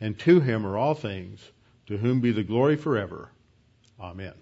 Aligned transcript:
and 0.00 0.18
to 0.20 0.40
him 0.40 0.66
are 0.66 0.78
all 0.78 0.94
things, 0.94 1.40
to 1.86 1.96
whom 1.96 2.20
be 2.20 2.32
the 2.32 2.42
glory 2.42 2.76
forever. 2.76 3.30
Amen. 4.00 4.32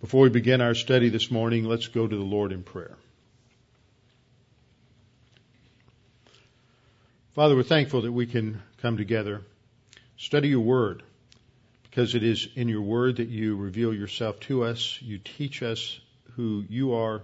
Before 0.00 0.22
we 0.22 0.28
begin 0.28 0.60
our 0.60 0.74
study 0.74 1.08
this 1.08 1.30
morning, 1.30 1.64
let's 1.64 1.88
go 1.88 2.06
to 2.06 2.16
the 2.16 2.22
Lord 2.22 2.52
in 2.52 2.62
prayer. 2.62 2.96
Father, 7.34 7.54
we're 7.54 7.62
thankful 7.62 8.02
that 8.02 8.12
we 8.12 8.26
can 8.26 8.62
come 8.80 8.96
together, 8.96 9.42
study 10.16 10.48
your 10.48 10.60
word, 10.60 11.02
because 11.82 12.14
it 12.14 12.22
is 12.22 12.48
in 12.54 12.68
your 12.68 12.82
word 12.82 13.16
that 13.16 13.28
you 13.28 13.56
reveal 13.56 13.92
yourself 13.92 14.40
to 14.40 14.64
us. 14.64 14.98
You 15.02 15.18
teach 15.18 15.62
us 15.62 16.00
who 16.34 16.64
you 16.68 16.94
are, 16.94 17.22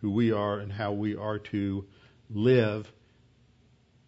who 0.00 0.10
we 0.10 0.32
are, 0.32 0.58
and 0.58 0.72
how 0.72 0.92
we 0.92 1.16
are 1.16 1.38
to 1.38 1.84
live 2.30 2.90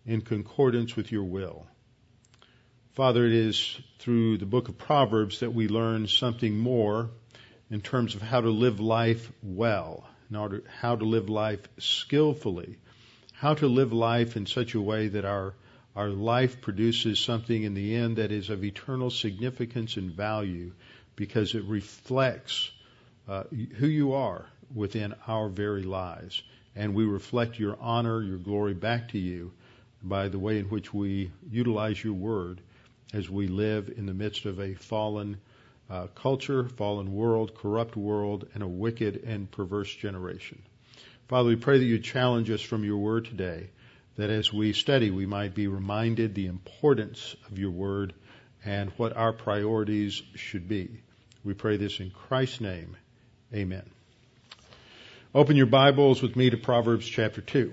in 0.06 0.22
concordance 0.22 0.96
with 0.96 1.12
your 1.12 1.24
will. 1.24 1.66
Father, 2.94 3.24
it 3.24 3.32
is 3.32 3.80
through 4.00 4.36
the 4.36 4.44
book 4.44 4.68
of 4.68 4.76
Proverbs 4.76 5.40
that 5.40 5.54
we 5.54 5.66
learn 5.66 6.06
something 6.08 6.58
more 6.58 7.08
in 7.70 7.80
terms 7.80 8.14
of 8.14 8.20
how 8.20 8.42
to 8.42 8.50
live 8.50 8.80
life 8.80 9.32
well, 9.42 10.06
in 10.28 10.36
order 10.36 10.62
how 10.78 10.96
to 10.96 11.06
live 11.06 11.30
life 11.30 11.60
skillfully, 11.78 12.76
how 13.32 13.54
to 13.54 13.66
live 13.66 13.94
life 13.94 14.36
in 14.36 14.44
such 14.44 14.74
a 14.74 14.80
way 14.80 15.08
that 15.08 15.24
our 15.24 15.54
our 15.96 16.10
life 16.10 16.60
produces 16.60 17.18
something 17.18 17.62
in 17.62 17.72
the 17.72 17.94
end 17.94 18.16
that 18.16 18.30
is 18.30 18.50
of 18.50 18.62
eternal 18.62 19.08
significance 19.08 19.96
and 19.96 20.12
value 20.12 20.72
because 21.16 21.54
it 21.54 21.64
reflects 21.64 22.70
uh, 23.26 23.44
who 23.78 23.86
you 23.86 24.12
are 24.12 24.44
within 24.74 25.14
our 25.26 25.48
very 25.48 25.82
lives. 25.82 26.42
And 26.76 26.94
we 26.94 27.06
reflect 27.06 27.58
your 27.58 27.78
honor, 27.80 28.22
your 28.22 28.36
glory 28.36 28.74
back 28.74 29.12
to 29.12 29.18
you 29.18 29.52
by 30.02 30.28
the 30.28 30.38
way 30.38 30.58
in 30.58 30.66
which 30.66 30.92
we 30.92 31.30
utilize 31.50 32.04
your 32.04 32.14
word 32.14 32.60
as 33.12 33.28
we 33.28 33.46
live 33.46 33.92
in 33.96 34.06
the 34.06 34.14
midst 34.14 34.44
of 34.44 34.58
a 34.58 34.74
fallen 34.74 35.38
uh, 35.90 36.06
culture, 36.14 36.68
fallen 36.68 37.12
world, 37.12 37.54
corrupt 37.54 37.96
world, 37.96 38.46
and 38.54 38.62
a 38.62 38.68
wicked 38.68 39.22
and 39.24 39.50
perverse 39.50 39.94
generation. 39.94 40.62
Father, 41.28 41.48
we 41.48 41.56
pray 41.56 41.78
that 41.78 41.84
you 41.84 41.98
challenge 41.98 42.50
us 42.50 42.60
from 42.60 42.84
your 42.84 42.98
word 42.98 43.26
today, 43.26 43.70
that 44.16 44.30
as 44.30 44.52
we 44.52 44.72
study, 44.72 45.10
we 45.10 45.26
might 45.26 45.54
be 45.54 45.66
reminded 45.66 46.34
the 46.34 46.46
importance 46.46 47.36
of 47.50 47.58
your 47.58 47.70
word 47.70 48.14
and 48.64 48.90
what 48.96 49.16
our 49.16 49.32
priorities 49.32 50.22
should 50.34 50.68
be. 50.68 50.88
We 51.44 51.54
pray 51.54 51.76
this 51.76 52.00
in 52.00 52.10
Christ's 52.10 52.60
name. 52.60 52.96
Amen. 53.54 53.88
Open 55.34 55.56
your 55.56 55.66
Bibles 55.66 56.22
with 56.22 56.36
me 56.36 56.50
to 56.50 56.56
Proverbs 56.56 57.06
chapter 57.06 57.40
2. 57.40 57.72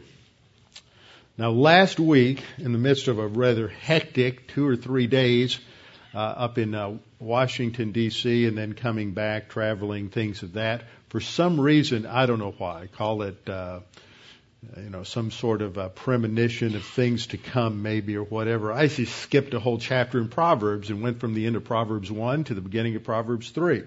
Now, 1.39 1.51
last 1.51 2.01
week, 2.01 2.44
in 2.57 2.73
the 2.73 2.77
midst 2.77 3.07
of 3.07 3.17
a 3.17 3.25
rather 3.25 3.69
hectic 3.69 4.50
two 4.50 4.67
or 4.67 4.75
three 4.75 5.07
days 5.07 5.57
uh, 6.13 6.17
up 6.17 6.57
in 6.57 6.75
uh, 6.75 6.97
Washington, 7.17 7.94
D.C., 7.94 8.45
and 8.45 8.57
then 8.57 8.73
coming 8.73 9.13
back, 9.13 9.47
traveling, 9.47 10.09
things 10.09 10.44
of 10.44 10.53
that, 10.55 10.83
for 11.07 11.22
some 11.22 11.57
reason, 11.57 12.05
I 12.05 12.25
don't 12.25 12.39
know 12.39 12.53
why, 12.57 12.81
I 12.81 12.88
call 12.88 13.22
it, 13.22 13.47
uh, 13.47 13.79
you 14.75 14.89
know, 14.89 15.03
some 15.03 15.31
sort 15.31 15.61
of 15.61 15.95
premonition 15.95 16.75
of 16.75 16.83
things 16.83 17.28
to 17.28 17.38
come, 17.38 17.83
maybe, 17.83 18.17
or 18.17 18.25
whatever. 18.25 18.73
I 18.73 18.88
skipped 18.88 19.53
a 19.53 19.61
whole 19.61 19.78
chapter 19.78 20.17
in 20.17 20.28
Proverbs 20.28 20.89
and 20.89 21.01
went 21.01 21.22
from 21.22 21.35
the 21.35 21.45
end 21.45 21.55
of 21.55 21.63
Proverbs 21.63 22.11
1 22.11 22.44
to 22.44 22.53
the 22.53 22.59
beginning 22.59 22.97
of 22.97 23.05
Proverbs 23.05 23.51
3. 23.51 23.83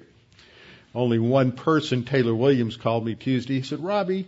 Only 0.94 1.18
one 1.18 1.52
person, 1.52 2.04
Taylor 2.04 2.34
Williams, 2.34 2.78
called 2.78 3.04
me 3.04 3.14
Tuesday. 3.14 3.56
He 3.56 3.62
said, 3.62 3.84
Robbie, 3.84 4.26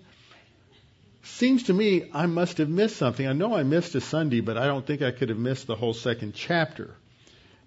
seems 1.24 1.64
to 1.64 1.72
me 1.72 2.10
I 2.12 2.26
must 2.26 2.58
have 2.58 2.68
missed 2.68 2.96
something. 2.96 3.26
I 3.26 3.32
know 3.32 3.54
I 3.54 3.62
missed 3.62 3.94
a 3.94 4.00
Sunday, 4.00 4.40
but 4.40 4.56
I 4.56 4.66
don't 4.66 4.86
think 4.86 5.02
I 5.02 5.10
could 5.10 5.28
have 5.30 5.38
missed 5.38 5.66
the 5.66 5.76
whole 5.76 5.94
second 5.94 6.34
chapter. 6.34 6.94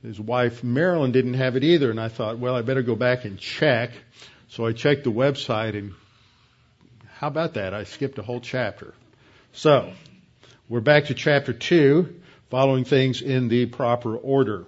His 0.04 0.20
wife 0.20 0.64
Marilyn 0.64 1.12
didn't 1.12 1.34
have 1.34 1.56
it 1.56 1.64
either, 1.64 1.90
and 1.90 2.00
I 2.00 2.08
thought, 2.08 2.38
well, 2.38 2.56
I 2.56 2.62
better 2.62 2.84
go 2.84 2.96
back 2.96 3.26
and 3.26 3.38
check. 3.38 3.92
So 4.50 4.66
I 4.66 4.74
checked 4.74 5.04
the 5.04 5.12
website, 5.12 5.78
and 5.78 5.94
how 7.18 7.28
about 7.28 7.56
that? 7.56 7.74
I 7.74 7.84
skipped 7.84 8.18
a 8.20 8.24
whole 8.24 8.40
chapter. 8.40 8.94
So 9.52 9.92
we're 10.70 10.82
back 10.82 11.06
to 11.06 11.14
chapter 11.14 11.52
two, 11.52 12.22
following 12.50 12.86
things 12.86 13.22
in 13.22 13.48
the 13.48 13.66
proper 13.66 14.16
order 14.16 14.66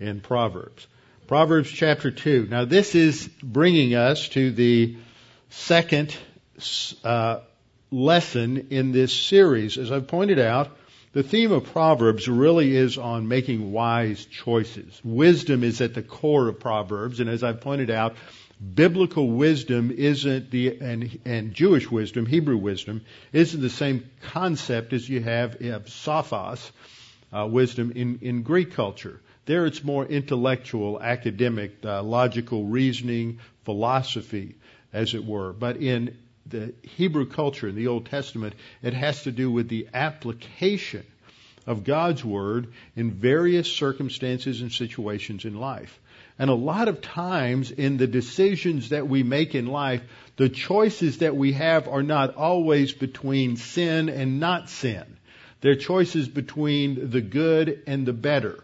in 0.00 0.20
Proverbs. 0.20 0.86
Proverbs 1.26 1.70
chapter 1.70 2.10
two. 2.10 2.46
Now 2.48 2.64
this 2.64 2.94
is 2.94 3.28
bringing 3.42 3.94
us 3.94 4.28
to 4.30 4.50
the 4.50 4.96
second 5.50 6.16
uh, 7.04 7.40
lesson 7.90 8.68
in 8.70 8.92
this 8.92 9.12
series. 9.12 9.78
As 9.78 9.90
I've 9.90 10.08
pointed 10.08 10.38
out, 10.38 10.76
the 11.12 11.22
theme 11.22 11.52
of 11.52 11.64
Proverbs 11.72 12.28
really 12.28 12.76
is 12.76 12.98
on 12.98 13.28
making 13.28 13.72
wise 13.72 14.24
choices. 14.26 15.00
Wisdom 15.02 15.64
is 15.64 15.80
at 15.80 15.94
the 15.94 16.02
core 16.02 16.48
of 16.48 16.60
Proverbs, 16.60 17.20
and 17.20 17.30
as 17.30 17.42
I've 17.42 17.60
pointed 17.60 17.90
out, 17.90 18.16
biblical 18.74 19.30
wisdom 19.30 19.90
isn't 19.90 20.50
the 20.50 20.78
and, 20.80 21.18
and 21.24 21.54
Jewish 21.54 21.90
wisdom, 21.90 22.26
Hebrew 22.26 22.58
wisdom, 22.58 23.02
isn't 23.32 23.60
the 23.60 23.70
same 23.70 24.10
concept 24.20 24.92
as 24.92 25.08
you 25.08 25.22
have 25.22 25.54
of 25.62 25.86
sophos 25.86 26.70
uh, 27.32 27.46
wisdom 27.46 27.92
in 27.94 28.18
in 28.20 28.42
Greek 28.42 28.74
culture. 28.74 29.20
There, 29.46 29.64
it's 29.64 29.82
more 29.82 30.04
intellectual, 30.04 31.00
academic, 31.00 31.76
uh, 31.82 32.02
logical 32.02 32.64
reasoning, 32.64 33.38
philosophy, 33.64 34.56
as 34.92 35.14
it 35.14 35.24
were. 35.24 35.54
But 35.54 35.78
in 35.78 36.18
the 36.48 36.74
Hebrew 36.82 37.26
culture 37.26 37.68
in 37.68 37.74
the 37.74 37.88
Old 37.88 38.06
Testament, 38.06 38.54
it 38.82 38.94
has 38.94 39.22
to 39.24 39.32
do 39.32 39.50
with 39.50 39.68
the 39.68 39.88
application 39.92 41.04
of 41.66 41.84
God's 41.84 42.24
Word 42.24 42.72
in 42.96 43.10
various 43.10 43.70
circumstances 43.70 44.62
and 44.62 44.72
situations 44.72 45.44
in 45.44 45.54
life. 45.54 46.00
And 46.38 46.50
a 46.50 46.54
lot 46.54 46.88
of 46.88 47.02
times 47.02 47.70
in 47.70 47.96
the 47.96 48.06
decisions 48.06 48.90
that 48.90 49.08
we 49.08 49.22
make 49.22 49.54
in 49.54 49.66
life, 49.66 50.02
the 50.36 50.48
choices 50.48 51.18
that 51.18 51.36
we 51.36 51.52
have 51.52 51.88
are 51.88 52.02
not 52.02 52.36
always 52.36 52.92
between 52.92 53.56
sin 53.56 54.08
and 54.08 54.38
not 54.38 54.70
sin. 54.70 55.04
They're 55.60 55.74
choices 55.74 56.28
between 56.28 57.10
the 57.10 57.20
good 57.20 57.82
and 57.86 58.06
the 58.06 58.12
better, 58.12 58.62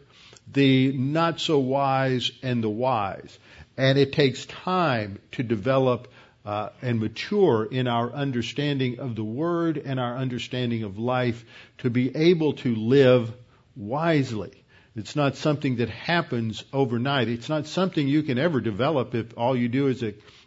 the 0.52 0.92
not 0.92 1.40
so 1.40 1.58
wise 1.58 2.31
and 2.42 2.62
the 2.62 2.70
wise. 2.70 3.36
And 3.76 3.98
it 3.98 4.12
takes 4.12 4.46
time 4.46 5.19
to 5.32 5.42
develop 5.42 6.08
uh, 6.44 6.69
and 6.82 7.00
mature 7.00 7.64
in 7.64 7.87
our 7.87 8.12
understanding 8.12 8.99
of 8.99 9.17
the 9.17 9.25
Word 9.25 9.79
and 9.79 9.99
our 9.99 10.17
understanding 10.17 10.82
of 10.82 10.99
life 10.99 11.44
to 11.79 11.91
be 11.91 12.14
able 12.14 12.52
to 12.55 12.75
live 12.75 13.32
wisely. 13.76 14.52
It's 14.96 15.17
not 15.17 15.37
something 15.37 15.76
that 15.76 15.88
happens 15.88 16.64
overnight. 16.73 17.29
It's 17.29 17.49
not 17.49 17.67
something 17.67 18.06
you 18.06 18.23
can 18.23 18.38
ever 18.38 18.61
develop 18.61 19.14
if 19.14 19.37
all 19.37 19.56
you 19.56 19.69
do 19.69 19.88
is 19.88 20.05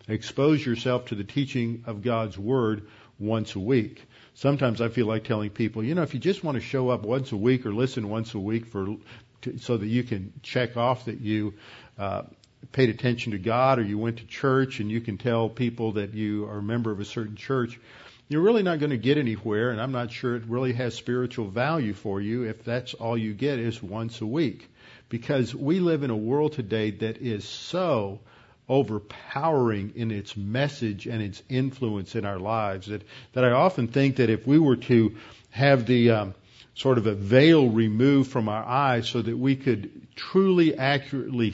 expose 0.07 0.65
yourself 0.65 1.07
to 1.07 1.15
the 1.15 1.23
teaching 1.23 1.83
of 1.85 2.01
God's 2.01 2.37
Word 2.37 2.87
once 3.19 3.55
a 3.55 3.59
week. 3.59 4.03
Sometimes 4.35 4.79
I 4.81 4.89
feel 4.89 5.07
like 5.07 5.23
telling 5.23 5.49
people, 5.49 5.83
you 5.83 5.95
know, 5.95 6.03
if 6.03 6.13
you 6.13 6.19
just 6.19 6.43
want 6.43 6.55
to 6.55 6.61
show 6.61 6.89
up 6.89 7.01
once 7.01 7.31
a 7.31 7.37
week 7.37 7.65
or 7.65 7.73
listen 7.73 8.07
once 8.07 8.35
a 8.35 8.39
week 8.39 8.67
for 8.67 8.97
to, 9.41 9.57
so 9.57 9.77
that 9.77 9.87
you 9.87 10.03
can 10.03 10.31
check 10.43 10.77
off 10.77 11.05
that 11.05 11.19
you 11.19 11.55
uh, 11.97 12.23
paid 12.71 12.89
attention 12.89 13.31
to 13.31 13.37
God 13.37 13.79
or 13.79 13.83
you 13.83 13.97
went 13.97 14.17
to 14.17 14.25
church 14.25 14.79
and 14.79 14.91
you 14.91 15.01
can 15.01 15.17
tell 15.17 15.49
people 15.49 15.93
that 15.93 16.13
you 16.13 16.45
are 16.45 16.57
a 16.57 16.63
member 16.63 16.91
of 16.91 16.99
a 16.99 17.05
certain 17.05 17.35
church, 17.35 17.79
you're 18.29 18.41
really 18.41 18.63
not 18.63 18.79
going 18.79 18.89
to 18.89 18.97
get 18.97 19.17
anywhere, 19.17 19.69
and 19.71 19.79
I'm 19.79 19.93
not 19.93 20.11
sure 20.11 20.35
it 20.35 20.43
really 20.47 20.73
has 20.73 20.93
spiritual 20.95 21.47
value 21.47 21.93
for 21.93 22.19
you 22.19 22.43
if 22.43 22.63
that's 22.65 22.93
all 22.93 23.17
you 23.17 23.33
get 23.33 23.59
is 23.59 23.81
once 23.81 24.19
a 24.19 24.25
week. 24.25 24.69
Because 25.07 25.55
we 25.55 25.79
live 25.79 26.03
in 26.03 26.09
a 26.09 26.17
world 26.17 26.51
today 26.51 26.91
that 26.91 27.17
is 27.17 27.47
so 27.47 28.19
overpowering 28.67 29.93
in 29.95 30.11
its 30.11 30.35
message 30.35 31.07
and 31.07 31.21
its 31.21 31.41
influence 31.47 32.15
in 32.15 32.25
our 32.25 32.37
lives 32.37 32.87
that, 32.87 33.03
that 33.31 33.45
I 33.45 33.51
often 33.51 33.87
think 33.87 34.17
that 34.17 34.29
if 34.29 34.45
we 34.45 34.59
were 34.59 34.75
to 34.75 35.15
have 35.51 35.85
the 35.85 36.11
um, 36.11 36.35
sort 36.75 36.97
of 36.97 37.07
a 37.07 37.13
veil 37.13 37.69
removed 37.69 38.29
from 38.29 38.49
our 38.49 38.63
eyes 38.63 39.07
so 39.07 39.21
that 39.21 39.37
we 39.37 39.55
could 39.55 40.07
truly 40.15 40.77
accurately 40.77 41.53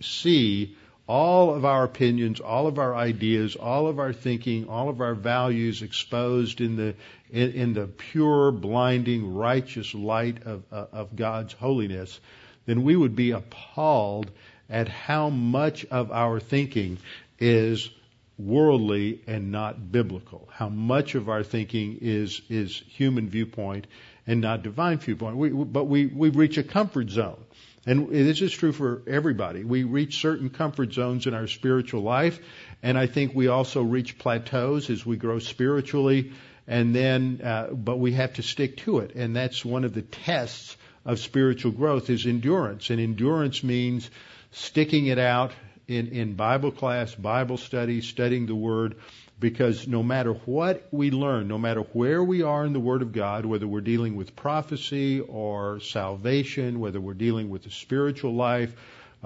see 0.00 0.76
all 1.08 1.54
of 1.54 1.64
our 1.64 1.84
opinions, 1.84 2.40
all 2.40 2.66
of 2.66 2.78
our 2.78 2.94
ideas, 2.94 3.56
all 3.56 3.86
of 3.88 3.98
our 3.98 4.12
thinking, 4.12 4.68
all 4.68 4.88
of 4.88 5.00
our 5.00 5.14
values 5.14 5.82
exposed 5.82 6.60
in 6.60 6.76
the 6.76 6.94
in, 7.30 7.52
in 7.52 7.72
the 7.72 7.86
pure, 7.86 8.52
blinding, 8.52 9.34
righteous 9.34 9.94
light 9.94 10.44
of, 10.44 10.62
uh, 10.70 10.86
of 10.92 11.16
God's 11.16 11.54
holiness, 11.54 12.20
then 12.66 12.82
we 12.82 12.94
would 12.94 13.16
be 13.16 13.30
appalled 13.30 14.30
at 14.68 14.88
how 14.88 15.30
much 15.30 15.84
of 15.86 16.12
our 16.12 16.38
thinking 16.38 16.98
is 17.38 17.90
worldly 18.38 19.20
and 19.26 19.50
not 19.50 19.92
biblical. 19.92 20.48
How 20.52 20.68
much 20.68 21.14
of 21.14 21.28
our 21.28 21.42
thinking 21.42 21.98
is 22.00 22.40
is 22.48 22.82
human 22.88 23.28
viewpoint 23.28 23.86
and 24.26 24.40
not 24.40 24.62
divine 24.62 24.98
viewpoint. 24.98 25.36
We, 25.36 25.50
but 25.50 25.84
we 25.84 26.06
we 26.06 26.28
reach 26.28 26.58
a 26.58 26.62
comfort 26.62 27.10
zone 27.10 27.42
and 27.84 28.08
this 28.10 28.40
is 28.40 28.52
true 28.52 28.72
for 28.72 29.02
everybody. 29.06 29.64
We 29.64 29.84
reach 29.84 30.20
certain 30.20 30.50
comfort 30.50 30.92
zones 30.92 31.26
in 31.26 31.34
our 31.34 31.46
spiritual 31.48 32.02
life, 32.02 32.38
and 32.82 32.96
I 32.96 33.06
think 33.06 33.34
we 33.34 33.48
also 33.48 33.82
reach 33.82 34.18
plateaus 34.18 34.88
as 34.90 35.04
we 35.04 35.16
grow 35.16 35.38
spiritually. 35.38 36.32
And 36.68 36.94
then, 36.94 37.40
uh, 37.42 37.72
but 37.72 37.98
we 37.98 38.12
have 38.12 38.34
to 38.34 38.42
stick 38.42 38.76
to 38.78 39.00
it, 39.00 39.16
and 39.16 39.34
that's 39.34 39.64
one 39.64 39.82
of 39.82 39.94
the 39.94 40.02
tests 40.02 40.76
of 41.04 41.18
spiritual 41.18 41.72
growth 41.72 42.08
is 42.08 42.24
endurance. 42.24 42.90
And 42.90 43.00
endurance 43.00 43.64
means 43.64 44.08
sticking 44.52 45.06
it 45.06 45.18
out 45.18 45.52
in, 45.88 46.08
in 46.08 46.34
Bible 46.34 46.70
class, 46.70 47.14
Bible 47.14 47.56
study, 47.56 48.00
studying 48.00 48.46
the 48.46 48.54
Word, 48.54 48.96
because 49.42 49.88
no 49.88 50.04
matter 50.04 50.32
what 50.32 50.86
we 50.92 51.10
learn, 51.10 51.48
no 51.48 51.58
matter 51.58 51.80
where 51.92 52.22
we 52.22 52.42
are 52.42 52.64
in 52.64 52.72
the 52.72 52.80
Word 52.80 53.02
of 53.02 53.12
God, 53.12 53.44
whether 53.44 53.66
we're 53.66 53.80
dealing 53.80 54.14
with 54.14 54.36
prophecy 54.36 55.18
or 55.18 55.80
salvation, 55.80 56.78
whether 56.78 57.00
we're 57.00 57.12
dealing 57.12 57.50
with 57.50 57.64
the 57.64 57.70
spiritual 57.70 58.34
life, 58.34 58.72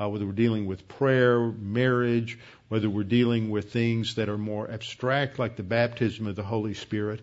uh, 0.00 0.08
whether 0.08 0.24
we're 0.24 0.32
dealing 0.32 0.64
with 0.64 0.88
prayer, 0.88 1.38
marriage, 1.38 2.38
whether 2.68 2.88
we're 2.88 3.04
dealing 3.04 3.50
with 3.50 3.70
things 3.72 4.14
that 4.14 4.30
are 4.30 4.38
more 4.38 4.70
abstract 4.70 5.38
like 5.38 5.54
the 5.56 5.62
baptism 5.62 6.26
of 6.26 6.34
the 6.34 6.42
Holy 6.42 6.72
Spirit, 6.72 7.20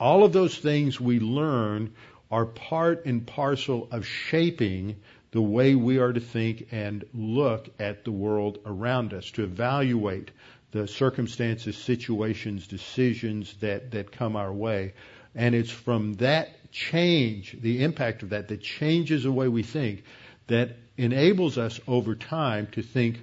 all 0.00 0.24
of 0.24 0.32
those 0.32 0.56
things 0.56 0.98
we 0.98 1.20
learn 1.20 1.92
are 2.30 2.46
part 2.46 3.04
and 3.04 3.26
parcel 3.26 3.86
of 3.92 4.06
shaping 4.06 4.96
the 5.32 5.42
way 5.42 5.74
we 5.74 5.98
are 5.98 6.12
to 6.12 6.20
think 6.20 6.68
and 6.72 7.04
look 7.12 7.68
at 7.78 8.04
the 8.04 8.12
world 8.12 8.58
around 8.64 9.12
us, 9.12 9.30
to 9.32 9.44
evaluate 9.44 10.30
the 10.72 10.86
circumstances, 10.86 11.76
situations, 11.76 12.66
decisions 12.66 13.54
that, 13.60 13.90
that 13.92 14.12
come 14.12 14.36
our 14.36 14.52
way. 14.52 14.94
And 15.34 15.54
it's 15.54 15.70
from 15.70 16.14
that 16.14 16.70
change, 16.72 17.56
the 17.60 17.82
impact 17.82 18.22
of 18.22 18.30
that, 18.30 18.48
that 18.48 18.62
changes 18.62 19.24
the 19.24 19.32
way 19.32 19.48
we 19.48 19.62
think, 19.62 20.04
that 20.46 20.76
enables 20.96 21.58
us 21.58 21.80
over 21.86 22.14
time 22.14 22.68
to 22.72 22.82
think 22.82 23.20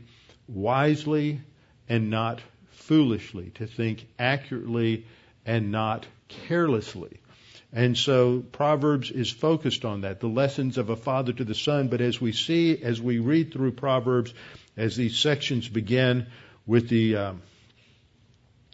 wisely 0.48 1.42
and 1.90 2.10
not 2.10 2.42
foolishly, 2.72 3.52
to 3.56 3.68
think 3.68 4.08
accurately 4.18 5.06
and 5.46 5.72
not 5.72 6.06
carelessly. 6.28 7.20
And 7.74 7.98
so 7.98 8.44
Proverbs 8.52 9.12
is 9.12 9.30
focused 9.30 9.84
on 9.84 10.02
that, 10.02 10.20
the 10.20 10.28
lessons 10.28 10.78
of 10.78 10.90
a 10.90 10.96
father 10.96 11.34
to 11.34 11.44
the 11.44 11.56
son. 11.56 11.90
But 11.90 12.02
as 12.02 12.20
we 12.20 12.32
see, 12.32 12.82
as 12.82 13.02
we 13.02 13.20
read 13.20 13.52
through 13.52 13.74
Proverbs, 13.74 14.34
as 14.78 14.96
these 14.96 15.18
sections 15.20 15.68
begin, 15.68 16.28
with 16.68 16.90
the 16.90 17.16
um, 17.16 17.42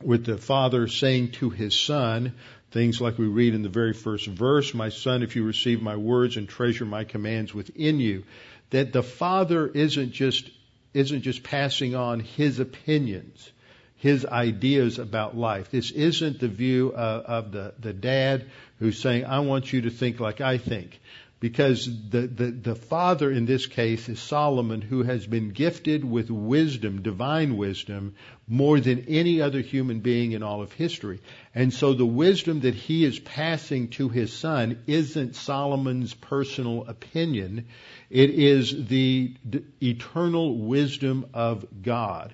with 0.04 0.25
the 0.25 0.38
father 0.38 0.88
saying 0.88 1.31
to 1.31 1.50
his 1.50 1.80
son 1.80 2.34
things 2.72 3.00
like 3.00 3.19
we 3.19 3.28
read 3.28 3.54
in 3.54 3.62
the 3.62 3.69
very 3.69 3.94
first 3.94 4.25
verse, 4.25 4.74
"My 4.74 4.90
son, 4.90 5.22
if 5.22 5.36
you 5.36 5.44
receive 5.44 5.81
my 5.81 5.95
words 5.95 6.36
and 6.36 6.50
treasure 6.50 6.86
my 6.86 7.04
commands 7.04 7.54
within 7.54 8.00
you," 8.00 8.24
that 8.72 8.92
the 8.92 9.04
father 9.04 9.68
isn't 9.68 10.12
just 10.12 10.50
isn't 10.94 11.22
just 11.22 11.44
passing 11.44 11.95
on 11.95 12.19
his 12.19 12.60
opinions, 12.60 13.51
his 13.96 14.25
ideas 14.25 15.00
about 15.00 15.38
life. 15.38 15.72
This 15.72 15.92
isn't 15.92 16.39
the 16.39 16.48
view 16.48 16.94
of, 16.94 17.25
of 17.25 17.51
the 17.51 17.74
the 17.80 17.94
dad 17.94 18.46
who's 18.80 19.00
saying, 19.00 19.25
"I 19.25 19.39
want 19.39 19.72
you 19.72 19.81
to 19.81 19.92
think 19.92 20.19
like 20.19 20.42
I 20.42 20.57
think." 20.57 21.00
Because 21.44 21.90
the, 22.10 22.22
the, 22.22 22.51
the 22.51 22.74
father 22.74 23.30
in 23.30 23.45
this 23.45 23.66
case 23.66 24.07
is 24.07 24.18
Solomon, 24.18 24.80
who 24.80 25.04
has 25.04 25.28
been 25.28 25.50
gifted 25.50 26.06
with 26.06 26.31
wisdom, 26.31 27.01
divine 27.01 27.57
wisdom, 27.57 28.16
more 28.48 28.80
than 28.80 29.07
any 29.10 29.42
other 29.42 29.60
human 29.60 30.00
being 30.00 30.31
in 30.31 30.42
all 30.42 30.62
of 30.62 30.72
history. 30.72 31.19
And 31.54 31.74
so 31.74 31.95
the 31.95 32.06
wisdom 32.06 32.62
that 32.62 32.75
he 32.75 33.04
is 33.04 33.19
passing 33.19 33.90
to 33.90 34.07
his 34.07 34.31
son 34.31 34.84
isn't 34.88 35.36
Solomon's 35.36 36.13
personal 36.13 36.86
opinion. 36.88 37.66
It 38.10 38.30
is 38.30 38.88
the, 38.88 39.36
the 39.44 39.66
eternal 39.81 40.57
wisdom 40.57 41.25
of 41.34 41.66
God. 41.81 42.34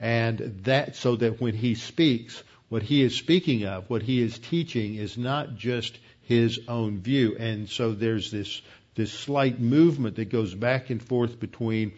And 0.00 0.62
that, 0.64 0.96
so 0.96 1.14
that 1.14 1.40
when 1.40 1.54
he 1.54 1.76
speaks, 1.76 2.42
what 2.68 2.82
he 2.82 3.02
is 3.02 3.14
speaking 3.14 3.66
of, 3.66 3.88
what 3.88 4.02
he 4.02 4.20
is 4.20 4.36
teaching 4.36 4.96
is 4.96 5.16
not 5.16 5.54
just 5.54 5.96
his 6.28 6.60
own 6.68 6.98
view. 6.98 7.36
And 7.38 7.70
so 7.70 7.92
there's 7.92 8.30
this, 8.30 8.60
this 8.94 9.10
slight 9.10 9.60
movement 9.60 10.16
that 10.16 10.28
goes 10.28 10.54
back 10.54 10.90
and 10.90 11.02
forth 11.02 11.40
between 11.40 11.92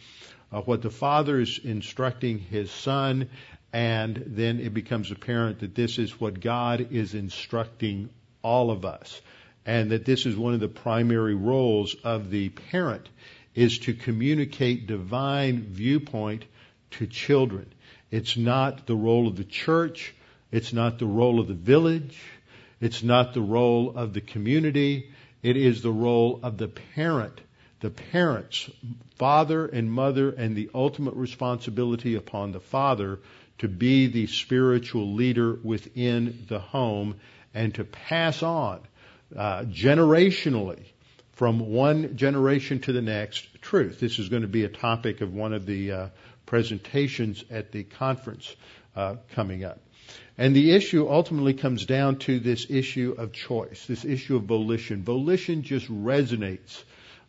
uh, 0.52 0.60
what 0.60 0.82
the 0.82 0.90
father 0.90 1.40
is 1.40 1.58
instructing 1.64 2.38
his 2.38 2.70
son, 2.70 3.28
and 3.72 4.22
then 4.28 4.60
it 4.60 4.72
becomes 4.72 5.10
apparent 5.10 5.58
that 5.58 5.74
this 5.74 5.98
is 5.98 6.20
what 6.20 6.38
God 6.38 6.92
is 6.92 7.14
instructing 7.14 8.08
all 8.40 8.70
of 8.70 8.84
us. 8.84 9.20
And 9.66 9.90
that 9.90 10.04
this 10.04 10.26
is 10.26 10.36
one 10.36 10.54
of 10.54 10.60
the 10.60 10.68
primary 10.68 11.34
roles 11.34 11.96
of 12.04 12.30
the 12.30 12.50
parent 12.50 13.08
is 13.56 13.80
to 13.80 13.94
communicate 13.94 14.86
divine 14.86 15.62
viewpoint 15.62 16.44
to 16.92 17.08
children. 17.08 17.66
It's 18.12 18.36
not 18.36 18.86
the 18.86 18.94
role 18.94 19.26
of 19.26 19.34
the 19.34 19.44
church. 19.44 20.14
It's 20.52 20.72
not 20.72 21.00
the 21.00 21.06
role 21.06 21.40
of 21.40 21.48
the 21.48 21.54
village. 21.54 22.16
It's 22.80 23.02
not 23.02 23.34
the 23.34 23.42
role 23.42 23.96
of 23.96 24.14
the 24.14 24.20
community. 24.20 25.10
It 25.42 25.56
is 25.56 25.82
the 25.82 25.92
role 25.92 26.40
of 26.42 26.56
the 26.58 26.68
parent, 26.68 27.40
the 27.80 27.90
parents, 27.90 28.70
father 29.16 29.66
and 29.66 29.90
mother, 29.90 30.30
and 30.30 30.56
the 30.56 30.70
ultimate 30.75 31.14
responsibility 31.14 32.14
upon 32.14 32.52
the 32.52 32.60
father 32.60 33.20
to 33.58 33.68
be 33.68 34.06
the 34.06 34.26
spiritual 34.26 35.12
leader 35.14 35.58
within 35.62 36.46
the 36.49 36.58
home 36.58 37.16
and 37.52 37.75
to 37.75 37.84
pass 37.84 38.42
on 38.42 38.80
uh, 39.37 39.62
generationally 39.64 40.82
from 41.32 41.70
one 41.72 42.16
generation 42.16 42.80
to 42.80 42.92
the 42.92 43.02
next 43.02 43.62
truth. 43.62 44.00
This 44.00 44.18
is 44.18 44.28
going 44.28 44.42
to 44.42 44.49
be 44.49 44.64
a 44.64 44.68
topic 44.68 45.20
of 45.20 45.34
one 45.34 45.52
of 45.52 45.66
the 45.66 45.92
uh, 45.92 46.08
presentations 46.46 47.44
at 47.50 47.72
the 47.72 47.84
conference 47.84 48.54
uh, 48.96 49.16
coming 49.32 49.64
up. 49.64 49.78
And 50.40 50.56
the 50.56 50.70
issue 50.73 51.06
ultimately 51.06 51.52
comes 51.52 51.85
down 51.85 52.16
to 52.20 52.40
this 52.40 52.66
issue 52.70 53.14
of 53.18 53.30
choice, 53.30 53.85
this 53.85 54.06
issue 54.06 54.37
of 54.37 54.44
volition. 54.44 55.02
Volition 55.02 55.62
just 55.62 55.87
resonates 55.92 56.82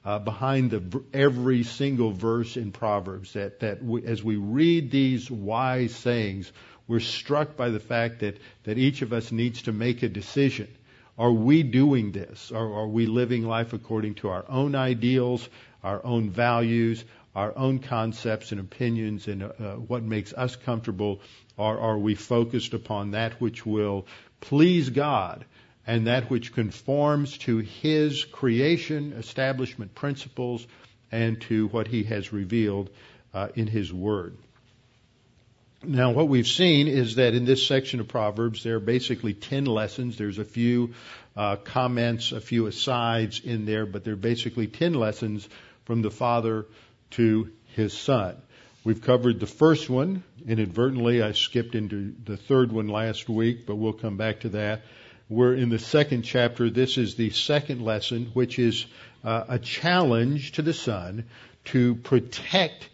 uh, 0.05 0.19
behind 0.19 0.71
the, 0.71 1.03
every 1.13 1.63
single 1.63 2.13
verse 2.13 2.55
in 2.55 2.71
Proverbs. 2.71 3.33
That 3.33 3.59
that 3.59 3.83
we, 3.83 4.05
as 4.05 4.23
we 4.23 4.37
read 4.37 4.91
these 4.91 5.29
wise 5.29 5.93
sayings, 5.93 6.53
we're 6.87 7.01
struck 7.01 7.57
by 7.57 7.67
the 7.67 7.81
fact 7.81 8.21
that 8.21 8.37
that 8.63 8.77
each 8.77 9.01
of 9.01 9.11
us 9.11 9.29
needs 9.29 9.63
to 9.63 9.73
make 9.73 10.03
a 10.03 10.07
decision. 10.07 10.69
Are 11.17 11.33
we 11.33 11.63
doing 11.63 12.13
this? 12.13 12.49
Or 12.49 12.75
are 12.79 12.87
we 12.87 13.07
living 13.07 13.45
life 13.45 13.73
according 13.73 14.15
to 14.15 14.29
our 14.29 14.45
own 14.47 14.73
ideals, 14.73 15.49
our 15.83 15.99
own 16.05 16.29
values, 16.29 17.03
our 17.35 17.57
own 17.57 17.79
concepts 17.79 18.51
and 18.51 18.59
opinions 18.59 19.27
and 19.27 19.43
uh, 19.43 19.75
what 19.75 20.03
makes 20.03 20.33
us 20.33 20.55
comfortable, 20.55 21.21
or 21.57 21.79
are 21.79 21.97
we 21.97 22.15
focused 22.15 22.73
upon 22.73 23.11
that 23.11 23.39
which 23.39 23.65
will 23.65 24.05
please 24.41 24.89
God 24.89 25.45
and 25.87 26.07
that 26.07 26.29
which 26.29 26.53
conforms 26.53 27.37
to 27.39 27.59
His 27.59 28.25
creation, 28.25 29.13
establishment 29.13 29.95
principles, 29.95 30.65
and 31.11 31.41
to 31.41 31.67
what 31.67 31.87
He 31.87 32.03
has 32.03 32.33
revealed 32.33 32.89
uh, 33.33 33.47
in 33.55 33.67
His 33.67 33.93
Word? 33.93 34.37
Now, 35.83 36.11
what 36.11 36.27
we've 36.27 36.47
seen 36.47 36.87
is 36.87 37.15
that 37.15 37.33
in 37.33 37.45
this 37.45 37.65
section 37.65 37.99
of 37.99 38.07
Proverbs, 38.07 38.63
there 38.63 38.75
are 38.75 38.79
basically 38.79 39.33
10 39.33 39.65
lessons. 39.65 40.15
There's 40.15 40.37
a 40.37 40.45
few 40.45 40.93
uh, 41.35 41.55
comments, 41.55 42.31
a 42.31 42.41
few 42.41 42.67
asides 42.67 43.39
in 43.39 43.65
there, 43.65 43.87
but 43.87 44.03
there 44.03 44.13
are 44.13 44.17
basically 44.17 44.67
10 44.67 44.93
lessons 44.93 45.49
from 45.85 46.03
the 46.03 46.11
Father 46.11 46.67
to 47.11 47.51
his 47.75 47.93
son. 47.93 48.35
We've 48.83 49.01
covered 49.01 49.39
the 49.39 49.47
first 49.47 49.89
one. 49.89 50.23
Inadvertently, 50.47 51.21
I 51.21 51.33
skipped 51.33 51.75
into 51.75 52.15
the 52.25 52.37
third 52.37 52.71
one 52.71 52.87
last 52.87 53.29
week, 53.29 53.65
but 53.67 53.75
we'll 53.75 53.93
come 53.93 54.17
back 54.17 54.41
to 54.41 54.49
that. 54.49 54.81
We're 55.29 55.53
in 55.53 55.69
the 55.69 55.79
second 55.79 56.23
chapter. 56.23 56.69
This 56.69 56.97
is 56.97 57.15
the 57.15 57.29
second 57.29 57.81
lesson, 57.81 58.31
which 58.33 58.57
is 58.59 58.85
uh, 59.23 59.45
a 59.47 59.59
challenge 59.59 60.53
to 60.53 60.61
the 60.61 60.73
son 60.73 61.25
to 61.65 61.95
protect 61.95 62.89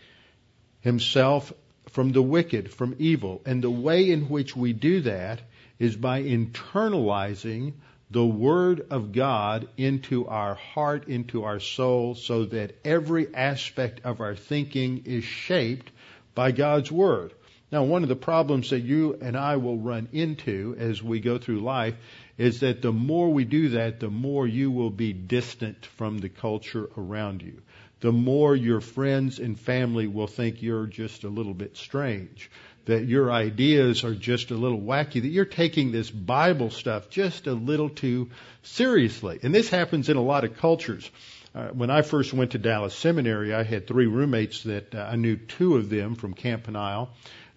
himself 0.82 1.54
from 1.90 2.12
the 2.12 2.22
wicked, 2.22 2.72
from 2.72 2.96
evil. 3.00 3.42
And 3.46 3.64
the 3.64 3.72
way 3.72 4.12
in 4.12 4.30
which 4.30 4.56
we 4.56 4.74
do 4.74 5.02
that 5.02 5.42
is 5.80 5.96
by 5.96 6.22
internalizing 6.22 7.74
the 8.10 8.26
Word 8.26 8.88
of 8.90 9.12
God 9.12 9.68
into 9.76 10.28
our 10.28 10.56
heart, 10.56 11.10
into 11.10 11.44
our 11.44 11.60
soul, 11.60 12.16
so 12.16 12.46
that 12.46 12.76
every 12.86 13.34
aspect 13.34 14.02
of 14.06 14.22
our 14.22 14.36
thinking 14.36 15.04
is 15.06 15.26
shaped 15.26 15.92
by 16.34 16.52
God's 16.52 16.92
Word. 16.92 17.34
Now, 17.70 17.84
one 17.84 18.04
of 18.04 18.10
the 18.10 18.16
problems 18.16 18.70
that 18.70 18.80
you 18.80 19.18
and 19.22 19.36
I 19.36 19.58
will 19.58 19.78
run 19.78 20.08
into 20.14 20.76
as 20.80 21.04
we 21.04 21.20
go 21.20 21.38
through 21.38 21.60
life 21.60 21.96
is 22.38 22.62
that 22.62 22.82
the 22.82 22.94
more 22.94 23.30
we 23.34 23.44
do 23.44 23.70
that, 23.70 24.00
the 24.00 24.10
more 24.10 24.48
you 24.48 24.72
will 24.72 24.90
be 24.90 25.12
distant 25.12 25.86
from 25.86 26.20
the 26.20 26.30
culture 26.30 26.90
around 26.98 27.42
you. 27.42 27.62
The 28.00 28.14
more 28.14 28.56
your 28.56 28.80
friends 28.80 29.40
and 29.40 29.60
family 29.60 30.08
will 30.08 30.28
think 30.28 30.62
you're 30.62 30.86
just 30.86 31.26
a 31.26 31.30
little 31.30 31.56
bit 31.56 31.76
strange 31.76 32.50
that 32.88 33.06
your 33.06 33.32
ideas 33.32 34.06
are 34.06 34.16
just 34.16 34.50
a 34.52 34.56
little 34.56 34.80
wacky, 34.80 35.22
that 35.22 35.28
you're 35.28 35.46
taking 35.46 35.92
this 35.92 36.10
Bible 36.10 36.70
stuff 36.70 37.10
just 37.10 37.46
a 37.46 37.54
little 37.54 37.90
too 37.90 38.30
seriously. 38.64 39.40
And 39.44 39.54
this 39.54 39.70
happens 39.70 40.08
in 40.08 40.16
a 40.16 40.22
lot 40.22 40.46
of 40.46 40.58
cultures. 40.58 41.10
Uh, 41.54 41.68
when 41.70 41.90
I 41.90 42.02
first 42.02 42.34
went 42.34 42.52
to 42.52 42.58
Dallas 42.58 42.96
Seminary, 42.96 43.54
I 43.54 43.64
had 43.64 43.88
three 43.88 44.06
roommates 44.06 44.64
that 44.64 44.96
uh, 44.96 45.00
I 45.00 45.18
knew 45.18 45.36
two 45.36 45.76
of 45.76 45.90
them 45.90 46.16
from 46.16 46.34
Camp 46.34 46.64
Peniel, 46.64 47.10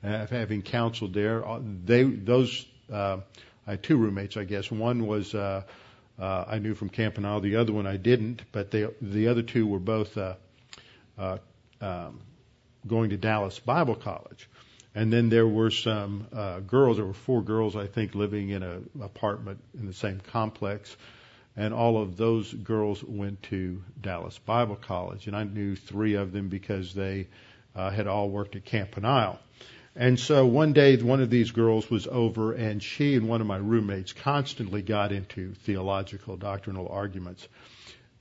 uh, 0.03 0.27
having 0.27 0.63
counseled 0.63 1.15
there. 1.15 1.47
Uh, 1.47 1.61
they, 1.85 2.03
those, 2.03 2.67
uh, 2.93 3.19
I 3.67 3.71
had 3.73 3.83
two 3.85 3.99
roommates, 3.99 4.37
I 4.37 4.45
guess. 4.45 4.69
One 4.69 5.07
was, 5.07 5.33
uh, 5.33 5.63
uh, 6.19 6.45
I 6.49 6.59
knew 6.59 6.75
from 6.75 6.89
Camp 6.89 7.15
Peniel. 7.15 7.41
The 7.41 7.57
other 7.57 7.73
one 7.73 7.87
I 7.87 7.99
didn't, 7.99 8.43
but 8.51 8.73
they, 8.73 8.89
the 9.01 9.29
other 9.29 9.43
two 9.43 9.67
were 9.67 9.79
both, 9.79 10.19
uh, 10.19 10.35
uh, 11.17 11.39
um, 11.81 12.21
going 12.85 13.11
to 13.11 13.17
Dallas 13.17 13.61
Bible 13.61 13.95
College. 13.95 14.49
And 14.94 15.12
then 15.12 15.28
there 15.28 15.47
were 15.47 15.70
some 15.70 16.26
uh, 16.32 16.61
girls. 16.61 16.97
There 16.97 17.06
were 17.06 17.12
four 17.12 17.42
girls, 17.42 17.76
I 17.76 17.87
think, 17.87 18.14
living 18.14 18.49
in 18.50 18.62
an 18.62 18.90
apartment 19.00 19.62
in 19.78 19.87
the 19.87 19.92
same 19.92 20.20
complex. 20.32 20.97
And 21.56 21.73
all 21.75 22.00
of 22.00 22.16
those 22.16 22.52
girls 22.52 23.02
went 23.02 23.42
to 23.44 23.82
Dallas 24.00 24.38
Bible 24.38 24.76
College. 24.76 25.26
And 25.26 25.37
I 25.37 25.44
knew 25.44 25.76
three 25.76 26.14
of 26.14 26.32
them 26.32 26.49
because 26.49 26.94
they 26.94 27.28
uh, 27.75 27.90
had 27.90 28.06
all 28.06 28.30
worked 28.30 28.56
at 28.56 28.64
Camp 28.64 28.92
Peniel. 28.92 29.38
And 29.97 30.18
so 30.18 30.47
one 30.47 30.73
day, 30.73 30.97
one 30.97 31.20
of 31.20 31.30
these 31.30 31.50
girls 31.50 31.90
was 31.90 32.06
over, 32.06 32.52
and 32.52 32.82
she 32.82 33.16
and 33.16 33.28
one 33.28 33.40
of 33.40 33.47
my 33.47 33.56
roommates 33.56 34.12
constantly 34.12 34.82
got 34.82 35.11
into 35.11 35.54
theological, 35.54 36.37
doctrinal 36.37 36.88
arguments. 36.88 37.47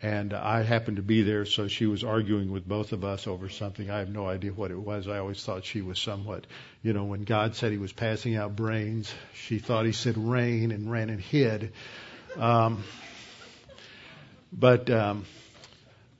And 0.01 0.33
I 0.33 0.63
happened 0.63 0.95
to 0.95 1.03
be 1.03 1.23
there, 1.23 1.45
so 1.45 1.67
she 1.67 1.85
was 1.85 2.05
arguing 2.05 2.51
with 2.51 2.65
both 2.65 2.93
of 2.93 3.03
us 3.03 3.27
over 3.27 3.49
something. 3.49 3.89
I 3.89 3.99
have 3.99 4.09
no 4.09 4.27
idea 4.27 4.53
what 4.53 4.71
it 4.71 4.79
was. 4.79 5.09
I 5.09 5.17
always 5.17 5.43
thought 5.43 5.65
she 5.65 5.81
was 5.81 5.99
somewhat, 5.99 6.47
you 6.81 6.93
know, 6.93 7.03
when 7.03 7.25
God 7.25 7.55
said 7.55 7.73
he 7.73 7.77
was 7.77 7.91
passing 7.91 8.37
out 8.37 8.55
brains, 8.55 9.13
she 9.33 9.59
thought 9.59 9.85
he 9.85 9.91
said 9.91 10.17
rain 10.17 10.71
and 10.71 10.89
ran 10.89 11.09
and 11.09 11.19
hid. 11.19 11.73
Um, 12.37 12.83
but 14.53 14.89
um, 14.89 15.25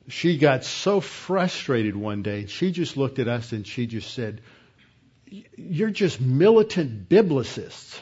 she 0.10 0.38
got 0.38 0.66
so 0.66 1.00
frustrated 1.00 1.96
one 1.96 2.22
day, 2.22 2.48
she 2.48 2.72
just 2.72 2.98
looked 2.98 3.18
at 3.20 3.30
us 3.30 3.54
and 3.54 3.66
she 3.66 3.88
just 3.88 4.14
said, 4.14 4.42
You're 5.56 5.90
just 5.90 6.20
militant 6.20 7.08
biblicists. 7.08 8.00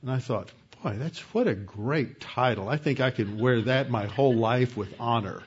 And 0.00 0.10
I 0.10 0.18
thought, 0.18 0.50
Boy, 0.82 0.96
that's 0.98 1.20
what 1.32 1.46
a 1.46 1.54
great 1.54 2.20
title. 2.20 2.68
I 2.68 2.76
think 2.76 3.00
I 3.00 3.12
could 3.12 3.38
wear 3.38 3.62
that 3.62 3.88
my 3.88 4.06
whole 4.06 4.34
life 4.34 4.76
with 4.76 4.92
honor. 4.98 5.42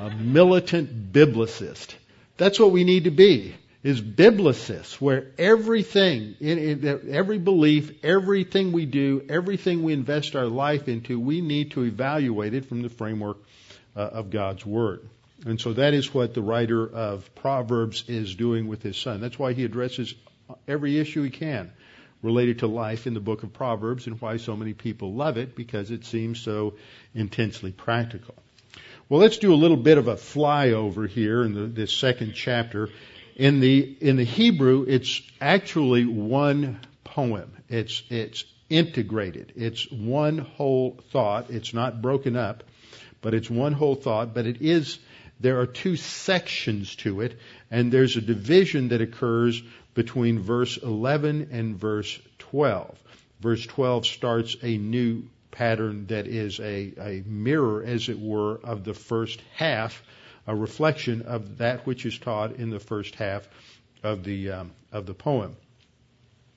A 0.00 0.10
militant 0.10 1.12
biblicist. 1.12 1.94
That's 2.36 2.58
what 2.58 2.72
we 2.72 2.82
need 2.82 3.04
to 3.04 3.10
be, 3.10 3.54
is 3.84 4.00
biblicists, 4.00 4.94
where 4.94 5.28
everything, 5.38 6.34
in, 6.40 6.58
in, 6.58 7.08
every 7.10 7.38
belief, 7.38 8.04
everything 8.04 8.72
we 8.72 8.84
do, 8.84 9.24
everything 9.28 9.84
we 9.84 9.92
invest 9.92 10.34
our 10.34 10.46
life 10.46 10.88
into, 10.88 11.20
we 11.20 11.40
need 11.40 11.72
to 11.72 11.84
evaluate 11.84 12.54
it 12.54 12.64
from 12.64 12.82
the 12.82 12.88
framework 12.88 13.36
uh, 13.94 14.00
of 14.00 14.30
God's 14.30 14.66
Word. 14.66 15.08
And 15.46 15.60
so 15.60 15.72
that 15.74 15.94
is 15.94 16.12
what 16.12 16.34
the 16.34 16.42
writer 16.42 16.84
of 16.84 17.32
Proverbs 17.36 18.04
is 18.08 18.34
doing 18.34 18.66
with 18.66 18.82
his 18.82 18.96
son. 18.96 19.20
That's 19.20 19.38
why 19.38 19.52
he 19.52 19.64
addresses 19.64 20.14
every 20.66 20.98
issue 20.98 21.22
he 21.22 21.30
can 21.30 21.70
related 22.22 22.60
to 22.60 22.66
life 22.66 23.06
in 23.06 23.14
the 23.14 23.20
book 23.20 23.42
of 23.42 23.52
Proverbs 23.52 24.06
and 24.06 24.20
why 24.20 24.36
so 24.36 24.56
many 24.56 24.74
people 24.74 25.14
love 25.14 25.36
it 25.38 25.56
because 25.56 25.90
it 25.90 26.04
seems 26.04 26.40
so 26.40 26.74
intensely 27.14 27.72
practical. 27.72 28.34
Well, 29.08 29.20
let's 29.20 29.38
do 29.38 29.52
a 29.52 29.56
little 29.56 29.76
bit 29.76 29.98
of 29.98 30.08
a 30.08 30.14
flyover 30.14 31.08
here 31.08 31.42
in 31.42 31.54
the, 31.54 31.66
this 31.66 31.92
second 31.92 32.34
chapter. 32.34 32.90
In 33.36 33.60
the 33.60 33.96
in 34.00 34.16
the 34.16 34.24
Hebrew, 34.24 34.84
it's 34.86 35.22
actually 35.40 36.04
one 36.04 36.78
poem. 37.04 37.50
It's 37.68 38.02
it's 38.08 38.44
integrated. 38.68 39.52
It's 39.56 39.90
one 39.90 40.38
whole 40.38 41.00
thought. 41.10 41.50
It's 41.50 41.74
not 41.74 42.00
broken 42.00 42.36
up, 42.36 42.62
but 43.20 43.34
it's 43.34 43.50
one 43.50 43.72
whole 43.72 43.96
thought. 43.96 44.32
But 44.32 44.46
it 44.46 44.62
is 44.62 44.98
there 45.40 45.58
are 45.60 45.66
two 45.66 45.96
sections 45.96 46.94
to 46.96 47.22
it, 47.22 47.38
and 47.70 47.90
there's 47.90 48.16
a 48.16 48.20
division 48.20 48.88
that 48.88 49.00
occurs 49.00 49.62
between 49.94 50.40
verse 50.40 50.76
11 50.76 51.48
and 51.50 51.76
verse 51.76 52.18
12. 52.38 52.98
Verse 53.40 53.66
12 53.66 54.06
starts 54.06 54.56
a 54.62 54.76
new 54.76 55.24
pattern 55.50 56.06
that 56.06 56.26
is 56.26 56.60
a, 56.60 56.92
a 56.98 57.22
mirror, 57.26 57.82
as 57.82 58.08
it 58.08 58.18
were, 58.18 58.60
of 58.62 58.84
the 58.84 58.94
first 58.94 59.42
half, 59.54 60.02
a 60.46 60.54
reflection 60.54 61.22
of 61.22 61.58
that 61.58 61.86
which 61.86 62.06
is 62.06 62.18
taught 62.18 62.56
in 62.56 62.70
the 62.70 62.80
first 62.80 63.14
half 63.14 63.48
of 64.02 64.24
the 64.24 64.50
um, 64.50 64.72
of 64.92 65.06
the 65.06 65.14
poem. 65.14 65.56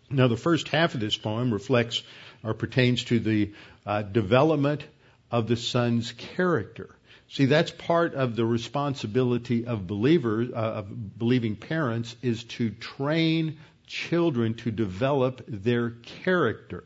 Now, 0.10 0.28
the 0.28 0.38
first 0.38 0.68
half 0.68 0.94
of 0.94 1.00
this 1.00 1.18
poem 1.18 1.52
reflects 1.52 2.04
or 2.44 2.54
pertains 2.54 3.04
to 3.06 3.20
the 3.20 3.54
uh, 3.86 4.04
development 4.04 4.84
of 5.32 5.48
the 5.48 5.56
son's 5.56 6.12
character. 6.12 6.96
See, 7.34 7.46
that's 7.46 7.72
part 7.72 8.14
of 8.14 8.36
the 8.36 8.46
responsibility 8.46 9.66
of 9.66 9.88
believers, 9.88 10.52
uh, 10.52 10.84
of 10.84 11.18
believing 11.18 11.56
parents, 11.56 12.16
is 12.22 12.44
to 12.44 12.70
train 12.70 13.58
children 13.88 14.54
to 14.54 14.70
develop 14.70 15.42
their 15.48 15.90
character. 16.24 16.84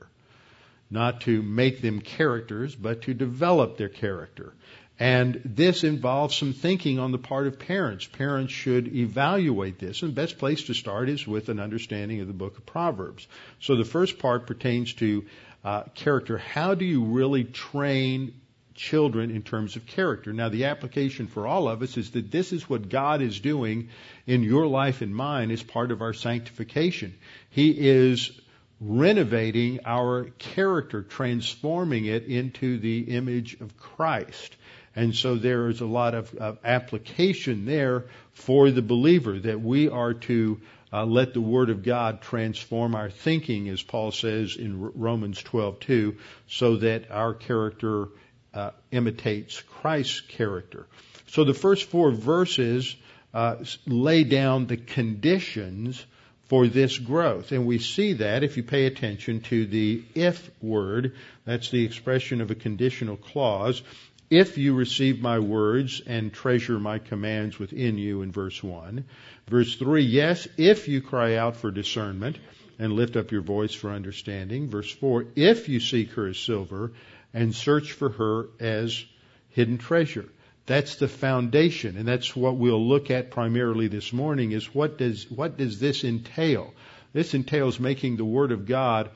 Not 0.89 1.19
to 1.21 1.41
make 1.41 1.81
them 1.81 1.99
characters, 1.99 2.73
but 2.73 3.01
to 3.01 3.13
develop 3.13 3.75
their 3.75 3.89
character. 3.89 4.53
And 4.97 5.41
this 5.43 5.83
involves 5.83 6.37
some 6.37 6.53
thinking 6.53 6.97
on 6.97 7.11
the 7.11 7.17
part 7.17 7.47
of 7.47 7.59
parents. 7.59 8.05
Parents 8.05 8.53
should 8.53 8.95
evaluate 8.95 9.79
this. 9.79 10.01
And 10.01 10.11
the 10.11 10.21
best 10.21 10.37
place 10.37 10.63
to 10.67 10.73
start 10.73 11.09
is 11.09 11.27
with 11.27 11.49
an 11.49 11.59
understanding 11.59 12.21
of 12.21 12.27
the 12.27 12.33
book 12.33 12.57
of 12.57 12.65
Proverbs. 12.65 13.27
So 13.59 13.75
the 13.75 13.83
first 13.83 14.17
part 14.17 14.47
pertains 14.47 14.93
to 14.93 15.25
uh, 15.65 15.83
character. 15.93 16.37
How 16.37 16.73
do 16.73 16.85
you 16.85 17.03
really 17.03 17.43
train 17.43 18.39
children 18.77 19.31
in 19.31 19.41
terms 19.41 19.75
of 19.75 19.85
character. 19.85 20.31
Now, 20.31 20.49
the 20.49 20.65
application 20.65 21.27
for 21.27 21.45
all 21.45 21.67
of 21.67 21.81
us 21.81 21.97
is 21.97 22.11
that 22.11 22.31
this 22.31 22.53
is 22.53 22.69
what 22.69 22.89
God 22.89 23.21
is 23.21 23.39
doing 23.39 23.89
in 24.25 24.43
your 24.43 24.67
life 24.67 25.01
and 25.01 25.13
mine 25.13 25.51
as 25.51 25.61
part 25.61 25.91
of 25.91 26.01
our 26.01 26.13
sanctification. 26.13 27.15
He 27.49 27.71
is 27.71 28.31
renovating 28.79 29.79
our 29.85 30.25
character, 30.37 31.01
transforming 31.01 32.05
it 32.05 32.25
into 32.25 32.77
the 32.77 32.99
image 32.99 33.59
of 33.59 33.75
Christ. 33.77 34.55
And 34.95 35.15
so 35.15 35.35
there 35.35 35.67
is 35.67 35.81
a 35.81 35.85
lot 35.85 36.15
of, 36.15 36.33
of 36.35 36.59
application 36.63 37.65
there 37.65 38.05
for 38.33 38.71
the 38.71 38.81
believer 38.81 39.39
that 39.39 39.61
we 39.61 39.89
are 39.89 40.13
to 40.13 40.59
uh, 40.91 41.05
let 41.05 41.33
the 41.33 41.41
Word 41.41 41.69
of 41.69 41.83
God 41.83 42.21
transform 42.21 42.95
our 42.95 43.09
thinking, 43.09 43.67
as 43.69 43.81
Paul 43.83 44.11
says 44.11 44.55
in 44.55 44.79
Romans 44.79 45.43
12:2, 45.43 46.17
so 46.47 46.77
that 46.77 47.11
our 47.11 47.33
character 47.33 48.07
uh, 48.53 48.71
imitates 48.91 49.61
Christ's 49.61 50.21
character. 50.21 50.87
So 51.27 51.43
the 51.43 51.53
first 51.53 51.85
four 51.85 52.11
verses 52.11 52.95
uh, 53.33 53.57
lay 53.85 54.23
down 54.23 54.67
the 54.67 54.77
conditions 54.77 56.05
for 56.45 56.67
this 56.67 56.97
growth. 56.97 57.51
And 57.51 57.65
we 57.65 57.79
see 57.79 58.13
that 58.13 58.43
if 58.43 58.57
you 58.57 58.63
pay 58.63 58.85
attention 58.85 59.41
to 59.41 59.65
the 59.65 60.03
if 60.15 60.49
word, 60.61 61.15
that's 61.45 61.69
the 61.69 61.83
expression 61.83 62.41
of 62.41 62.51
a 62.51 62.55
conditional 62.55 63.17
clause. 63.17 63.81
If 64.29 64.57
you 64.57 64.73
receive 64.73 65.21
my 65.21 65.39
words 65.39 66.01
and 66.05 66.33
treasure 66.33 66.79
my 66.79 66.99
commands 66.99 67.59
within 67.59 67.97
you 67.97 68.21
in 68.21 68.31
verse 68.31 68.61
1. 68.61 69.05
Verse 69.47 69.75
3, 69.75 70.03
yes, 70.03 70.47
if 70.57 70.87
you 70.87 71.01
cry 71.01 71.35
out 71.35 71.55
for 71.55 71.71
discernment 71.71 72.37
and 72.79 72.93
lift 72.93 73.15
up 73.15 73.31
your 73.31 73.41
voice 73.41 73.73
for 73.73 73.89
understanding. 73.89 74.69
Verse 74.69 74.91
4, 74.91 75.27
if 75.35 75.69
you 75.69 75.79
seek 75.79 76.11
her 76.11 76.27
as 76.27 76.37
silver 76.37 76.91
and 77.33 77.53
search 77.53 77.91
for 77.91 78.09
her 78.09 78.49
as 78.59 79.05
hidden 79.49 79.77
treasure. 79.77 80.25
That's 80.65 80.95
the 80.95 81.07
foundation, 81.07 81.97
and 81.97 82.07
that's 82.07 82.35
what 82.35 82.57
we'll 82.57 82.85
look 82.85 83.09
at 83.09 83.31
primarily 83.31 83.87
this 83.87 84.11
morning 84.11 84.51
is 84.51 84.73
what 84.75 84.97
does, 84.97 85.29
what 85.31 85.57
does 85.57 85.79
this 85.79 86.03
entail? 86.03 86.73
This 87.13 87.33
entails 87.33 87.79
making 87.79 88.17
the 88.17 88.25
Word 88.25 88.51
of 88.51 88.65
God 88.65 89.09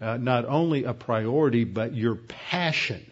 uh, 0.00 0.16
not 0.18 0.44
only 0.44 0.84
a 0.84 0.92
priority, 0.92 1.64
but 1.64 1.94
your 1.94 2.14
passion. 2.14 3.04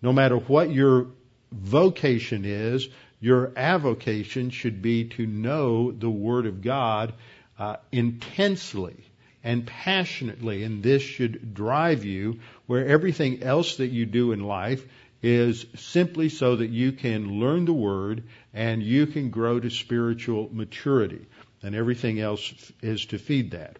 No 0.00 0.12
matter 0.12 0.36
what 0.36 0.70
your 0.70 1.08
vocation 1.52 2.44
is, 2.44 2.88
your 3.20 3.52
avocation 3.56 4.50
should 4.50 4.80
be 4.80 5.04
to 5.10 5.26
know 5.26 5.90
the 5.90 6.10
Word 6.10 6.46
of 6.46 6.62
God 6.62 7.14
uh, 7.58 7.76
intensely 7.90 8.96
and 9.44 9.66
passionately, 9.66 10.64
and 10.64 10.82
this 10.82 11.02
should 11.02 11.54
drive 11.54 12.04
you 12.04 12.40
where 12.66 12.86
everything 12.86 13.42
else 13.42 13.76
that 13.76 13.88
you 13.88 14.06
do 14.06 14.32
in 14.32 14.40
life 14.40 14.84
is 15.22 15.66
simply 15.76 16.30
so 16.30 16.56
that 16.56 16.70
you 16.70 16.92
can 16.92 17.40
learn 17.40 17.66
the 17.66 17.72
Word 17.72 18.24
and 18.54 18.82
you 18.82 19.06
can 19.06 19.30
grow 19.30 19.60
to 19.60 19.70
spiritual 19.70 20.48
maturity. 20.50 21.26
And 21.62 21.74
everything 21.74 22.20
else 22.20 22.72
is 22.82 23.06
to 23.06 23.18
feed 23.18 23.52
that. 23.52 23.78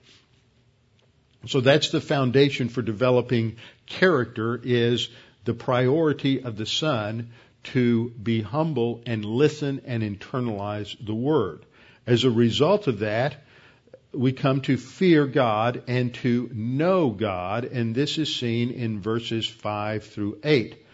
So 1.47 1.61
that's 1.61 1.91
the 1.91 2.01
foundation 2.01 2.69
for 2.69 2.81
developing 2.81 3.57
character 3.87 4.59
is 4.63 5.09
the 5.45 5.53
priority 5.55 6.43
of 6.43 6.57
the 6.57 6.67
son 6.67 7.31
to 7.65 8.11
be 8.11 8.41
humble 8.41 9.03
and 9.07 9.25
listen 9.25 9.83
and 9.87 10.03
internalize 10.03 10.97
the 11.05 11.15
word. 11.15 11.65
As 12.07 12.25
a 12.25 12.31
result 12.31 12.87
of 12.87 13.01
that, 13.01 13.44
we 14.15 14.33
come 14.33 14.61
to 14.63 14.77
fear 14.77 15.27
God 15.27 15.83
and 15.87 16.15
to 16.15 16.51
know 16.53 17.11
God, 17.11 17.65
and 17.65 17.95
this 17.95 18.19
is 18.19 18.35
seen 18.35 18.71
in 18.71 19.01
verses 19.01 19.47
5 19.47 20.05
through 20.05 20.39
8 20.43 20.85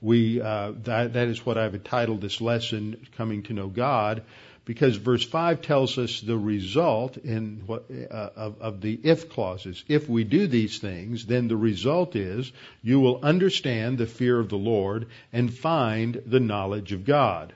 we 0.00 0.40
uh, 0.40 0.72
that 0.84 1.12
that 1.12 1.28
is 1.28 1.44
what 1.44 1.58
I've 1.58 1.74
entitled 1.74 2.20
this 2.20 2.40
lesson, 2.40 3.06
coming 3.16 3.42
to 3.44 3.52
know 3.52 3.68
God, 3.68 4.22
because 4.64 4.96
verse 4.96 5.24
five 5.24 5.60
tells 5.62 5.98
us 5.98 6.20
the 6.20 6.38
result 6.38 7.16
in 7.18 7.62
what 7.66 7.84
uh, 7.90 8.30
of, 8.36 8.62
of 8.62 8.80
the 8.80 8.98
if 9.02 9.28
clauses. 9.28 9.84
If 9.88 10.08
we 10.08 10.24
do 10.24 10.46
these 10.46 10.78
things, 10.78 11.26
then 11.26 11.48
the 11.48 11.56
result 11.56 12.16
is 12.16 12.50
you 12.82 13.00
will 13.00 13.20
understand 13.22 13.98
the 13.98 14.06
fear 14.06 14.38
of 14.38 14.48
the 14.48 14.56
Lord 14.56 15.08
and 15.32 15.52
find 15.52 16.22
the 16.24 16.40
knowledge 16.40 16.92
of 16.92 17.04
God. 17.04 17.52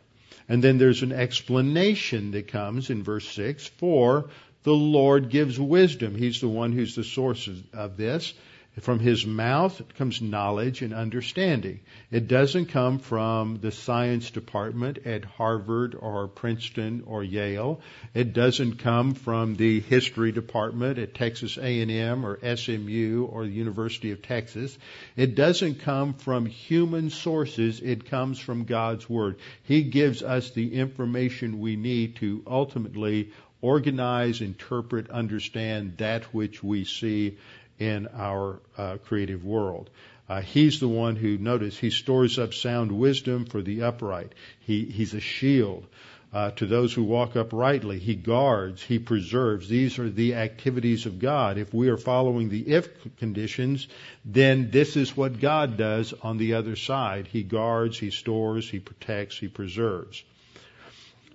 And 0.47 0.63
then 0.63 0.77
there's 0.77 1.03
an 1.03 1.13
explanation 1.13 2.33
that 2.33 2.49
comes 2.49 2.91
in 2.91 3.03
verse 3.03 3.27
six 3.27 3.67
for 3.67 4.29
the 4.65 4.73
Lord 4.73 5.29
gives 5.29 5.61
wisdom. 5.61 6.17
He's 6.17 6.41
the 6.41 6.49
one 6.49 6.73
who's 6.73 6.97
the 6.97 7.05
source 7.05 7.47
of, 7.47 7.63
of 7.73 7.97
this. 7.97 8.35
From 8.81 8.99
his 8.99 9.25
mouth 9.25 9.81
comes 9.97 10.21
knowledge 10.21 10.83
and 10.83 10.93
understanding. 10.93 11.79
It 12.11 12.27
doesn't 12.27 12.67
come 12.67 12.99
from 12.99 13.61
the 13.61 13.71
science 13.71 14.33
department 14.33 14.99
at 15.07 15.25
Harvard 15.25 15.95
or 15.97 16.27
Princeton 16.27 17.05
or 17.07 17.23
Yale. 17.23 17.81
It 18.15 18.33
doesn't 18.33 18.81
come 18.81 19.15
from 19.15 19.55
the 19.55 19.79
history 19.79 20.33
department 20.33 20.99
at 20.99 21.15
Texas 21.15 21.57
A&M 21.57 22.27
or 22.27 22.57
SMU 22.57 23.29
or 23.31 23.45
the 23.45 23.53
University 23.53 24.11
of 24.11 24.23
Texas. 24.23 24.77
It 25.15 25.37
doesn't 25.37 25.83
come 25.83 26.15
from 26.15 26.45
human 26.45 27.11
sources. 27.11 27.79
It 27.81 28.07
comes 28.07 28.41
from 28.41 28.65
God's 28.65 29.09
Word. 29.09 29.37
He 29.63 29.83
gives 29.85 30.25
us 30.25 30.51
the 30.51 30.75
information 30.75 31.61
we 31.61 31.77
need 31.77 32.17
to 32.17 32.43
ultimately 32.45 33.31
organize, 33.65 34.43
interpret, 34.43 35.11
understand 35.11 35.97
that 35.97 36.25
which 36.35 36.63
we 36.63 36.85
see 36.85 37.39
in 37.79 38.07
our 38.09 38.61
uh, 38.77 38.99
creative 39.07 39.43
world. 39.43 39.89
Uh, 40.29 40.43
he's 40.43 40.81
the 40.81 40.89
one 40.89 41.17
who, 41.17 41.39
notice, 41.39 41.79
he 41.79 41.89
stores 41.89 42.39
up 42.39 42.53
sound 42.53 42.93
wisdom 42.93 43.47
for 43.47 43.63
the 43.63 43.83
upright. 43.83 44.35
He, 44.61 44.85
he's 44.85 45.15
a 45.15 45.21
shield 45.21 45.87
uh, 46.35 46.51
to 46.51 46.67
those 46.67 46.93
who 46.93 47.05
walk 47.05 47.37
uprightly. 47.37 47.99
He 47.99 48.15
guards, 48.15 48.83
he 48.83 48.99
preserves. 48.99 49.67
These 49.67 49.99
are 49.99 50.11
the 50.11 50.35
activities 50.35 51.07
of 51.07 51.19
God. 51.19 51.57
If 51.57 51.73
we 51.73 51.89
are 51.89 51.97
following 51.97 52.51
the 52.51 52.69
if 52.69 52.89
conditions, 53.17 53.89
then 54.27 54.71
this 54.71 54.97
is 54.97 55.17
what 55.17 55.41
God 55.41 55.79
does 55.79 56.13
on 56.21 56.37
the 56.37 56.55
other 56.55 56.77
side. 56.77 57.29
He 57.29 57.43
guards, 57.43 57.99
he 57.99 58.11
stores, 58.11 58.69
he 58.69 58.79
protects, 58.79 59.39
he 59.39 59.49
preserves. 59.49 60.23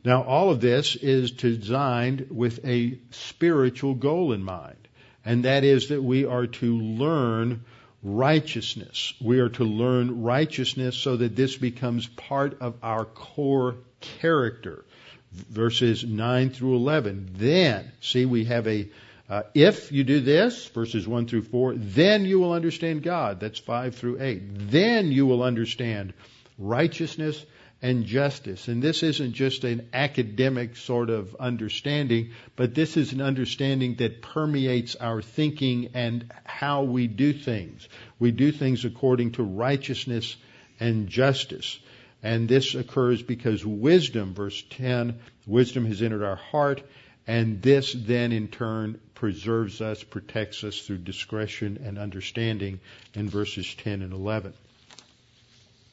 Now, 0.04 0.24
all 0.24 0.50
of 0.50 0.62
this 0.62 0.96
is 0.96 1.32
designed 1.32 2.28
with 2.30 2.66
a 2.66 3.00
spiritual 3.12 3.96
goal 3.96 4.32
in 4.32 4.44
mind 4.44 4.80
and 5.26 5.46
that 5.46 5.64
is 5.64 5.90
that 5.90 6.02
we 6.02 6.26
are 6.26 6.48
to 6.48 6.78
learn 6.78 7.64
righteousness. 8.02 9.14
We 9.22 9.40
are 9.40 9.50
to 9.50 9.64
learn 9.64 10.22
righteousness 10.22 10.98
so 10.98 11.18
that 11.18 11.36
this 11.36 11.58
becomes 11.58 12.08
part 12.08 12.62
of 12.62 12.76
our 12.82 13.06
core 13.06 13.76
character. 14.00 14.86
Verses 15.32 16.04
9 16.04 16.50
through 16.50 16.76
11. 16.78 17.30
Then, 17.34 17.92
see, 18.02 18.26
we 18.26 18.46
have 18.46 18.68
a, 18.68 18.90
uh, 19.30 19.44
if 19.54 19.92
you 19.92 20.04
do 20.04 20.22
this, 20.22 20.66
verses 20.68 21.08
1 21.08 21.28
through 21.28 21.44
4, 21.44 21.76
then 21.76 22.26
you 22.26 22.40
will 22.40 22.54
understand 22.54 23.04
God. 23.04 23.40
That's 23.40 23.60
5 23.60 23.96
through 23.96 24.22
8. 24.22 24.72
Then 24.72 25.12
you 25.12 25.28
will 25.28 25.44
understand 25.44 26.14
righteousness 26.58 27.46
and 27.82 28.06
justice. 28.06 28.68
And 28.68 28.82
this 28.82 29.04
isn't 29.04 29.34
just 29.34 29.64
an 29.64 29.90
academic 29.94 30.76
sort 30.76 31.10
of 31.10 31.36
understanding, 31.40 32.32
but 32.56 32.76
this 32.76 32.98
is 32.98 33.14
an 33.14 33.22
understanding 33.22 33.96
that 33.96 34.22
permeates 34.22 34.96
our 34.96 35.22
thinking 35.22 35.92
and 35.94 36.32
how 36.44 36.84
we 36.84 37.08
do 37.08 37.32
things. 37.32 37.88
We 38.20 38.32
do 38.32 38.52
things 38.52 38.84
according 38.84 39.34
to 39.34 39.44
righteousness 39.44 40.36
and 40.80 41.08
justice. 41.08 41.80
And 42.22 42.50
this 42.50 42.76
occurs 42.76 43.22
because 43.22 43.66
wisdom, 43.66 44.34
verse 44.34 44.62
10, 44.72 45.20
wisdom 45.48 45.86
has 45.86 46.02
entered 46.02 46.24
our 46.24 46.36
heart, 46.36 46.82
and 47.28 47.62
this 47.62 47.94
then 47.94 48.34
in 48.34 48.50
turn 48.50 49.00
preserves 49.16 49.80
us, 49.82 50.04
protects 50.04 50.64
us 50.64 50.80
through 50.80 50.98
discretion 50.98 51.80
and 51.86 51.98
understanding 51.98 52.80
in 53.14 53.30
verses 53.30 53.74
10 53.76 54.02
and 54.02 54.12
11. 54.12 54.54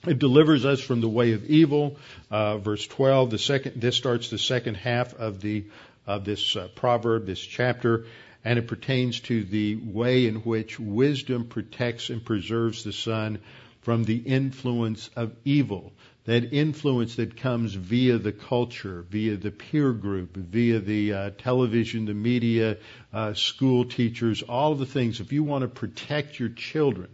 It 0.06 0.20
delivers 0.20 0.64
us 0.64 0.80
from 0.80 1.00
the 1.00 1.08
way 1.08 1.32
of 1.32 1.44
evil. 1.46 1.96
Uh, 2.30 2.58
verse 2.58 2.86
12. 2.86 3.30
The 3.30 3.38
second. 3.38 3.80
This 3.80 3.96
starts 3.96 4.30
the 4.30 4.38
second 4.38 4.76
half 4.76 5.14
of 5.14 5.40
the 5.40 5.64
of 6.06 6.24
this 6.24 6.54
uh, 6.54 6.68
proverb, 6.76 7.26
this 7.26 7.40
chapter, 7.40 8.06
and 8.44 8.58
it 8.58 8.68
pertains 8.68 9.18
to 9.20 9.42
the 9.42 9.74
way 9.74 10.26
in 10.26 10.36
which 10.36 10.78
wisdom 10.78 11.46
protects 11.46 12.10
and 12.10 12.24
preserves 12.24 12.84
the 12.84 12.92
son 12.92 13.40
from 13.80 14.04
the 14.04 14.16
influence 14.16 15.10
of 15.16 15.34
evil. 15.44 15.92
That 16.26 16.52
influence 16.52 17.16
that 17.16 17.36
comes 17.36 17.74
via 17.74 18.18
the 18.18 18.32
culture, 18.32 19.04
via 19.10 19.36
the 19.36 19.50
peer 19.50 19.92
group, 19.92 20.36
via 20.36 20.80
the 20.80 21.12
uh, 21.12 21.30
television, 21.38 22.04
the 22.04 22.14
media, 22.14 22.78
uh, 23.12 23.34
school 23.34 23.84
teachers, 23.84 24.42
all 24.42 24.72
of 24.72 24.78
the 24.78 24.86
things. 24.86 25.20
If 25.20 25.32
you 25.32 25.42
want 25.42 25.62
to 25.62 25.68
protect 25.68 26.38
your 26.38 26.48
children 26.48 27.08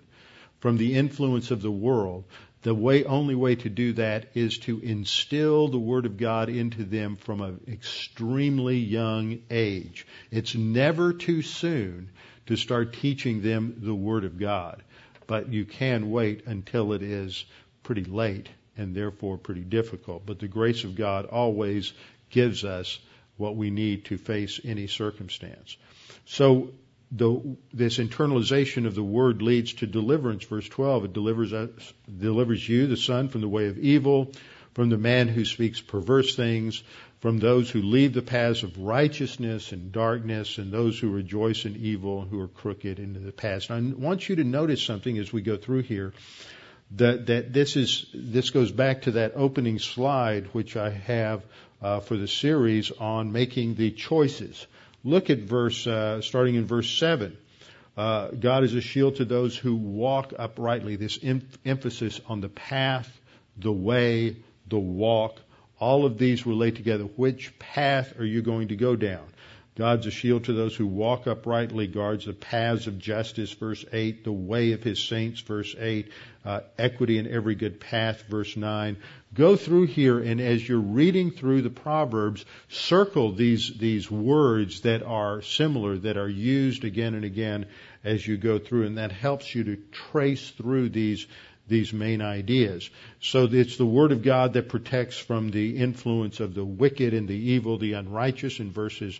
from 0.61 0.77
the 0.77 0.95
influence 0.95 1.51
of 1.51 1.61
the 1.61 1.71
world, 1.71 2.25
the 2.63 2.75
way, 2.75 3.05
only 3.05 3.35
way 3.35 3.57
to 3.57 3.69
do 3.69 3.93
that 3.95 4.27
is 4.35 4.59
to 4.59 4.79
instill 4.81 5.69
the 5.69 5.79
Word 5.79 6.07
of 6.07 6.17
God 6.17 6.49
into 6.49 6.85
them 6.85 7.17
from 7.17 7.41
an 7.41 7.61
extremely 7.67 8.77
young 8.79 9.41
age. 9.51 10.07
It's 10.31 10.55
never 10.55 11.13
too 11.13 11.43
soon 11.43 12.11
to 12.47 12.57
start 12.57 12.93
teaching 12.93 13.43
them 13.43 13.75
the 13.79 13.95
Word 13.95 14.25
of 14.25 14.39
God, 14.39 14.83
but 15.27 15.53
you 15.53 15.65
can 15.65 16.11
wait 16.11 16.47
until 16.47 16.93
it 16.93 17.03
is 17.03 17.45
pretty 17.83 18.05
late 18.05 18.49
and 18.77 18.95
therefore 18.95 19.39
pretty 19.39 19.63
difficult. 19.63 20.25
But 20.25 20.39
the 20.39 20.49
grace 20.49 20.85
of 20.85 20.95
God 20.95 21.27
always 21.27 21.93
gives 22.31 22.65
us 22.65 22.99
what 23.37 23.57
we 23.57 23.71
need 23.71 24.05
to 24.07 24.19
face 24.19 24.61
any 24.65 24.87
circumstance. 24.87 25.77
So 26.27 26.71
the, 27.15 27.57
this 27.75 27.99
internalization 27.99 28.87
of 28.87 28.95
the 28.95 29.03
word 29.03 29.43
leads 29.43 29.75
to 29.75 29.87
deliverance. 29.87 30.45
Verse 30.45 30.69
12, 30.69 31.07
it 31.07 31.13
delivers 31.13 31.53
us, 31.53 31.69
delivers 32.19 32.67
you, 32.67 32.87
the 32.87 32.97
son, 32.97 33.29
from 33.29 33.43
the 33.43 33.49
way 33.49 33.67
of 33.69 33.79
evil, 33.79 34.33
from 34.73 34.89
the 34.89 34.97
man 34.97 35.29
who 35.29 35.45
speaks 35.45 35.81
perverse 35.81 36.35
things, 36.35 36.83
from 37.21 37.39
those 37.39 37.71
who 37.71 37.83
leave 37.83 38.15
the 38.15 38.23
paths 38.23 38.63
of 38.63 38.79
righteousness 38.79 39.73
and 39.73 39.93
darkness, 39.93 40.57
and 40.57 40.73
those 40.73 40.99
who 40.99 41.11
rejoice 41.11 41.67
in 41.67 41.77
evil, 41.77 42.23
who 42.23 42.41
are 42.41 42.49
crooked 42.49 42.99
into 42.99 43.21
the 43.21 43.31
past. 43.31 43.71
I 43.71 43.79
want 43.81 44.29
you 44.29 44.37
to 44.37 44.45
notice 44.45 44.83
something 44.83 45.19
as 45.19 45.33
we 45.33 45.43
go 45.43 45.59
through 45.59 45.83
here. 45.83 46.15
That, 46.97 47.27
that 47.27 47.53
this 47.55 47.77
is 47.77 48.05
this 48.13 48.51
goes 48.51 48.71
back 48.71 49.03
to 49.03 49.13
that 49.13 49.33
opening 49.35 49.79
slide 49.79 50.49
which 50.53 50.77
I 50.77 50.91
have 50.91 51.43
uh, 51.81 52.01
for 52.01 52.19
the 52.19 52.29
series 52.29 52.91
on 52.91 53.33
making 53.33 53.77
the 53.77 53.93
choices. 53.93 54.67
Look 55.05 55.31
at 55.31 55.39
verse, 55.39 55.87
uh, 55.87 56.21
starting 56.21 56.55
in 56.55 56.67
verse 56.67 56.89
7. 56.99 57.37
Uh, 57.97 58.29
God 58.29 58.65
is 58.65 58.75
a 58.75 58.81
shield 58.81 59.17
to 59.17 59.25
those 59.25 59.57
who 59.57 59.75
walk 59.75 60.33
uprightly. 60.39 60.97
This 60.97 61.19
em- 61.23 61.47
emphasis 61.65 62.21
on 62.27 62.41
the 62.41 62.49
path, 62.49 63.21
the 63.57 63.73
way, 63.73 64.37
the 64.69 64.79
walk. 64.79 65.39
All 65.79 66.07
of 66.07 66.17
these 66.17 66.47
relate 66.47 66.77
together. 66.77 67.05
Which 67.05 67.59
path 67.59 68.19
are 68.19 68.25
you 68.25 68.41
going 68.43 68.69
to 68.69 68.77
go 68.77 68.97
down? 68.97 69.27
God's 69.75 70.07
a 70.07 70.11
shield 70.11 70.45
to 70.45 70.53
those 70.53 70.77
who 70.77 70.87
walk 70.87 71.27
uprightly, 71.27 71.87
guards 71.87 72.27
the 72.27 72.35
paths 72.35 72.87
of 72.87 72.99
justice, 72.99 73.53
verse 73.55 73.87
8, 73.91 74.23
the 74.23 74.31
way 74.31 74.73
of 74.73 74.83
his 74.83 75.03
saints, 75.03 75.41
verse 75.41 75.75
8, 75.79 76.11
uh, 76.45 76.61
equity 76.79 77.17
in 77.17 77.27
every 77.27 77.55
good 77.55 77.81
path, 77.81 78.25
verse 78.29 78.55
9. 78.55 78.99
Go 79.33 79.57
through 79.57 79.87
here 79.87 80.19
and 80.19 80.43
as 80.43 80.69
you're 80.69 80.79
reading 80.79 81.31
through 81.31 81.63
the 81.63 81.71
Proverbs, 81.71 82.45
circle 82.69 83.33
these, 83.33 83.73
these 83.79 84.11
words 84.11 84.83
that 84.83 85.03
are 85.03 85.41
similar, 85.41 85.97
that 85.97 86.19
are 86.19 86.29
used 86.29 86.85
again 86.85 87.15
and 87.15 87.25
again 87.25 87.65
as 88.05 88.27
you 88.27 88.37
go 88.37 88.59
through, 88.59 88.85
and 88.85 88.99
that 88.99 89.11
helps 89.11 89.55
you 89.55 89.65
to 89.65 89.77
trace 89.91 90.51
through 90.51 90.91
these 90.91 91.27
these 91.69 91.93
main 91.93 92.21
ideas. 92.21 92.91
So 93.21 93.45
it's 93.45 93.77
the 93.77 93.87
Word 93.87 94.11
of 94.11 94.23
God 94.23 94.55
that 94.55 94.69
protects 94.69 95.17
from 95.17 95.51
the 95.51 95.79
influence 95.79 96.41
of 96.41 96.55
the 96.55 96.65
wicked 96.65 97.15
and 97.15 97.29
the 97.29 97.53
evil, 97.53 97.79
the 97.79 97.93
unrighteous 97.95 98.59
in 98.59 98.73
verses 98.73 99.19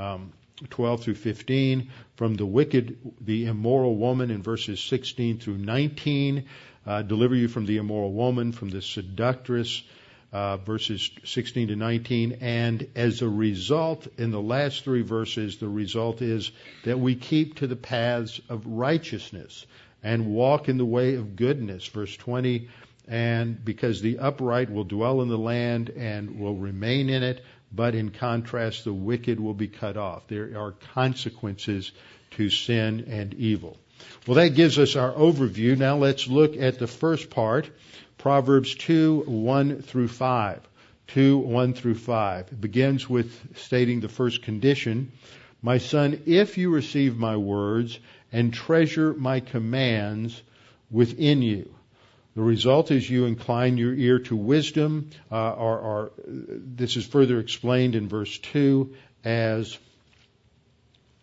um, 0.00 0.32
12 0.68 1.02
through 1.02 1.14
15, 1.14 1.90
from 2.16 2.34
the 2.34 2.46
wicked, 2.46 2.98
the 3.20 3.46
immoral 3.46 3.96
woman 3.96 4.30
in 4.30 4.42
verses 4.42 4.80
16 4.80 5.38
through 5.38 5.58
19, 5.58 6.44
uh, 6.86 7.02
deliver 7.02 7.34
you 7.34 7.48
from 7.48 7.66
the 7.66 7.78
immoral 7.78 8.12
woman, 8.12 8.52
from 8.52 8.68
the 8.68 8.82
seductress, 8.82 9.82
uh, 10.32 10.56
verses 10.58 11.10
16 11.24 11.68
to 11.68 11.76
19. 11.76 12.38
And 12.40 12.88
as 12.94 13.22
a 13.22 13.28
result, 13.28 14.06
in 14.18 14.30
the 14.30 14.40
last 14.40 14.84
three 14.84 15.02
verses, 15.02 15.58
the 15.58 15.68
result 15.68 16.22
is 16.22 16.50
that 16.84 16.98
we 16.98 17.14
keep 17.14 17.56
to 17.56 17.66
the 17.66 17.76
paths 17.76 18.40
of 18.48 18.66
righteousness 18.66 19.66
and 20.02 20.26
walk 20.26 20.68
in 20.68 20.78
the 20.78 20.84
way 20.84 21.14
of 21.14 21.36
goodness. 21.36 21.86
Verse 21.86 22.16
20, 22.16 22.68
and 23.08 23.62
because 23.64 24.00
the 24.00 24.18
upright 24.18 24.70
will 24.70 24.84
dwell 24.84 25.20
in 25.20 25.28
the 25.28 25.38
land 25.38 25.90
and 25.90 26.38
will 26.38 26.54
remain 26.54 27.10
in 27.10 27.22
it, 27.22 27.44
but 27.72 27.94
in 27.94 28.10
contrast, 28.10 28.84
the 28.84 28.92
wicked 28.92 29.38
will 29.38 29.54
be 29.54 29.68
cut 29.68 29.96
off. 29.96 30.26
There 30.28 30.58
are 30.58 30.72
consequences 30.94 31.92
to 32.32 32.50
sin 32.50 33.06
and 33.08 33.34
evil. 33.34 33.76
Well, 34.26 34.36
that 34.36 34.54
gives 34.54 34.78
us 34.78 34.96
our 34.96 35.12
overview. 35.12 35.76
Now 35.76 35.96
let's 35.96 36.26
look 36.26 36.56
at 36.56 36.78
the 36.78 36.86
first 36.86 37.30
part, 37.30 37.70
Proverbs 38.18 38.74
2, 38.74 39.24
1 39.26 39.82
through 39.82 40.08
5. 40.08 40.60
2, 41.08 41.38
1 41.38 41.74
through 41.74 41.96
5. 41.96 42.46
It 42.52 42.60
begins 42.60 43.08
with 43.08 43.56
stating 43.56 44.00
the 44.00 44.08
first 44.08 44.42
condition. 44.42 45.12
My 45.62 45.78
son, 45.78 46.22
if 46.26 46.56
you 46.56 46.70
receive 46.70 47.16
my 47.16 47.36
words 47.36 47.98
and 48.32 48.54
treasure 48.54 49.12
my 49.14 49.40
commands 49.40 50.40
within 50.90 51.42
you. 51.42 51.74
The 52.36 52.42
result 52.42 52.90
is 52.90 53.10
you 53.10 53.26
incline 53.26 53.76
your 53.76 53.92
ear 53.92 54.20
to 54.20 54.36
wisdom, 54.36 55.10
uh, 55.32 55.52
or, 55.52 55.78
or, 55.78 56.12
this 56.26 56.96
is 56.96 57.04
further 57.04 57.40
explained 57.40 57.96
in 57.96 58.08
verse 58.08 58.38
2 58.38 58.94
as, 59.24 59.76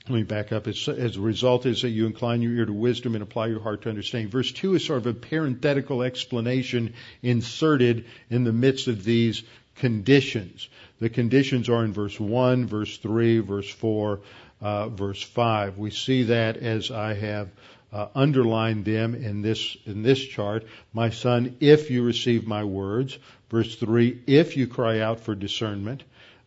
let 0.10 0.16
me 0.16 0.24
back 0.24 0.52
up, 0.52 0.68
as, 0.68 0.88
a 0.88 1.22
result 1.22 1.66
is 1.66 1.84
that 1.84 1.90
you 1.90 2.08
incline 2.08 2.42
your 2.42 2.52
ear 2.54 2.66
to 2.66 2.74
wisdom 2.74 3.16
and 3.16 3.24
apply 3.24 3.48
your 3.48 3.62
heart 3.62 3.84
to 3.84 3.90
understanding. 3.90 4.30
Verse 4.30 4.52
2 4.52 4.76
is 4.76 4.86
sort 4.86 5.00
of 5.00 5.08
a 5.08 5.14
parenthetical 5.14 6.04
explanation 6.04 6.94
inserted 7.22 8.06
in 8.30 8.44
the 8.44 8.54
midst 8.54 8.90
of 8.90 9.06
these 9.06 9.44
conditions. 9.76 10.68
The 11.00 11.10
conditions 11.10 11.70
are 11.70 11.86
in 11.86 11.94
verse 11.94 12.20
1, 12.20 12.66
verse 12.68 12.98
3, 12.98 13.40
verse 13.40 13.70
4, 13.70 14.20
uh, 14.60 14.90
verse 14.90 15.22
5. 15.22 15.78
We 15.78 15.92
see 15.92 16.24
that 16.24 16.58
as 16.58 16.92
I 16.92 17.14
have 17.14 17.50
uh, 17.92 18.08
underlined 18.16 18.86
them 18.86 19.16
in 19.16 19.42
this 19.42 19.78
in 19.86 20.04
this 20.04 20.20
chart. 20.20 20.66
My 20.94 21.10
son, 21.10 21.58
if 21.60 21.90
you 21.90 22.04
receive 22.04 22.46
my 22.46 22.64
words. 22.64 23.18
Verse 23.50 23.76
3, 23.76 24.24
if 24.28 24.58
you 24.58 24.68
cry 24.68 25.00
out 25.00 25.22
for 25.22 25.34
discernment. 25.34 26.04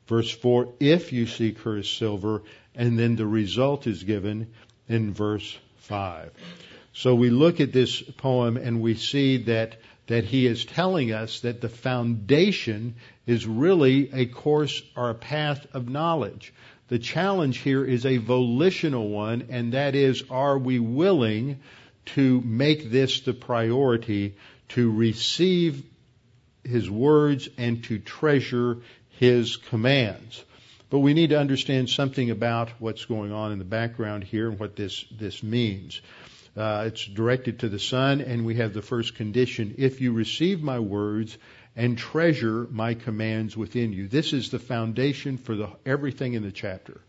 Verse 0.06 0.30
4, 0.30 0.74
if 0.80 1.12
you 1.12 1.26
seek 1.26 1.60
her 1.60 1.78
as 1.78 1.88
silver. 1.88 2.42
And 2.74 2.98
then 2.98 3.16
the 3.16 3.26
result 3.26 3.86
is 3.86 4.04
given 4.04 4.52
in 4.88 5.12
verse 5.12 5.58
5. 5.78 6.30
So 6.92 7.14
we 7.14 7.30
look 7.30 7.60
at 7.60 7.72
this 7.72 8.02
poem 8.02 8.56
and 8.56 8.80
we 8.80 8.94
see 8.94 9.44
that 9.44 9.76
that 10.10 10.24
he 10.24 10.44
is 10.44 10.64
telling 10.64 11.12
us 11.12 11.40
that 11.40 11.60
the 11.60 11.68
foundation 11.68 12.96
is 13.28 13.46
really 13.46 14.10
a 14.12 14.26
course 14.26 14.82
or 14.96 15.08
a 15.08 15.14
path 15.14 15.64
of 15.72 15.88
knowledge. 15.88 16.52
The 16.90 16.98
challenge 16.98 17.58
here 17.58 17.84
is 17.84 18.04
a 18.04 18.16
volitional 18.16 19.08
one, 19.10 19.46
and 19.48 19.74
that 19.74 19.94
is, 19.94 20.24
are 20.28 20.58
we 20.58 20.80
willing 20.80 21.60
to 22.16 22.40
make 22.40 22.90
this 22.90 23.20
the 23.20 23.32
priority 23.32 24.34
to 24.70 24.90
receive 24.90 25.84
His 26.64 26.90
words 26.90 27.48
and 27.56 27.84
to 27.84 28.00
treasure 28.00 28.78
His 29.20 29.56
commands? 29.56 30.44
But 30.90 30.98
we 30.98 31.14
need 31.14 31.30
to 31.30 31.38
understand 31.38 31.88
something 31.90 32.28
about 32.28 32.70
what's 32.80 33.04
going 33.04 33.30
on 33.30 33.52
in 33.52 33.60
the 33.60 33.64
background 33.64 34.24
here 34.24 34.48
and 34.48 34.58
what 34.58 34.74
this, 34.74 35.04
this 35.16 35.44
means. 35.44 36.00
Uh, 36.56 36.86
it's 36.88 37.06
directed 37.06 37.60
to 37.60 37.68
the 37.68 37.78
Son, 37.78 38.20
and 38.20 38.44
we 38.44 38.56
have 38.56 38.74
the 38.74 38.82
first 38.82 39.14
condition. 39.14 39.76
If 39.78 40.00
you 40.00 40.12
receive 40.12 40.60
my 40.60 40.80
words 40.80 41.38
and 41.76 41.96
treasure 41.96 42.66
my 42.70 42.94
commands 42.94 43.56
within 43.56 43.92
you. 43.92 44.08
This 44.08 44.32
is 44.32 44.50
the 44.50 44.58
foundation 44.58 45.38
for 45.38 45.54
the, 45.54 45.68
everything 45.86 46.34
in 46.34 46.42
the 46.42 46.52
chapter. 46.52 47.00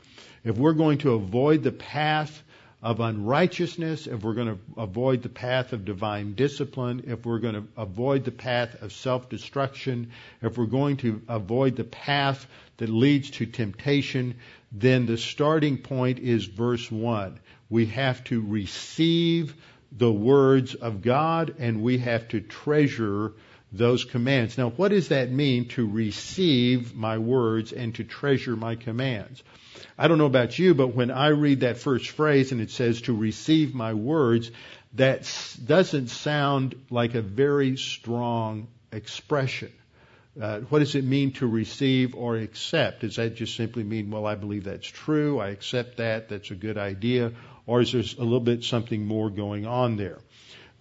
If 0.43 0.57
we're 0.57 0.73
going 0.73 0.99
to 0.99 1.13
avoid 1.13 1.63
the 1.63 1.71
path 1.71 2.43
of 2.81 2.99
unrighteousness, 2.99 4.07
if 4.07 4.23
we're 4.23 4.33
going 4.33 4.47
to 4.47 4.59
avoid 4.75 5.21
the 5.21 5.29
path 5.29 5.71
of 5.71 5.85
divine 5.85 6.33
discipline, 6.33 7.03
if 7.07 7.25
we're 7.25 7.39
going 7.39 7.53
to 7.53 7.67
avoid 7.77 8.23
the 8.23 8.31
path 8.31 8.81
of 8.81 8.91
self-destruction, 8.91 10.11
if 10.41 10.57
we're 10.57 10.65
going 10.65 10.97
to 10.97 11.21
avoid 11.27 11.75
the 11.75 11.83
path 11.83 12.47
that 12.77 12.89
leads 12.89 13.29
to 13.29 13.45
temptation, 13.45 14.35
then 14.71 15.05
the 15.05 15.17
starting 15.17 15.77
point 15.77 16.17
is 16.19 16.45
verse 16.45 16.89
1. 16.89 17.39
We 17.69 17.85
have 17.87 18.23
to 18.25 18.41
receive 18.41 19.55
the 19.91 20.11
words 20.11 20.73
of 20.73 21.01
God 21.01 21.55
and 21.59 21.81
we 21.83 21.99
have 21.99 22.29
to 22.29 22.41
treasure 22.41 23.33
those 23.71 24.03
commands. 24.03 24.57
Now, 24.57 24.69
what 24.69 24.89
does 24.89 25.09
that 25.09 25.31
mean 25.31 25.67
to 25.69 25.87
receive 25.87 26.95
my 26.95 27.17
words 27.17 27.71
and 27.71 27.95
to 27.95 28.03
treasure 28.03 28.55
my 28.55 28.75
commands? 28.75 29.43
I 29.97 30.07
don't 30.07 30.17
know 30.17 30.25
about 30.25 30.57
you, 30.59 30.73
but 30.73 30.89
when 30.89 31.11
I 31.11 31.29
read 31.29 31.61
that 31.61 31.77
first 31.77 32.09
phrase 32.09 32.51
and 32.51 32.61
it 32.61 32.71
says 32.71 33.01
to 33.03 33.15
receive 33.15 33.73
my 33.73 33.93
words, 33.93 34.51
that 34.95 35.31
doesn't 35.63 36.07
sound 36.07 36.75
like 36.89 37.15
a 37.15 37.21
very 37.21 37.77
strong 37.77 38.67
expression. 38.91 39.71
Uh, 40.39 40.59
what 40.61 40.79
does 40.79 40.95
it 40.95 41.03
mean 41.03 41.33
to 41.33 41.47
receive 41.47 42.15
or 42.15 42.37
accept? 42.37 43.01
Does 43.01 43.17
that 43.17 43.35
just 43.35 43.55
simply 43.55 43.83
mean, 43.83 44.11
well, 44.11 44.25
I 44.25 44.35
believe 44.35 44.63
that's 44.63 44.87
true, 44.87 45.39
I 45.39 45.49
accept 45.49 45.97
that, 45.97 46.29
that's 46.29 46.51
a 46.51 46.55
good 46.55 46.77
idea, 46.77 47.33
or 47.65 47.81
is 47.81 47.91
there 47.91 48.03
a 48.17 48.23
little 48.23 48.39
bit 48.39 48.63
something 48.63 49.05
more 49.05 49.29
going 49.29 49.65
on 49.65 49.97
there? 49.97 50.19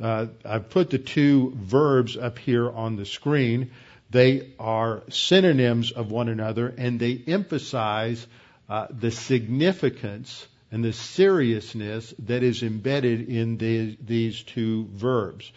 Uh, 0.00 0.26
I've 0.44 0.70
put 0.70 0.90
the 0.90 0.98
two 0.98 1.52
verbs 1.54 2.16
up 2.16 2.38
here 2.38 2.70
on 2.70 2.96
the 2.96 3.04
screen. 3.04 3.70
They 4.10 4.52
are 4.58 5.02
synonyms 5.08 5.92
of 5.92 6.10
one 6.10 6.28
another 6.28 6.74
and 6.76 6.98
they 6.98 7.22
emphasize 7.26 8.26
uh, 8.68 8.86
the 8.90 9.10
significance 9.10 10.46
and 10.72 10.84
the 10.84 10.92
seriousness 10.92 12.14
that 12.20 12.42
is 12.42 12.62
embedded 12.62 13.28
in 13.28 13.58
the, 13.58 13.96
these 14.00 14.42
two 14.42 14.88
verbs. 14.92 15.50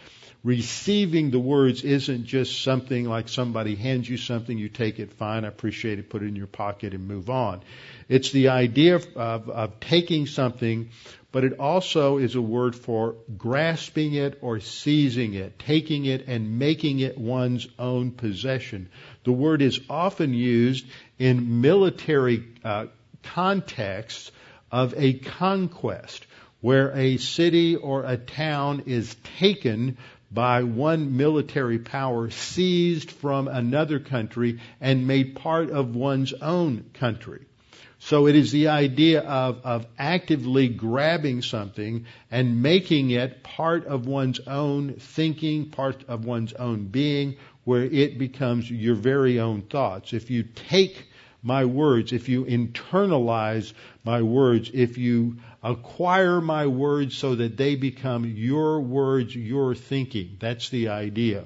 Receiving 0.44 1.32
the 1.32 1.40
words 1.40 1.84
isn't 1.84 2.26
just 2.26 2.64
something 2.64 3.06
like 3.06 3.30
somebody 3.30 3.76
hands 3.76 4.10
you 4.10 4.18
something, 4.18 4.58
you 4.58 4.68
take 4.68 5.00
it, 5.00 5.14
fine, 5.14 5.46
I 5.46 5.48
appreciate 5.48 6.00
it, 6.00 6.10
put 6.10 6.22
it 6.22 6.28
in 6.28 6.36
your 6.36 6.48
pocket 6.48 6.94
and 6.94 7.08
move 7.08 7.30
on. 7.30 7.62
It's 8.10 8.32
the 8.32 8.50
idea 8.50 8.96
of, 8.96 9.08
of, 9.16 9.80
taking 9.80 10.28
something 10.28 10.90
but 11.34 11.44
it 11.44 11.60
also 11.60 12.20
is 12.20 12.36
a 12.36 12.42
word 12.42 12.76
for 12.76 13.16
grasping 13.36 14.14
it 14.14 14.38
or 14.42 14.60
seizing 14.60 15.34
it, 15.34 15.58
taking 15.58 16.06
it 16.06 16.28
and 16.28 16.60
making 16.60 17.00
it 17.00 17.18
one's 17.18 17.68
own 17.80 18.12
possession. 18.12 18.88
The 19.24 19.32
word 19.32 19.64
is 19.64 19.82
often 19.90 20.36
used 20.36 20.86
in 21.18 21.60
military 21.60 22.46
uh, 22.64 22.86
contexts 23.24 24.32
of 24.72 24.94
a 24.96 25.14
conquest, 25.14 26.28
where 26.62 26.96
a 26.96 27.18
city 27.18 27.76
or 27.76 28.04
a 28.06 28.16
town 28.16 28.84
is 28.86 29.16
taken 29.40 29.98
by 30.34 30.64
one 30.64 31.16
military 31.16 31.78
power, 31.78 32.30
seized 32.30 33.12
from 33.12 33.48
another 33.48 34.00
country, 34.00 34.60
and 34.82 35.08
made 35.08 35.36
part 35.36 35.70
of 35.70 35.96
one's 35.96 36.34
own 36.34 36.86
country. 36.94 37.46
So 38.00 38.28
it 38.28 38.36
is 38.36 38.52
the 38.52 38.68
idea 38.68 39.22
of, 39.22 39.62
of 39.64 39.86
actively 39.98 40.68
grabbing 40.68 41.42
something 41.42 42.06
and 42.30 42.62
making 42.62 43.12
it 43.12 43.44
part 43.44 43.86
of 43.86 44.08
one's 44.08 44.42
own 44.42 44.96
thinking, 44.96 45.70
part 45.70 46.04
of 46.10 46.26
one's 46.26 46.52
own 46.52 46.88
being, 46.88 47.38
where 47.64 47.84
it 47.84 48.18
becomes 48.18 48.70
your 48.70 48.96
very 48.96 49.40
own 49.40 49.62
thoughts. 49.62 50.12
If 50.12 50.30
you 50.30 50.44
take 50.44 51.08
my 51.42 51.64
words, 51.64 52.12
if 52.12 52.28
you 52.28 52.44
internalize 52.44 53.74
my 54.04 54.22
words, 54.22 54.70
if 54.74 54.98
you 54.98 55.38
acquire 55.64 56.42
my 56.42 56.68
words 56.68 57.18
so 57.18 57.36
that 57.36 57.56
they 57.58 57.76
become 57.76 58.26
your 58.26 58.82
words, 58.82 59.36
your 59.36 59.74
thinking, 59.74 60.38
that's 60.40 60.70
the 60.70 60.90
idea. 60.90 61.46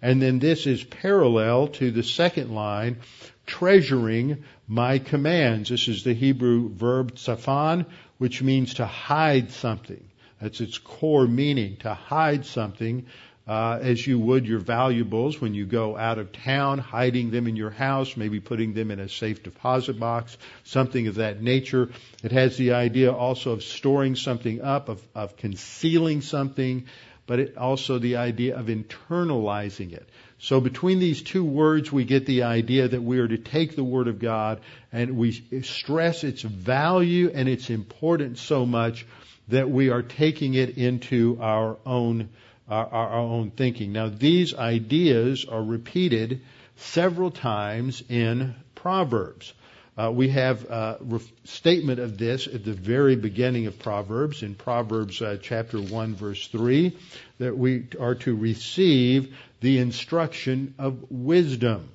And 0.00 0.20
then 0.20 0.40
this 0.40 0.66
is 0.66 0.82
parallel 0.82 1.68
to 1.68 1.92
the 1.92 2.02
second 2.02 2.52
line 2.52 2.98
treasuring 3.46 4.44
my 4.66 4.98
commands. 4.98 5.68
This 5.68 5.86
is 5.86 6.02
the 6.02 6.14
Hebrew 6.14 6.70
verb 6.70 7.14
tzafan, 7.14 7.86
which 8.18 8.42
means 8.42 8.74
to 8.74 8.86
hide 8.86 9.52
something. 9.52 10.02
That's 10.40 10.60
its 10.60 10.78
core 10.78 11.28
meaning, 11.28 11.76
to 11.78 11.94
hide 11.94 12.46
something 12.46 13.06
uh, 13.46 13.78
as 13.80 14.06
you 14.06 14.18
would 14.18 14.46
your 14.46 14.60
valuables 14.60 15.40
when 15.40 15.54
you 15.54 15.66
go 15.66 15.96
out 15.96 16.18
of 16.18 16.32
town, 16.32 16.78
hiding 16.78 17.30
them 17.30 17.46
in 17.46 17.56
your 17.56 17.70
house, 17.70 18.16
maybe 18.16 18.40
putting 18.40 18.72
them 18.74 18.90
in 18.90 19.00
a 19.00 19.08
safe 19.08 19.42
deposit 19.42 19.98
box, 19.98 20.36
something 20.64 21.08
of 21.08 21.16
that 21.16 21.42
nature. 21.42 21.90
It 22.22 22.32
has 22.32 22.56
the 22.56 22.72
idea 22.74 23.12
also 23.12 23.52
of 23.52 23.64
storing 23.64 24.14
something 24.14 24.62
up, 24.62 24.88
of, 24.88 25.02
of 25.14 25.36
concealing 25.36 26.20
something, 26.20 26.86
but 27.26 27.40
it 27.40 27.56
also 27.56 27.98
the 27.98 28.16
idea 28.16 28.56
of 28.56 28.66
internalizing 28.66 29.92
it. 29.92 30.08
So 30.38 30.60
between 30.60 30.98
these 30.98 31.22
two 31.22 31.44
words, 31.44 31.92
we 31.92 32.04
get 32.04 32.26
the 32.26 32.42
idea 32.42 32.88
that 32.88 33.02
we 33.02 33.18
are 33.18 33.28
to 33.28 33.38
take 33.38 33.76
the 33.76 33.84
Word 33.84 34.08
of 34.08 34.18
God 34.18 34.60
and 34.92 35.16
we 35.16 35.32
stress 35.62 36.24
its 36.24 36.42
value 36.42 37.30
and 37.32 37.48
its 37.48 37.70
importance 37.70 38.40
so 38.40 38.66
much 38.66 39.06
that 39.48 39.70
we 39.70 39.90
are 39.90 40.02
taking 40.02 40.54
it 40.54 40.78
into 40.78 41.38
our 41.40 41.76
own 41.86 42.28
our, 42.68 42.86
our, 42.86 43.18
own 43.18 43.50
thinking. 43.50 43.92
Now, 43.92 44.08
these 44.08 44.54
ideas 44.54 45.44
are 45.44 45.62
repeated 45.62 46.42
several 46.76 47.30
times 47.30 48.02
in 48.08 48.54
Proverbs. 48.74 49.52
Uh, 49.96 50.10
we 50.10 50.30
have 50.30 50.64
a 50.70 51.20
statement 51.44 52.00
of 52.00 52.16
this 52.16 52.46
at 52.46 52.64
the 52.64 52.72
very 52.72 53.14
beginning 53.14 53.66
of 53.66 53.78
Proverbs, 53.78 54.42
in 54.42 54.54
Proverbs 54.54 55.20
uh, 55.20 55.36
chapter 55.42 55.78
1, 55.78 56.14
verse 56.14 56.46
3, 56.48 56.96
that 57.38 57.56
we 57.56 57.86
are 58.00 58.14
to 58.14 58.34
receive 58.34 59.36
the 59.60 59.78
instruction 59.78 60.74
of 60.78 61.10
wisdom, 61.10 61.90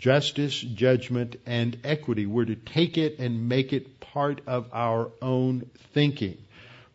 justice, 0.00 0.60
judgment, 0.60 1.36
and 1.46 1.78
equity. 1.84 2.26
We're 2.26 2.44
to 2.46 2.56
take 2.56 2.98
it 2.98 3.20
and 3.20 3.48
make 3.48 3.72
it 3.72 4.00
part 4.00 4.40
of 4.48 4.66
our 4.72 5.12
own 5.22 5.70
thinking. 5.94 6.38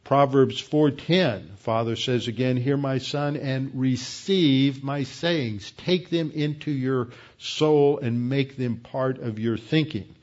Proverbs 0.03 0.59
4:10, 0.59 1.55
Father 1.55 1.95
says 1.95 2.27
again, 2.27 2.57
"Hear 2.57 2.75
my 2.75 2.97
son 2.97 3.37
and 3.37 3.71
receive 3.73 4.83
my 4.83 5.03
sayings. 5.03 5.71
Take 5.71 6.09
them 6.09 6.31
into 6.31 6.71
your 6.71 7.09
soul 7.37 7.99
and 7.99 8.29
make 8.29 8.57
them 8.57 8.77
part 8.77 9.19
of 9.19 9.39
your 9.39 9.57
thinking." 9.57 10.13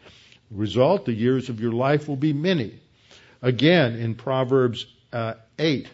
Result, 0.51 1.07
the 1.07 1.15
years 1.15 1.49
of 1.49 1.61
your 1.61 1.73
life 1.73 2.09
will 2.09 2.17
be 2.17 2.35
many. 2.35 2.75
Again, 3.41 3.95
in 3.95 4.17
Proverbs 4.17 4.85
uh, 5.13 5.35
8, 5.59 5.89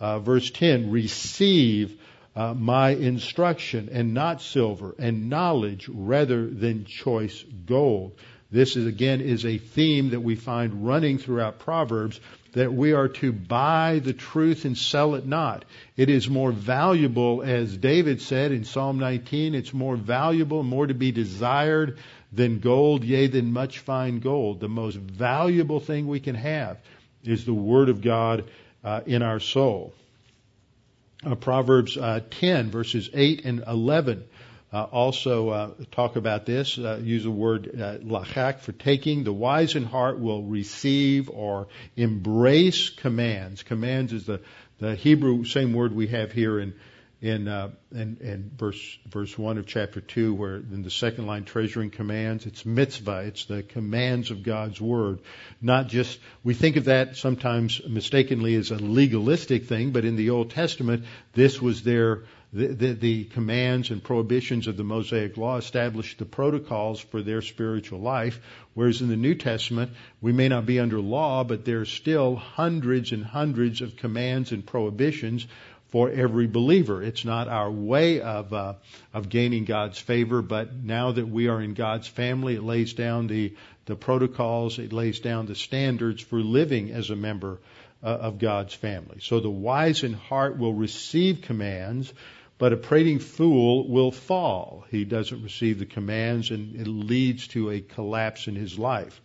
uh, 0.00 0.20
verse 0.20 0.50
10, 0.50 0.90
receive 0.90 2.00
uh, 2.34 2.54
my 2.54 2.90
instruction 2.90 3.90
and 3.92 4.14
not 4.14 4.40
silver 4.40 4.94
and 4.98 5.28
knowledge 5.28 5.88
rather 5.88 6.46
than 6.46 6.86
choice 6.86 7.44
gold. 7.66 8.12
This 8.50 8.76
is 8.76 8.86
again 8.86 9.20
is 9.20 9.44
a 9.44 9.58
theme 9.58 10.10
that 10.10 10.20
we 10.20 10.34
find 10.34 10.86
running 10.86 11.18
throughout 11.18 11.58
Proverbs 11.58 12.18
that 12.52 12.72
we 12.72 12.92
are 12.92 13.08
to 13.08 13.32
buy 13.32 14.00
the 14.02 14.12
truth 14.12 14.64
and 14.64 14.76
sell 14.76 15.14
it 15.14 15.26
not. 15.26 15.64
It 15.96 16.08
is 16.08 16.28
more 16.28 16.52
valuable, 16.52 17.42
as 17.42 17.76
David 17.76 18.20
said 18.20 18.52
in 18.52 18.64
Psalm 18.64 18.98
19, 18.98 19.54
it's 19.54 19.74
more 19.74 19.96
valuable, 19.96 20.62
more 20.62 20.86
to 20.86 20.94
be 20.94 21.12
desired 21.12 21.98
than 22.32 22.60
gold, 22.60 23.04
yea, 23.04 23.26
than 23.26 23.52
much 23.52 23.80
fine 23.80 24.20
gold. 24.20 24.60
The 24.60 24.68
most 24.68 24.96
valuable 24.96 25.80
thing 25.80 26.06
we 26.06 26.20
can 26.20 26.34
have 26.34 26.78
is 27.24 27.44
the 27.44 27.54
Word 27.54 27.88
of 27.88 28.02
God 28.02 28.50
uh, 28.84 29.00
in 29.06 29.22
our 29.22 29.40
soul. 29.40 29.94
Uh, 31.24 31.34
Proverbs 31.34 31.96
uh, 31.96 32.20
10, 32.30 32.70
verses 32.70 33.10
8 33.12 33.44
and 33.44 33.64
11 33.66 34.24
uh, 34.72 34.82
also 34.84 35.48
uh, 35.48 35.70
talk 35.90 36.16
about 36.16 36.44
this. 36.46 36.78
Uh, 36.78 37.00
use 37.02 37.24
the 37.24 37.30
word 37.30 37.68
uh, 37.74 37.98
lachak 37.98 38.60
for 38.60 38.72
taking. 38.72 39.24
The 39.24 39.32
wise 39.32 39.74
in 39.74 39.84
heart 39.84 40.20
will 40.20 40.42
receive 40.42 41.30
or 41.30 41.68
embrace 41.96 42.90
commands. 42.90 43.62
Commands 43.62 44.12
is 44.12 44.26
the 44.26 44.40
the 44.78 44.94
Hebrew 44.94 45.44
same 45.44 45.72
word 45.72 45.92
we 45.92 46.08
have 46.08 46.32
here 46.32 46.60
in 46.60 46.74
in 47.20 47.48
uh, 47.48 47.70
in, 47.90 48.18
in 48.20 48.50
verse 48.56 48.98
verse 49.06 49.36
one 49.36 49.58
of 49.58 49.66
chapter 49.66 50.00
two, 50.00 50.34
where 50.34 50.56
in 50.56 50.82
the 50.82 50.90
second 50.90 51.26
line, 51.26 51.44
treasuring 51.44 51.90
commands. 51.90 52.46
It's 52.46 52.64
mitzvah. 52.64 53.24
It's 53.26 53.46
the 53.46 53.62
commands 53.62 54.30
of 54.30 54.44
God's 54.44 54.80
word, 54.80 55.20
not 55.60 55.88
just 55.88 56.20
we 56.44 56.54
think 56.54 56.76
of 56.76 56.84
that 56.84 57.16
sometimes 57.16 57.80
mistakenly 57.88 58.54
as 58.54 58.70
a 58.70 58.76
legalistic 58.76 59.64
thing, 59.64 59.90
but 59.90 60.04
in 60.04 60.16
the 60.16 60.30
Old 60.30 60.50
Testament, 60.50 61.04
this 61.32 61.60
was 61.60 61.82
their 61.82 62.22
the, 62.50 62.68
the, 62.68 62.92
the, 62.94 63.24
commands 63.24 63.90
and 63.90 64.02
prohibitions 64.02 64.68
of 64.68 64.78
the 64.78 64.84
Mosaic 64.84 65.36
Law 65.36 65.58
established 65.58 66.18
the 66.18 66.24
protocols 66.24 66.98
for 66.98 67.20
their 67.20 67.42
spiritual 67.42 68.00
life, 68.00 68.40
whereas 68.72 69.02
in 69.02 69.08
the 69.08 69.16
New 69.16 69.34
Testament, 69.34 69.90
we 70.22 70.32
may 70.32 70.48
not 70.48 70.64
be 70.64 70.80
under 70.80 70.98
law, 70.98 71.44
but 71.44 71.66
there 71.66 71.80
are 71.80 71.84
still 71.84 72.36
hundreds 72.36 73.12
and 73.12 73.22
hundreds 73.22 73.82
of 73.82 73.96
commands 73.96 74.52
and 74.52 74.64
prohibitions 74.64 75.46
for 75.88 76.10
every 76.10 76.46
believer. 76.46 77.02
It's 77.02 77.24
not 77.24 77.48
our 77.48 77.70
way 77.70 78.20
of 78.20 78.52
uh, 78.52 78.74
of 79.12 79.28
gaining 79.28 79.64
God's 79.64 79.98
favor, 79.98 80.42
but 80.42 80.74
now 80.74 81.12
that 81.12 81.28
we 81.28 81.48
are 81.48 81.60
in 81.60 81.74
God's 81.74 82.08
family, 82.08 82.54
it 82.54 82.62
lays 82.62 82.92
down 82.92 83.26
the 83.26 83.54
the 83.86 83.96
protocols, 83.96 84.78
it 84.78 84.92
lays 84.92 85.20
down 85.20 85.46
the 85.46 85.54
standards 85.54 86.22
for 86.22 86.40
living 86.40 86.90
as 86.90 87.10
a 87.10 87.16
member 87.16 87.60
uh, 88.02 88.06
of 88.06 88.38
God's 88.38 88.74
family. 88.74 89.18
So 89.20 89.40
the 89.40 89.50
wise 89.50 90.04
in 90.04 90.12
heart 90.12 90.58
will 90.58 90.74
receive 90.74 91.42
commands 91.42 92.12
but 92.58 92.72
a 92.72 92.76
prating 92.76 93.20
fool 93.20 93.88
will 93.88 94.10
fall. 94.10 94.84
He 94.90 95.04
doesn't 95.04 95.42
receive 95.42 95.78
the 95.78 95.86
commands 95.86 96.50
and 96.50 96.74
it 96.74 96.88
leads 96.88 97.46
to 97.48 97.70
a 97.70 97.80
collapse 97.80 98.48
in 98.48 98.56
his 98.56 98.76
life. 98.78 99.20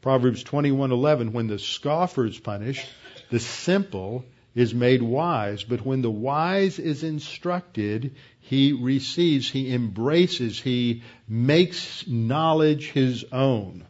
Proverbs 0.00 0.44
21:11 0.44 1.32
when 1.32 1.48
the 1.48 1.58
scoffer 1.58 2.24
is 2.24 2.38
punished, 2.38 2.86
the 3.30 3.40
simple 3.40 4.24
is 4.54 4.74
made 4.74 5.02
wise, 5.02 5.62
but 5.64 5.84
when 5.84 6.02
the 6.02 6.10
wise 6.10 6.78
is 6.78 7.04
instructed, 7.04 8.14
he 8.40 8.72
receives, 8.72 9.50
he 9.50 9.72
embraces, 9.72 10.60
he 10.60 11.02
makes 11.28 12.06
knowledge 12.06 12.90
his 12.90 13.24
own. 13.30 13.84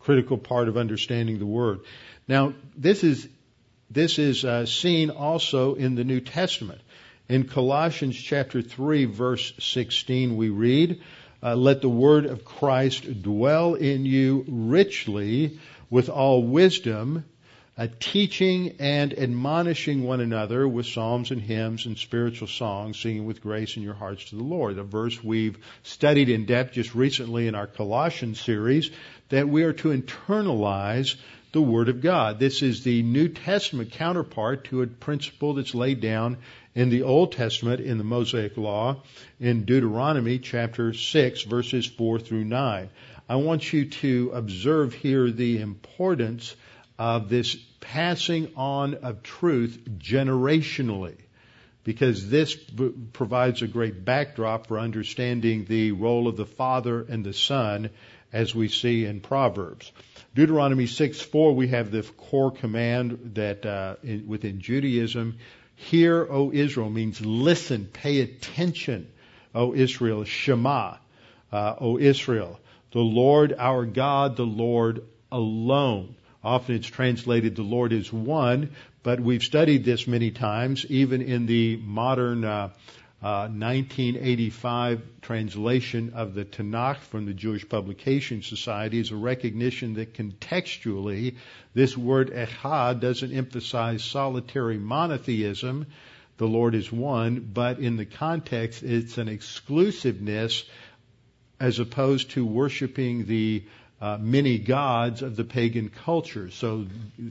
Critical 0.00 0.38
part 0.38 0.68
of 0.68 0.76
understanding 0.76 1.38
the 1.38 1.46
word. 1.46 1.80
Now, 2.28 2.54
this 2.76 3.02
is 3.04 3.28
this 3.90 4.18
is 4.18 4.44
uh, 4.44 4.66
seen 4.66 5.10
also 5.10 5.74
in 5.74 5.94
the 5.94 6.04
New 6.04 6.20
Testament. 6.20 6.80
In 7.28 7.44
Colossians 7.44 8.16
chapter 8.16 8.62
3 8.62 9.04
verse 9.06 9.52
16 9.58 10.36
we 10.36 10.48
read, 10.48 11.00
uh, 11.42 11.54
let 11.54 11.80
the 11.82 11.88
word 11.88 12.26
of 12.26 12.44
Christ 12.44 13.22
dwell 13.22 13.74
in 13.74 14.04
you 14.04 14.44
richly 14.48 15.58
with 15.90 16.08
all 16.08 16.42
wisdom, 16.42 17.24
uh, 17.78 17.88
teaching 18.00 18.76
and 18.78 19.18
admonishing 19.18 20.02
one 20.02 20.20
another 20.20 20.66
with 20.66 20.86
psalms 20.86 21.30
and 21.30 21.42
hymns 21.42 21.84
and 21.84 21.98
spiritual 21.98 22.48
songs, 22.48 22.98
singing 22.98 23.26
with 23.26 23.42
grace 23.42 23.76
in 23.76 23.82
your 23.82 23.94
hearts 23.94 24.30
to 24.30 24.36
the 24.36 24.42
Lord. 24.42 24.78
A 24.78 24.82
verse 24.82 25.22
we've 25.22 25.58
studied 25.82 26.30
in 26.30 26.46
depth 26.46 26.72
just 26.72 26.94
recently 26.94 27.48
in 27.48 27.54
our 27.54 27.66
Colossians 27.66 28.40
series 28.40 28.90
that 29.28 29.48
we 29.48 29.64
are 29.64 29.74
to 29.74 29.88
internalize 29.88 31.16
the 31.52 31.60
Word 31.60 31.90
of 31.90 32.00
God. 32.00 32.38
This 32.38 32.62
is 32.62 32.82
the 32.82 33.02
New 33.02 33.28
Testament 33.28 33.92
counterpart 33.92 34.64
to 34.64 34.82
a 34.82 34.86
principle 34.86 35.54
that's 35.54 35.74
laid 35.74 36.00
down 36.00 36.38
in 36.74 36.88
the 36.88 37.02
Old 37.02 37.32
Testament 37.32 37.80
in 37.80 37.98
the 37.98 38.04
Mosaic 38.04 38.56
Law 38.56 39.02
in 39.38 39.64
Deuteronomy 39.64 40.38
chapter 40.38 40.94
6 40.94 41.42
verses 41.42 41.86
4 41.86 42.20
through 42.20 42.44
9. 42.44 42.88
I 43.28 43.36
want 43.36 43.72
you 43.72 43.86
to 43.86 44.30
observe 44.34 44.94
here 44.94 45.30
the 45.30 45.60
importance 45.60 46.54
of 46.98 47.28
this 47.28 47.54
passing 47.80 48.52
on 48.56 48.94
of 48.94 49.22
truth 49.22 49.80
generationally 49.98 51.16
because 51.84 52.28
this 52.28 52.54
b- 52.54 52.92
provides 53.12 53.62
a 53.62 53.66
great 53.66 54.04
backdrop 54.04 54.66
for 54.66 54.78
understanding 54.78 55.64
the 55.66 55.92
role 55.92 56.26
of 56.26 56.36
the 56.36 56.46
Father 56.46 57.02
and 57.02 57.24
the 57.24 57.32
Son 57.32 57.90
as 58.32 58.54
we 58.54 58.68
see 58.68 59.04
in 59.04 59.20
Proverbs. 59.20 59.92
Deuteronomy 60.34 60.86
6 60.86 61.20
4, 61.20 61.54
we 61.54 61.68
have 61.68 61.90
the 61.90 62.02
core 62.02 62.50
command 62.50 63.32
that 63.34 63.64
uh, 63.64 63.96
in, 64.02 64.26
within 64.26 64.60
Judaism 64.60 65.38
Hear, 65.76 66.26
O 66.30 66.52
Israel, 66.52 66.88
means 66.88 67.20
listen, 67.20 67.84
pay 67.84 68.20
attention, 68.20 69.12
O 69.54 69.74
Israel. 69.74 70.24
Shema, 70.24 70.96
uh, 71.52 71.74
O 71.78 71.98
Israel. 71.98 72.58
The 72.92 73.00
Lord 73.00 73.54
our 73.58 73.84
God, 73.84 74.36
the 74.36 74.46
Lord 74.46 75.02
alone. 75.30 76.16
Often 76.46 76.76
it's 76.76 76.86
translated 76.86 77.56
the 77.56 77.64
Lord 77.64 77.92
is 77.92 78.12
one, 78.12 78.70
but 79.02 79.18
we've 79.18 79.42
studied 79.42 79.84
this 79.84 80.06
many 80.06 80.30
times, 80.30 80.86
even 80.88 81.20
in 81.20 81.46
the 81.46 81.76
modern 81.76 82.44
uh, 82.44 82.68
1985 83.20 85.02
translation 85.22 86.12
of 86.14 86.34
the 86.34 86.44
Tanakh 86.44 86.98
from 86.98 87.26
the 87.26 87.34
Jewish 87.34 87.68
Publication 87.68 88.42
Society. 88.42 89.00
Is 89.00 89.10
a 89.10 89.16
recognition 89.16 89.94
that 89.94 90.14
contextually 90.14 91.34
this 91.74 91.96
word 91.96 92.30
echad 92.30 93.00
doesn't 93.00 93.32
emphasize 93.32 94.04
solitary 94.04 94.78
monotheism, 94.78 95.86
the 96.36 96.46
Lord 96.46 96.76
is 96.76 96.92
one, 96.92 97.40
but 97.40 97.80
in 97.80 97.96
the 97.96 98.06
context 98.06 98.84
it's 98.84 99.18
an 99.18 99.26
exclusiveness 99.26 100.62
as 101.58 101.80
opposed 101.80 102.30
to 102.30 102.46
worshiping 102.46 103.26
the 103.26 103.64
uh, 104.00 104.18
many 104.20 104.58
gods 104.58 105.22
of 105.22 105.36
the 105.36 105.44
pagan 105.44 105.88
culture. 105.88 106.50
So 106.50 106.86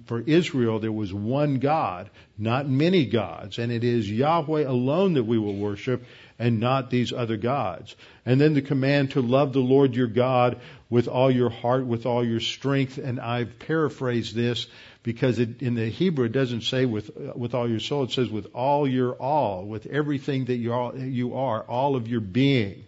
for 0.08 0.20
Israel, 0.20 0.80
there 0.80 0.92
was 0.92 1.14
one 1.14 1.60
God, 1.60 2.10
not 2.40 2.68
many 2.68 3.06
gods, 3.06 3.60
and 3.60 3.72
it 3.72 3.84
is 3.84 4.10
Yahweh 4.10 4.68
alone 4.68 5.14
that 5.14 5.26
we 5.26 5.38
will 5.38 5.56
worship 5.56 6.04
and 6.40 6.60
not 6.60 6.90
these 6.90 7.14
other 7.14 7.38
gods. 7.38 7.96
And 8.26 8.42
then 8.42 8.56
the 8.56 8.64
command 8.64 9.12
to 9.12 9.22
love 9.22 9.54
the 9.54 9.60
Lord 9.60 9.96
your 9.96 10.08
God 10.08 10.60
with 10.90 11.08
all 11.08 11.30
your 11.30 11.52
heart, 11.52 11.86
with 11.86 12.08
all 12.08 12.26
your 12.26 12.40
strength, 12.40 12.98
and 12.98 13.20
I've 13.20 13.60
paraphrased 13.60 14.36
this 14.36 14.66
because 15.04 15.38
it, 15.38 15.62
in 15.62 15.76
the 15.76 15.88
Hebrew 15.88 16.26
it 16.26 16.32
doesn't 16.32 16.62
say 16.62 16.86
with 16.86 17.12
with 17.36 17.54
all 17.54 17.70
your 17.70 17.80
soul, 17.80 18.06
it 18.06 18.12
says 18.12 18.30
with 18.30 18.48
all 18.56 18.88
your 18.88 19.14
all, 19.14 19.66
with 19.66 19.86
everything 19.86 20.46
that 20.46 20.56
you 20.56 20.74
are, 20.74 20.96
you 20.96 21.36
are 21.36 21.62
all 21.62 21.96
of 21.96 22.08
your 22.08 22.22
being. 22.22 22.86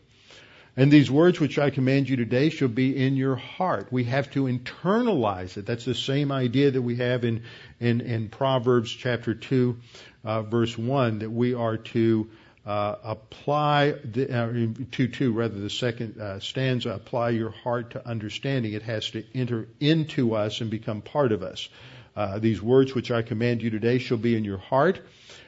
And 0.78 0.92
these 0.92 1.10
words 1.10 1.40
which 1.40 1.58
I 1.58 1.72
command 1.72 2.08
you 2.08 2.18
today 2.18 2.52
shall 2.52 2.68
be 2.68 2.96
in 2.96 3.16
your 3.16 3.36
heart. 3.36 3.88
We 3.92 4.04
have 4.04 4.30
to 4.32 4.44
internalize 4.44 5.58
it. 5.58 5.66
That's 5.66 5.86
the 5.86 5.96
same 5.96 6.32
idea 6.32 6.70
that 6.70 6.82
we 6.84 6.98
have 6.98 7.26
in, 7.26 7.42
in, 7.80 8.02
in 8.02 8.30
Proverbs 8.30 8.92
chapter 8.92 9.34
2, 9.34 9.76
uh, 10.24 10.44
verse 10.44 10.78
1, 10.78 11.20
that 11.20 11.32
we 11.32 11.56
are 11.56 11.78
to 11.78 12.30
uh, 12.64 12.96
apply, 13.04 13.94
the, 14.06 14.32
uh, 14.32 14.84
2 14.92 15.08
2, 15.08 15.34
rather 15.34 15.60
the 15.60 15.72
second 15.72 16.22
uh, 16.22 16.40
stanza, 16.40 16.92
apply 16.92 17.32
your 17.32 17.50
heart 17.50 17.92
to 17.92 18.08
understanding. 18.08 18.74
It 18.74 18.84
has 18.84 19.10
to 19.12 19.24
enter 19.34 19.68
into 19.80 20.36
us 20.36 20.62
and 20.62 20.70
become 20.70 21.02
part 21.02 21.32
of 21.32 21.42
us. 21.42 21.70
Uh, 22.16 22.38
these 22.38 22.62
words 22.62 22.94
which 22.94 23.10
I 23.10 23.24
command 23.24 23.64
you 23.64 23.72
today 23.72 23.98
shall 23.98 24.18
be 24.18 24.36
in 24.36 24.44
your 24.44 24.60
heart, 24.60 25.00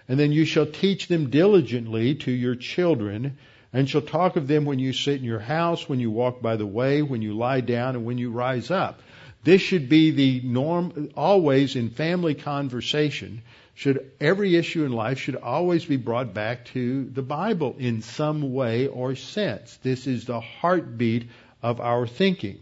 and 0.07 0.19
then 0.19 0.31
you 0.31 0.45
shall 0.45 0.65
teach 0.65 1.07
them 1.07 1.29
diligently 1.29 2.15
to 2.15 2.31
your 2.31 2.55
children 2.55 3.37
and 3.71 3.89
shall 3.89 4.01
talk 4.01 4.35
of 4.35 4.47
them 4.47 4.65
when 4.65 4.79
you 4.79 4.93
sit 4.93 5.17
in 5.17 5.23
your 5.23 5.39
house, 5.39 5.87
when 5.87 5.99
you 5.99 6.11
walk 6.11 6.41
by 6.41 6.55
the 6.55 6.65
way, 6.65 7.01
when 7.01 7.21
you 7.21 7.33
lie 7.33 7.61
down, 7.61 7.95
and 7.95 8.05
when 8.05 8.17
you 8.17 8.31
rise 8.31 8.71
up. 8.71 9.01
This 9.43 9.61
should 9.61 9.87
be 9.87 10.11
the 10.11 10.41
norm 10.43 11.11
always 11.15 11.75
in 11.75 11.89
family 11.91 12.35
conversation. 12.35 13.41
Should 13.75 14.11
every 14.19 14.57
issue 14.57 14.83
in 14.83 14.91
life 14.91 15.19
should 15.19 15.37
always 15.37 15.85
be 15.85 15.95
brought 15.95 16.33
back 16.33 16.65
to 16.73 17.05
the 17.05 17.21
Bible 17.21 17.75
in 17.79 18.01
some 18.01 18.53
way 18.53 18.87
or 18.87 19.15
sense. 19.15 19.77
This 19.77 20.07
is 20.07 20.25
the 20.25 20.41
heartbeat 20.41 21.29
of 21.63 21.79
our 21.79 22.05
thinking. 22.05 22.59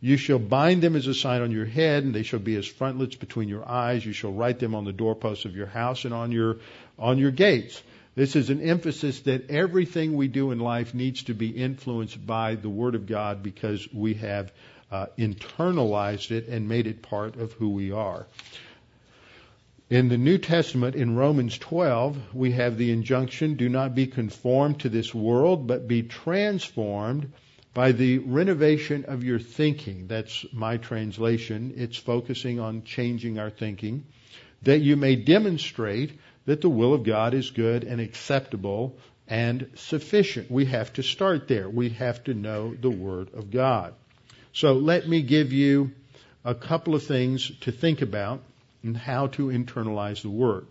You 0.00 0.16
shall 0.16 0.38
bind 0.38 0.82
them 0.82 0.96
as 0.96 1.06
a 1.06 1.14
sign 1.14 1.42
on 1.42 1.50
your 1.50 1.66
head, 1.66 2.04
and 2.04 2.14
they 2.14 2.22
shall 2.22 2.38
be 2.38 2.56
as 2.56 2.66
frontlets 2.66 3.16
between 3.16 3.48
your 3.48 3.68
eyes. 3.68 4.04
You 4.04 4.12
shall 4.12 4.32
write 4.32 4.58
them 4.58 4.74
on 4.74 4.84
the 4.84 4.92
doorposts 4.92 5.44
of 5.44 5.56
your 5.56 5.66
house 5.66 6.04
and 6.04 6.14
on 6.14 6.32
your 6.32 6.58
on 6.98 7.18
your 7.18 7.30
gates. 7.30 7.82
This 8.14 8.36
is 8.36 8.50
an 8.50 8.60
emphasis 8.60 9.20
that 9.22 9.50
everything 9.50 10.14
we 10.14 10.28
do 10.28 10.52
in 10.52 10.60
life 10.60 10.94
needs 10.94 11.24
to 11.24 11.34
be 11.34 11.48
influenced 11.48 12.24
by 12.24 12.54
the 12.54 12.68
Word 12.68 12.94
of 12.94 13.06
God 13.06 13.42
because 13.42 13.88
we 13.92 14.14
have 14.14 14.52
uh, 14.92 15.06
internalized 15.18 16.30
it 16.30 16.46
and 16.46 16.68
made 16.68 16.86
it 16.86 17.02
part 17.02 17.36
of 17.36 17.52
who 17.54 17.70
we 17.70 17.90
are. 17.90 18.26
In 19.90 20.08
the 20.08 20.18
New 20.18 20.38
Testament, 20.38 20.94
in 20.94 21.16
Romans 21.16 21.58
12, 21.58 22.34
we 22.34 22.52
have 22.52 22.78
the 22.78 22.90
injunction 22.90 23.54
do 23.54 23.68
not 23.68 23.94
be 23.94 24.06
conformed 24.06 24.80
to 24.80 24.88
this 24.88 25.12
world, 25.12 25.66
but 25.66 25.88
be 25.88 26.02
transformed 26.02 27.32
by 27.74 27.92
the 27.92 28.18
renovation 28.18 29.04
of 29.06 29.24
your 29.24 29.40
thinking. 29.40 30.06
That's 30.06 30.46
my 30.52 30.76
translation. 30.76 31.74
It's 31.76 31.96
focusing 31.96 32.60
on 32.60 32.84
changing 32.84 33.38
our 33.38 33.50
thinking. 33.50 34.06
That 34.62 34.78
you 34.78 34.96
may 34.96 35.16
demonstrate 35.16 36.18
that 36.46 36.60
the 36.60 36.68
will 36.68 36.94
of 36.94 37.04
God 37.04 37.34
is 37.34 37.50
good 37.50 37.84
and 37.84 38.00
acceptable 38.00 38.96
and 39.26 39.70
sufficient. 39.74 40.50
We 40.50 40.66
have 40.66 40.92
to 40.94 41.02
start 41.02 41.48
there. 41.48 41.68
We 41.68 41.90
have 41.90 42.24
to 42.24 42.34
know 42.34 42.74
the 42.74 42.90
Word 42.90 43.32
of 43.34 43.50
God. 43.50 43.94
So 44.52 44.74
let 44.74 45.08
me 45.08 45.22
give 45.22 45.52
you 45.52 45.92
a 46.44 46.54
couple 46.54 46.94
of 46.94 47.02
things 47.02 47.50
to 47.62 47.72
think 47.72 48.02
about 48.02 48.42
and 48.82 48.96
how 48.96 49.28
to 49.28 49.46
internalize 49.46 50.22
the 50.22 50.30
Word. 50.30 50.66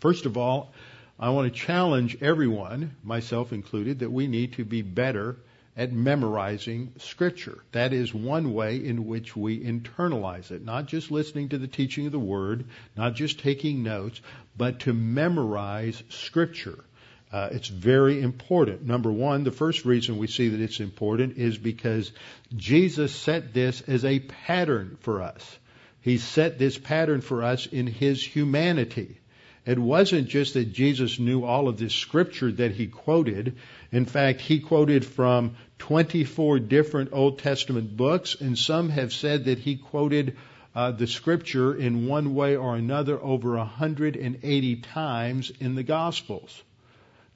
First 0.00 0.26
of 0.26 0.36
all, 0.36 0.72
I 1.18 1.30
want 1.30 1.52
to 1.52 1.58
challenge 1.58 2.18
everyone, 2.20 2.96
myself 3.04 3.52
included, 3.52 4.00
that 4.00 4.10
we 4.10 4.26
need 4.26 4.54
to 4.54 4.64
be 4.64 4.82
better 4.82 5.36
at 5.76 5.92
memorizing 5.92 6.92
Scripture. 6.98 7.58
That 7.72 7.92
is 7.92 8.14
one 8.14 8.54
way 8.54 8.76
in 8.76 9.06
which 9.06 9.36
we 9.36 9.58
internalize 9.58 10.50
it. 10.50 10.64
Not 10.64 10.86
just 10.86 11.10
listening 11.10 11.48
to 11.48 11.58
the 11.58 11.66
teaching 11.66 12.06
of 12.06 12.12
the 12.12 12.18
Word, 12.18 12.66
not 12.96 13.14
just 13.14 13.40
taking 13.40 13.82
notes, 13.82 14.20
but 14.56 14.80
to 14.80 14.92
memorize 14.92 16.02
Scripture. 16.10 16.84
Uh, 17.32 17.48
it's 17.50 17.66
very 17.66 18.20
important. 18.20 18.86
Number 18.86 19.10
one, 19.10 19.42
the 19.42 19.50
first 19.50 19.84
reason 19.84 20.18
we 20.18 20.28
see 20.28 20.50
that 20.50 20.60
it's 20.60 20.78
important 20.78 21.36
is 21.36 21.58
because 21.58 22.12
Jesus 22.54 23.12
set 23.12 23.52
this 23.52 23.80
as 23.80 24.04
a 24.04 24.20
pattern 24.20 24.96
for 25.00 25.22
us. 25.22 25.58
He 26.00 26.18
set 26.18 26.58
this 26.58 26.78
pattern 26.78 27.22
for 27.22 27.42
us 27.42 27.66
in 27.66 27.88
His 27.88 28.24
humanity. 28.24 29.18
It 29.66 29.78
wasn't 29.78 30.28
just 30.28 30.54
that 30.54 30.72
Jesus 30.72 31.18
knew 31.18 31.44
all 31.44 31.68
of 31.68 31.78
this 31.78 31.94
scripture 31.94 32.52
that 32.52 32.72
he 32.72 32.86
quoted. 32.86 33.56
In 33.90 34.04
fact, 34.04 34.42
he 34.42 34.60
quoted 34.60 35.04
from 35.04 35.56
24 35.78 36.58
different 36.58 37.10
Old 37.12 37.38
Testament 37.38 37.96
books, 37.96 38.36
and 38.38 38.58
some 38.58 38.90
have 38.90 39.12
said 39.12 39.46
that 39.46 39.58
he 39.58 39.76
quoted 39.76 40.36
uh, 40.74 40.90
the 40.90 41.06
scripture 41.06 41.74
in 41.74 42.06
one 42.06 42.34
way 42.34 42.56
or 42.56 42.76
another 42.76 43.22
over 43.22 43.56
180 43.56 44.76
times 44.76 45.52
in 45.60 45.74
the 45.74 45.82
Gospels. 45.82 46.62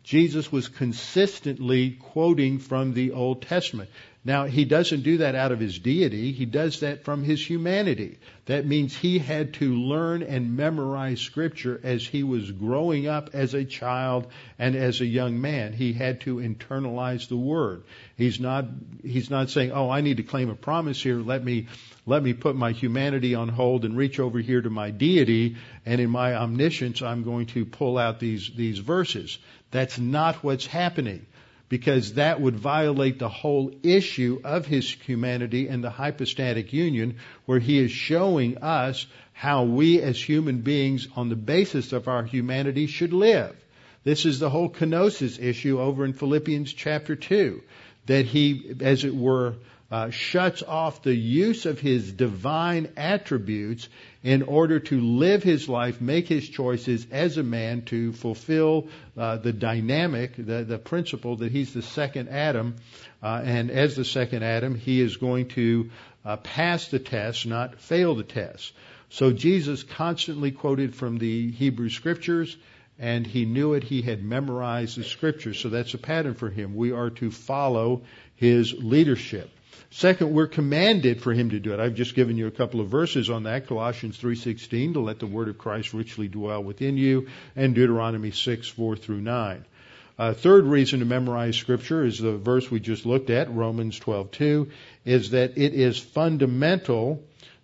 Jesus 0.02 0.50
was 0.50 0.68
consistently 0.68 1.90
quoting 1.90 2.58
from 2.58 2.94
the 2.94 3.12
Old 3.12 3.42
Testament. 3.42 3.90
Now, 4.28 4.44
he 4.44 4.66
doesn't 4.66 5.04
do 5.04 5.16
that 5.18 5.34
out 5.34 5.52
of 5.52 5.58
his 5.58 5.78
deity. 5.78 6.32
He 6.32 6.44
does 6.44 6.80
that 6.80 7.02
from 7.02 7.22
his 7.24 7.42
humanity. 7.42 8.18
That 8.44 8.66
means 8.66 8.94
he 8.94 9.18
had 9.18 9.54
to 9.54 9.74
learn 9.74 10.22
and 10.22 10.54
memorize 10.54 11.22
scripture 11.22 11.80
as 11.82 12.06
he 12.06 12.24
was 12.24 12.50
growing 12.50 13.06
up 13.06 13.30
as 13.32 13.54
a 13.54 13.64
child 13.64 14.26
and 14.58 14.76
as 14.76 15.00
a 15.00 15.06
young 15.06 15.40
man. 15.40 15.72
He 15.72 15.94
had 15.94 16.20
to 16.22 16.36
internalize 16.36 17.28
the 17.28 17.38
word. 17.38 17.84
He's 18.18 18.38
not, 18.38 18.66
he's 19.02 19.30
not 19.30 19.48
saying, 19.48 19.72
oh, 19.72 19.88
I 19.88 20.02
need 20.02 20.18
to 20.18 20.24
claim 20.24 20.50
a 20.50 20.54
promise 20.54 21.02
here. 21.02 21.20
Let 21.20 21.42
me, 21.42 21.68
let 22.04 22.22
me 22.22 22.34
put 22.34 22.54
my 22.54 22.72
humanity 22.72 23.34
on 23.34 23.48
hold 23.48 23.86
and 23.86 23.96
reach 23.96 24.20
over 24.20 24.40
here 24.40 24.60
to 24.60 24.68
my 24.68 24.90
deity. 24.90 25.56
And 25.86 26.02
in 26.02 26.10
my 26.10 26.34
omniscience, 26.34 27.00
I'm 27.00 27.22
going 27.22 27.46
to 27.46 27.64
pull 27.64 27.96
out 27.96 28.20
these, 28.20 28.50
these 28.54 28.78
verses. 28.78 29.38
That's 29.70 29.98
not 29.98 30.44
what's 30.44 30.66
happening 30.66 31.24
because 31.68 32.14
that 32.14 32.40
would 32.40 32.58
violate 32.58 33.18
the 33.18 33.28
whole 33.28 33.72
issue 33.82 34.40
of 34.44 34.66
his 34.66 34.90
humanity 34.90 35.68
and 35.68 35.84
the 35.84 35.90
hypostatic 35.90 36.72
union, 36.72 37.16
where 37.46 37.58
he 37.58 37.78
is 37.78 37.90
showing 37.90 38.58
us 38.58 39.06
how 39.32 39.64
we 39.64 40.00
as 40.00 40.20
human 40.20 40.62
beings, 40.62 41.08
on 41.14 41.28
the 41.28 41.36
basis 41.36 41.92
of 41.92 42.08
our 42.08 42.24
humanity, 42.24 42.86
should 42.86 43.12
live. 43.12 43.54
This 44.04 44.24
is 44.24 44.38
the 44.38 44.50
whole 44.50 44.70
kenosis 44.70 45.38
issue 45.38 45.80
over 45.80 46.04
in 46.04 46.12
Philippians 46.12 46.72
chapter 46.72 47.14
2, 47.14 47.62
that 48.06 48.24
he, 48.24 48.74
as 48.80 49.04
it 49.04 49.14
were, 49.14 49.56
uh, 49.90 50.10
shuts 50.10 50.62
off 50.62 51.02
the 51.02 51.14
use 51.14 51.66
of 51.66 51.78
his 51.78 52.12
divine 52.12 52.92
attributes 52.96 53.88
in 54.28 54.42
order 54.42 54.78
to 54.78 55.00
live 55.00 55.42
his 55.42 55.70
life, 55.70 56.02
make 56.02 56.28
his 56.28 56.46
choices 56.46 57.06
as 57.10 57.38
a 57.38 57.42
man 57.42 57.80
to 57.80 58.12
fulfill 58.12 58.86
uh, 59.16 59.38
the 59.38 59.54
dynamic, 59.54 60.36
the, 60.36 60.64
the 60.64 60.78
principle 60.78 61.36
that 61.36 61.50
he's 61.50 61.72
the 61.72 61.80
second 61.80 62.28
Adam, 62.28 62.76
uh, 63.22 63.40
and 63.42 63.70
as 63.70 63.96
the 63.96 64.04
second 64.04 64.42
Adam, 64.42 64.74
he 64.74 65.00
is 65.00 65.16
going 65.16 65.48
to 65.48 65.88
uh, 66.26 66.36
pass 66.36 66.88
the 66.88 66.98
test, 66.98 67.46
not 67.46 67.80
fail 67.80 68.14
the 68.14 68.22
test. 68.22 68.74
So 69.08 69.32
Jesus 69.32 69.82
constantly 69.82 70.50
quoted 70.50 70.94
from 70.94 71.16
the 71.16 71.50
Hebrew 71.50 71.88
scriptures, 71.88 72.54
and 72.98 73.26
he 73.26 73.46
knew 73.46 73.72
it. 73.72 73.82
He 73.82 74.02
had 74.02 74.22
memorized 74.22 74.98
the 74.98 75.04
scriptures, 75.04 75.58
so 75.58 75.70
that's 75.70 75.94
a 75.94 75.98
pattern 75.98 76.34
for 76.34 76.50
him. 76.50 76.76
We 76.76 76.92
are 76.92 77.08
to 77.08 77.30
follow 77.30 78.02
his 78.34 78.74
leadership. 78.74 79.48
Second, 79.90 80.32
we're 80.34 80.46
commanded 80.46 81.22
for 81.22 81.32
him 81.32 81.50
to 81.50 81.58
do 81.58 81.72
it. 81.72 81.80
I've 81.80 81.94
just 81.94 82.14
given 82.14 82.36
you 82.36 82.46
a 82.46 82.50
couple 82.50 82.80
of 82.80 82.88
verses 82.88 83.30
on 83.30 83.44
that. 83.44 83.66
Colossians 83.66 84.18
3:16 84.18 84.92
to 84.92 85.00
let 85.00 85.18
the 85.18 85.26
word 85.26 85.48
of 85.48 85.56
Christ 85.56 85.94
richly 85.94 86.28
dwell 86.28 86.62
within 86.62 86.98
you 86.98 87.28
and 87.56 87.74
Deuteronomy 87.74 88.30
6:4 88.30 88.96
through 88.96 89.22
9. 89.22 89.64
Uh, 90.18 90.34
third 90.34 90.64
reason 90.64 90.98
to 90.98 91.06
memorize 91.06 91.56
scripture 91.56 92.04
is 92.04 92.18
the 92.18 92.36
verse 92.36 92.70
we 92.70 92.80
just 92.80 93.06
looked 93.06 93.30
at, 93.30 93.54
Romans 93.54 93.98
12:2, 93.98 94.68
is 95.06 95.30
that 95.30 95.56
it 95.56 95.72
is 95.72 95.98
fundamental 95.98 97.22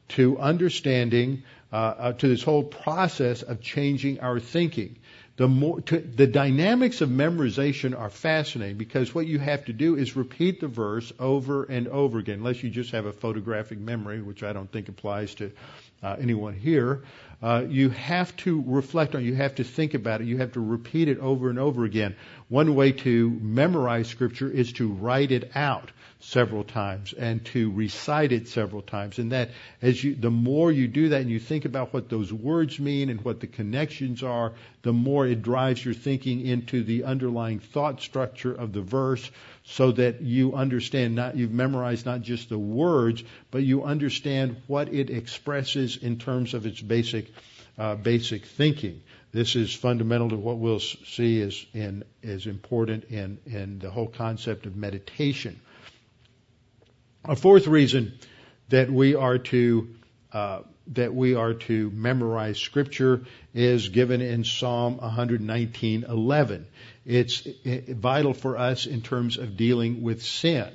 to 0.09 0.39
understanding 0.39 1.43
uh, 1.73 1.77
uh, 1.77 2.13
to 2.13 2.29
this 2.29 2.43
whole 2.43 2.63
process 2.63 3.43
of 3.43 3.61
changing 3.61 4.21
our 4.21 4.41
thinking 4.41 4.97
the 5.37 5.49
more 5.49 5.81
to, 5.81 5.99
the 5.99 6.27
dynamics 6.27 7.01
of 7.01 7.09
memorization 7.09 7.99
are 7.99 8.11
fascinating 8.11 8.77
because 8.77 9.15
what 9.15 9.27
you 9.27 9.39
have 9.39 9.65
to 9.65 9.73
do 9.73 9.97
is 9.97 10.15
repeat 10.15 10.61
the 10.61 10.69
verse 10.69 11.13
over 11.19 11.65
and 11.65 11.89
over 11.89 12.19
again 12.19 12.39
unless 12.39 12.63
you 12.63 12.71
just 12.71 12.93
have 12.93 13.07
a 13.07 13.13
photographic 13.13 13.79
memory 13.79 14.23
which 14.23 14.43
I 14.43 14.53
don't 14.53 14.71
think 14.71 14.89
applies 14.89 15.35
to 15.37 15.51
uh, 16.03 16.17
anyone 16.21 16.55
here, 16.55 17.03
uh, 17.43 17.65
you 17.69 17.91
have 17.91 18.35
to 18.39 18.63
reflect 18.67 19.15
on. 19.15 19.25
You 19.25 19.35
have 19.35 19.57
to 19.57 19.65
think 19.65 19.95
about 19.95 20.21
it. 20.21 20.27
You 20.27 20.39
have 20.39 20.53
to 20.53 20.61
repeat 20.61 21.09
it 21.09 21.19
over 21.19 21.51
and 21.51 21.59
over 21.59 21.85
again. 21.85 22.17
One 22.49 22.75
way 22.75 22.93
to 22.93 23.31
memorize 23.31 24.09
Scripture 24.09 24.51
is 24.51 24.73
to 24.75 24.89
write 24.89 25.33
it 25.33 25.51
out 25.55 25.91
several 26.21 26.65
times 26.65 27.13
and 27.13 27.45
to 27.45 27.71
recite 27.73 28.33
it 28.33 28.49
several 28.49 28.81
times. 28.81 29.19
And 29.19 29.33
that 29.33 29.51
as 29.83 30.03
you, 30.03 30.15
the 30.15 30.31
more 30.31 30.73
you 30.73 30.89
do 30.89 31.11
that 31.11 31.21
and 31.21 31.31
you 31.31 31.39
think 31.39 31.65
about 31.67 31.93
what 31.93 32.09
those 32.09 32.33
words 32.33 32.81
mean 32.81 33.11
and 33.11 33.21
what 33.23 33.41
the 33.41 33.47
connections 33.47 34.23
are, 34.23 34.53
the 34.83 34.93
more 34.93 35.27
it 35.27 35.43
drives 35.43 35.85
your 35.85 35.95
thinking 35.95 36.41
into 36.41 36.83
the 36.83 37.05
underlying 37.05 37.59
thought 37.59 38.01
structure 38.01 38.55
of 38.55 38.73
the 38.73 38.81
verse 38.81 39.31
so 39.65 39.93
that 39.93 40.21
you 40.21 40.55
understand 40.55 41.15
not, 41.15 41.37
you've 41.37 41.53
memorized 41.53 42.05
not 42.05 42.21
just 42.21 42.51
the 42.51 42.59
words, 42.59 43.25
but 43.51 43.63
you 43.63 43.83
understand 43.85 44.57
what 44.67 44.93
it 44.93 45.11
expresses 45.11 45.97
in 45.97 46.19
terms 46.19 46.53
of 46.53 46.67
its 46.67 46.81
basic, 46.81 47.33
uh, 47.79 47.95
basic 47.95 48.45
thinking. 48.45 49.03
This 49.33 49.57
is 49.57 49.75
fundamental 49.75 50.29
to 50.31 50.37
what 50.37 50.59
we'll 50.59 50.81
see 50.81 51.41
is 51.41 51.67
in, 51.73 52.05
is 52.23 52.47
important 52.47 53.05
in, 53.05 53.39
in 53.47 53.79
the 53.79 53.91
whole 53.91 54.07
concept 54.07 54.67
of 54.67 54.77
meditation. 54.77 55.61
A 57.25 57.35
fourth 57.35 57.67
reason 57.67 58.19
that 58.69 58.91
we 58.91 59.15
are 59.15 59.39
to 59.39 59.89
uh, 60.33 60.61
that 60.93 61.15
we 61.15 61.35
are 61.35 61.55
to 61.55 61.91
memorize 61.91 62.59
Scripture 62.59 63.23
is 63.55 63.89
given 63.89 64.21
in 64.21 64.45
Psalm 64.45 64.99
119:11. 64.99 66.65
It's 67.07 67.47
vital 67.89 68.33
for 68.33 68.57
us 68.57 68.87
in 68.87 69.03
terms 69.03 69.37
of 69.37 69.57
dealing 69.57 70.03
with 70.03 70.23
sin. 70.23 70.69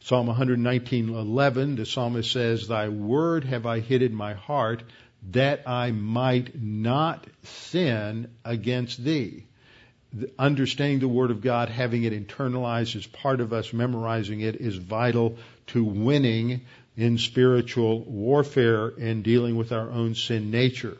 Psalm 0.00 0.26
119:11, 0.26 1.76
the 1.76 1.86
psalmist 1.86 2.30
says, 2.30 2.68
"Thy 2.68 2.88
word 2.88 3.44
have 3.44 3.66
I 3.66 3.80
hid 3.80 4.02
in 4.02 4.14
my 4.14 4.34
heart, 4.34 4.82
that 5.30 5.68
I 5.68 5.92
might 5.92 6.60
not 6.60 7.26
sin 7.42 8.28
against 8.44 9.04
thee." 9.04 9.44
Understanding 10.38 10.98
the 10.98 11.08
Word 11.08 11.30
of 11.30 11.40
God, 11.40 11.68
having 11.68 12.02
it 12.02 12.12
internalized 12.12 12.96
as 12.96 13.06
part 13.06 13.40
of 13.40 13.52
us, 13.52 13.72
memorizing 13.72 14.40
it 14.40 14.56
is 14.56 14.76
vital 14.76 15.38
to 15.68 15.84
winning 15.84 16.62
in 16.96 17.16
spiritual 17.16 18.04
warfare 18.04 18.88
and 19.00 19.24
dealing 19.24 19.56
with 19.56 19.72
our 19.72 19.90
own 19.90 20.14
sin 20.14 20.50
nature. 20.50 20.98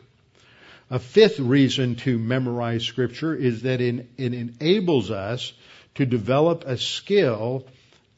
A 0.93 0.99
fifth 0.99 1.39
reason 1.39 1.95
to 1.95 2.19
memorize 2.19 2.85
scripture 2.85 3.33
is 3.33 3.63
that 3.63 3.81
it 3.81 4.05
enables 4.19 5.09
us 5.09 5.51
to 5.95 6.05
develop 6.05 6.65
a 6.67 6.77
skill 6.77 7.65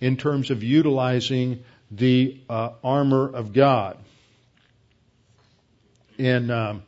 in 0.01 0.17
terms 0.17 0.51
of 0.51 0.61
utilizing 0.61 1.63
the 1.89 2.37
uh, 2.49 2.71
armor 2.83 3.33
of 3.33 3.53
God. 3.53 3.97
In 6.17 6.51
um, 6.51 6.83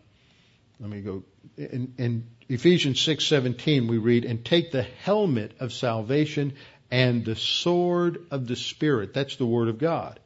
let 0.82 0.90
me 0.90 1.00
go 1.00 1.24
in, 1.56 1.94
in 1.98 2.28
Ephesians 2.50 3.00
six 3.00 3.24
seventeen 3.24 3.88
we 3.88 3.98
read, 3.98 4.26
"And 4.26 4.44
take 4.44 4.74
the 4.74 4.84
helmet 4.84 5.54
of 5.62 5.72
salvation 5.72 6.56
and 6.92 7.24
the 7.24 7.38
sword 7.38 8.26
of 8.30 8.46
the 8.46 8.58
Spirit. 8.58 9.14
That's 9.14 9.38
the 9.38 9.46
Word 9.46 9.70
of 9.70 9.78
God. 9.78 10.20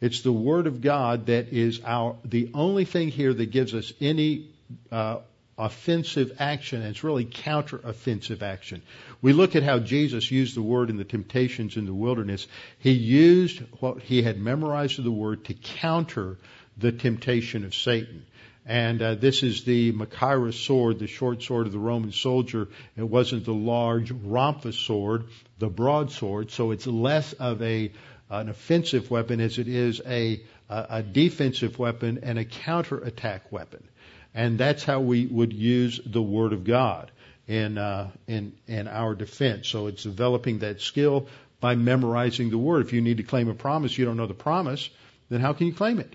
It's 0.00 0.22
the 0.22 0.32
Word 0.32 0.66
of 0.66 0.80
God 0.80 1.26
that 1.26 1.52
is 1.52 1.82
our 1.84 2.16
the 2.24 2.50
only 2.54 2.86
thing 2.86 3.08
here 3.08 3.34
that 3.34 3.50
gives 3.50 3.74
us 3.74 3.92
any 4.00 4.48
uh, 4.90 5.18
offensive 5.58 6.36
action, 6.38 6.80
and 6.80 6.90
it's 6.90 7.04
really 7.04 7.24
counter-offensive 7.24 8.42
action. 8.42 8.82
We 9.20 9.32
look 9.32 9.54
at 9.54 9.62
how 9.62 9.78
Jesus 9.78 10.30
used 10.30 10.56
the 10.56 10.62
Word 10.62 10.90
in 10.90 10.96
the 10.96 11.04
temptations 11.04 11.76
in 11.76 11.86
the 11.86 11.94
wilderness. 11.94 12.46
He 12.78 12.92
used 12.92 13.60
what 13.80 14.02
he 14.02 14.22
had 14.22 14.38
memorized 14.38 14.98
of 14.98 15.04
the 15.04 15.12
Word 15.12 15.44
to 15.44 15.54
counter 15.54 16.38
the 16.78 16.92
temptation 16.92 17.64
of 17.64 17.74
Satan. 17.74 18.24
And 18.64 19.02
uh, 19.02 19.14
this 19.16 19.42
is 19.42 19.64
the 19.64 19.92
Machaira 19.92 20.54
sword, 20.54 21.00
the 21.00 21.08
short 21.08 21.42
sword 21.42 21.66
of 21.66 21.72
the 21.72 21.78
Roman 21.78 22.12
soldier. 22.12 22.68
It 22.96 23.02
wasn't 23.02 23.44
the 23.44 23.52
large 23.52 24.12
Ramphas 24.12 24.74
sword, 24.74 25.24
the 25.58 25.68
broadsword. 25.68 26.50
So 26.50 26.70
it's 26.70 26.86
less 26.86 27.32
of 27.34 27.60
a 27.62 27.92
an 28.30 28.48
offensive 28.48 29.10
weapon 29.10 29.40
as 29.40 29.58
it 29.58 29.68
is 29.68 30.00
a 30.06 30.40
a 30.70 31.02
defensive 31.02 31.78
weapon 31.78 32.20
and 32.22 32.38
a 32.38 32.46
counterattack 32.46 33.52
weapon. 33.52 33.86
And 34.34 34.58
that's 34.58 34.84
how 34.84 35.00
we 35.00 35.26
would 35.26 35.52
use 35.52 36.00
the 36.04 36.22
Word 36.22 36.52
of 36.52 36.64
God 36.64 37.10
in 37.46 37.76
uh, 37.78 38.10
in 38.26 38.54
in 38.66 38.88
our 38.88 39.14
defense. 39.14 39.68
So 39.68 39.86
it's 39.88 40.02
developing 40.02 40.60
that 40.60 40.80
skill 40.80 41.28
by 41.60 41.74
memorizing 41.74 42.50
the 42.50 42.58
Word. 42.58 42.86
If 42.86 42.92
you 42.92 43.00
need 43.00 43.18
to 43.18 43.22
claim 43.22 43.48
a 43.48 43.54
promise, 43.54 43.96
you 43.96 44.04
don't 44.04 44.16
know 44.16 44.26
the 44.26 44.34
promise, 44.34 44.88
then 45.28 45.40
how 45.40 45.52
can 45.52 45.66
you 45.66 45.74
claim 45.74 45.98
it? 45.98 46.14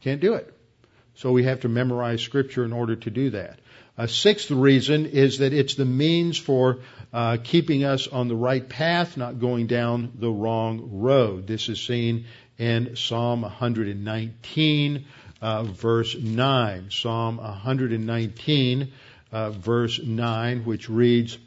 Can't 0.00 0.20
do 0.20 0.34
it. 0.34 0.52
So 1.16 1.30
we 1.30 1.44
have 1.44 1.60
to 1.60 1.68
memorize 1.68 2.20
scripture 2.22 2.64
in 2.64 2.72
order 2.72 2.96
to 2.96 3.10
do 3.10 3.30
that. 3.30 3.60
A 3.96 4.08
sixth 4.08 4.50
reason 4.50 5.06
is 5.06 5.38
that 5.38 5.52
it's 5.52 5.76
the 5.76 5.84
means 5.84 6.36
for 6.36 6.80
uh, 7.12 7.36
keeping 7.42 7.84
us 7.84 8.08
on 8.08 8.26
the 8.26 8.34
right 8.34 8.68
path, 8.68 9.16
not 9.16 9.38
going 9.38 9.68
down 9.68 10.12
the 10.18 10.30
wrong 10.30 11.00
road. 11.00 11.46
This 11.46 11.68
is 11.68 11.80
seen 11.80 12.24
in 12.58 12.96
Psalm 12.96 13.42
119, 13.42 15.04
uh, 15.40 15.64
verse 15.64 16.16
9. 16.16 16.90
Psalm 16.90 17.36
119, 17.38 18.92
uh, 19.32 19.50
verse 19.50 20.00
9, 20.02 20.64
which 20.64 20.88
reads, 20.88 21.38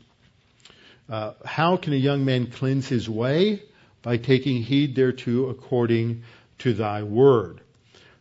uh, 1.09 1.33
How 1.45 1.77
can 1.77 1.93
a 1.93 1.97
young 1.97 2.25
man 2.25 2.47
cleanse 2.47 2.87
his 2.87 3.09
way? 3.09 3.63
By 4.01 4.17
taking 4.17 4.61
heed 4.61 4.95
thereto 4.95 5.49
according 5.49 6.23
to 6.59 6.73
thy 6.73 7.03
word. 7.03 7.61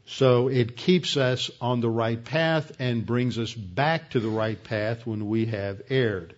So 0.07 0.49
it 0.49 0.77
keeps 0.77 1.17
us 1.17 1.51
on 1.61 1.81
the 1.81 1.91
right 1.91 2.23
path 2.23 2.73
and 2.79 3.05
brings 3.05 3.39
us 3.39 3.53
back 3.53 4.11
to 4.11 4.21
the 4.21 4.29
right 4.29 4.63
path 4.63 5.07
when 5.07 5.29
we 5.29 5.47
have 5.47 5.83
erred. 5.91 6.35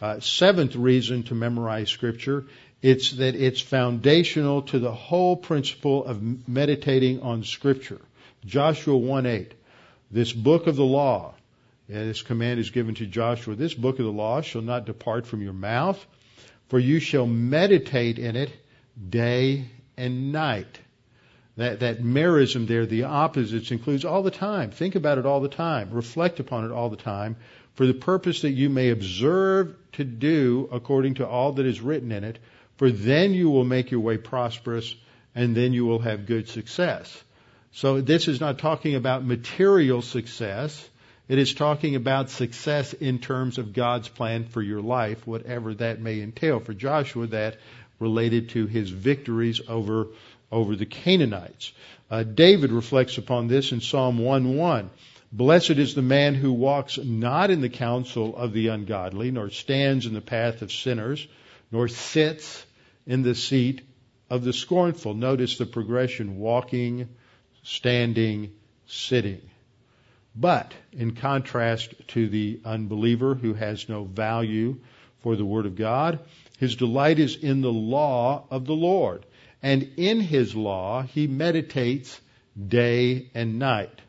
Uh, 0.00 0.20
seventh 0.20 0.76
reason 0.76 1.22
to 1.24 1.34
memorize 1.34 1.88
scripture, 1.88 2.44
it's 2.82 3.12
that 3.12 3.34
it's 3.34 3.60
foundational 3.60 4.62
to 4.62 4.78
the 4.78 4.92
whole 4.92 5.36
principle 5.36 6.04
of 6.04 6.46
meditating 6.46 7.22
on 7.22 7.42
scripture. 7.42 8.00
Joshua 8.44 8.98
1:8. 8.98 9.52
This 10.10 10.32
book 10.32 10.66
of 10.66 10.76
the 10.76 10.84
law, 10.84 11.34
and 11.88 12.08
this 12.08 12.22
command 12.22 12.60
is 12.60 12.70
given 12.70 12.94
to 12.96 13.06
Joshua, 13.06 13.54
this 13.54 13.74
book 13.74 13.98
of 13.98 14.04
the 14.04 14.12
law 14.12 14.40
shall 14.40 14.62
not 14.62 14.86
depart 14.86 15.26
from 15.26 15.42
your 15.42 15.52
mouth, 15.52 16.04
for 16.68 16.78
you 16.78 17.00
shall 17.00 17.26
meditate 17.26 18.18
in 18.18 18.36
it 18.36 18.50
day 19.08 19.66
and 19.96 20.32
night 20.32 20.78
that, 21.56 21.80
that 21.80 22.02
merism 22.02 22.66
there, 22.66 22.86
the 22.86 23.04
opposites, 23.04 23.70
includes 23.70 24.04
all 24.04 24.22
the 24.22 24.30
time. 24.30 24.70
Think 24.70 24.94
about 24.94 25.18
it 25.18 25.26
all 25.26 25.40
the 25.40 25.48
time. 25.48 25.90
Reflect 25.90 26.38
upon 26.38 26.64
it 26.64 26.70
all 26.70 26.90
the 26.90 26.96
time 26.96 27.36
for 27.74 27.86
the 27.86 27.94
purpose 27.94 28.42
that 28.42 28.50
you 28.50 28.68
may 28.68 28.90
observe 28.90 29.74
to 29.92 30.04
do 30.04 30.68
according 30.70 31.14
to 31.14 31.26
all 31.26 31.52
that 31.52 31.66
is 31.66 31.80
written 31.80 32.12
in 32.12 32.24
it, 32.24 32.38
for 32.76 32.90
then 32.90 33.32
you 33.32 33.50
will 33.50 33.64
make 33.64 33.90
your 33.90 34.00
way 34.00 34.18
prosperous 34.18 34.94
and 35.34 35.54
then 35.54 35.72
you 35.72 35.86
will 35.86 35.98
have 35.98 36.26
good 36.26 36.48
success. 36.48 37.22
So 37.76 38.00
this 38.00 38.26
is 38.26 38.40
not 38.40 38.58
talking 38.58 38.94
about 38.94 39.22
material 39.22 40.00
success. 40.00 40.88
It 41.28 41.36
is 41.36 41.52
talking 41.52 41.94
about 41.94 42.30
success 42.30 42.94
in 42.94 43.18
terms 43.18 43.58
of 43.58 43.74
God's 43.74 44.08
plan 44.08 44.44
for 44.44 44.62
your 44.62 44.80
life, 44.80 45.26
whatever 45.26 45.74
that 45.74 46.00
may 46.00 46.22
entail. 46.22 46.58
For 46.58 46.72
Joshua, 46.72 47.26
that 47.26 47.58
related 47.98 48.48
to 48.50 48.66
his 48.66 48.88
victories 48.88 49.60
over 49.68 50.06
over 50.50 50.74
the 50.74 50.86
Canaanites. 50.86 51.72
Uh, 52.10 52.22
David 52.22 52.72
reflects 52.72 53.18
upon 53.18 53.46
this 53.46 53.72
in 53.72 53.82
Psalm 53.82 54.16
1:1. 54.20 54.88
Blessed 55.30 55.72
is 55.72 55.94
the 55.94 56.00
man 56.00 56.34
who 56.34 56.54
walks 56.54 56.96
not 56.96 57.50
in 57.50 57.60
the 57.60 57.68
counsel 57.68 58.34
of 58.38 58.54
the 58.54 58.68
ungodly, 58.68 59.30
nor 59.30 59.50
stands 59.50 60.06
in 60.06 60.14
the 60.14 60.22
path 60.22 60.62
of 60.62 60.72
sinners, 60.72 61.28
nor 61.70 61.88
sits 61.88 62.64
in 63.06 63.20
the 63.22 63.34
seat 63.34 63.82
of 64.30 64.44
the 64.44 64.54
scornful. 64.54 65.12
Notice 65.12 65.58
the 65.58 65.66
progression 65.66 66.38
walking, 66.38 67.10
standing, 67.66 68.52
sitting. 68.86 69.42
But 70.34 70.72
in 70.92 71.14
contrast 71.14 71.94
to 72.08 72.28
the 72.28 72.60
unbeliever 72.64 73.34
who 73.34 73.54
has 73.54 73.88
no 73.88 74.04
value 74.04 74.76
for 75.20 75.36
the 75.36 75.44
Word 75.44 75.66
of 75.66 75.76
God, 75.76 76.20
his 76.58 76.76
delight 76.76 77.18
is 77.18 77.36
in 77.36 77.60
the 77.60 77.72
law 77.72 78.44
of 78.50 78.66
the 78.66 78.74
Lord 78.74 79.26
and 79.62 79.90
in 79.96 80.20
his 80.20 80.54
law 80.54 81.02
he 81.02 81.26
meditates 81.26 82.20
day 82.68 83.30
and 83.34 83.58
night. 83.58 84.00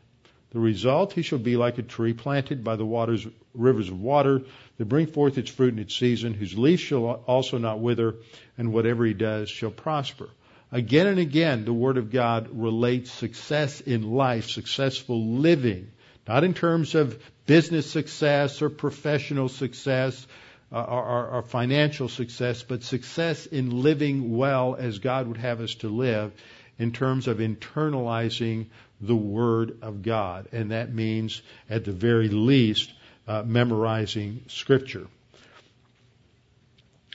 The 0.50 0.60
result, 0.60 1.12
he 1.12 1.22
shall 1.22 1.40
be 1.40 1.56
like 1.56 1.78
a 1.78 1.82
tree 1.82 2.12
planted 2.12 2.62
by 2.62 2.76
the 2.76 2.86
waters, 2.86 3.26
rivers 3.54 3.88
of 3.88 4.00
water 4.00 4.42
that 4.76 4.84
bring 4.84 5.08
forth 5.08 5.36
its 5.36 5.50
fruit 5.50 5.74
in 5.74 5.80
its 5.80 5.96
season, 5.96 6.32
whose 6.32 6.56
leaf 6.56 6.80
shall 6.80 7.04
also 7.26 7.58
not 7.58 7.80
wither, 7.80 8.14
and 8.56 8.72
whatever 8.72 9.04
he 9.04 9.14
does 9.14 9.50
shall 9.50 9.72
prosper. 9.72 10.28
Again 10.70 11.06
and 11.06 11.18
again, 11.18 11.64
the 11.64 11.72
Word 11.72 11.96
of 11.96 12.10
God 12.10 12.48
relates 12.52 13.10
success 13.10 13.80
in 13.80 14.02
life, 14.02 14.50
successful 14.50 15.36
living, 15.38 15.90
not 16.26 16.44
in 16.44 16.52
terms 16.52 16.94
of 16.94 17.18
business 17.46 17.90
success 17.90 18.60
or 18.60 18.68
professional 18.68 19.48
success, 19.48 20.26
or, 20.70 20.86
or, 20.86 21.28
our 21.28 21.42
financial 21.42 22.08
success, 22.08 22.62
but 22.62 22.82
success 22.82 23.46
in 23.46 23.82
living 23.82 24.36
well 24.36 24.76
as 24.78 24.98
God 24.98 25.26
would 25.28 25.38
have 25.38 25.62
us 25.62 25.74
to 25.76 25.88
live 25.88 26.32
in 26.78 26.92
terms 26.92 27.28
of 27.28 27.38
internalizing 27.38 28.66
the 29.00 29.16
Word 29.16 29.78
of 29.80 30.02
God. 30.02 30.48
And 30.52 30.70
that 30.72 30.92
means, 30.92 31.40
at 31.70 31.86
the 31.86 31.92
very 31.92 32.28
least, 32.28 32.92
uh, 33.26 33.42
memorizing 33.46 34.44
Scripture. 34.48 35.06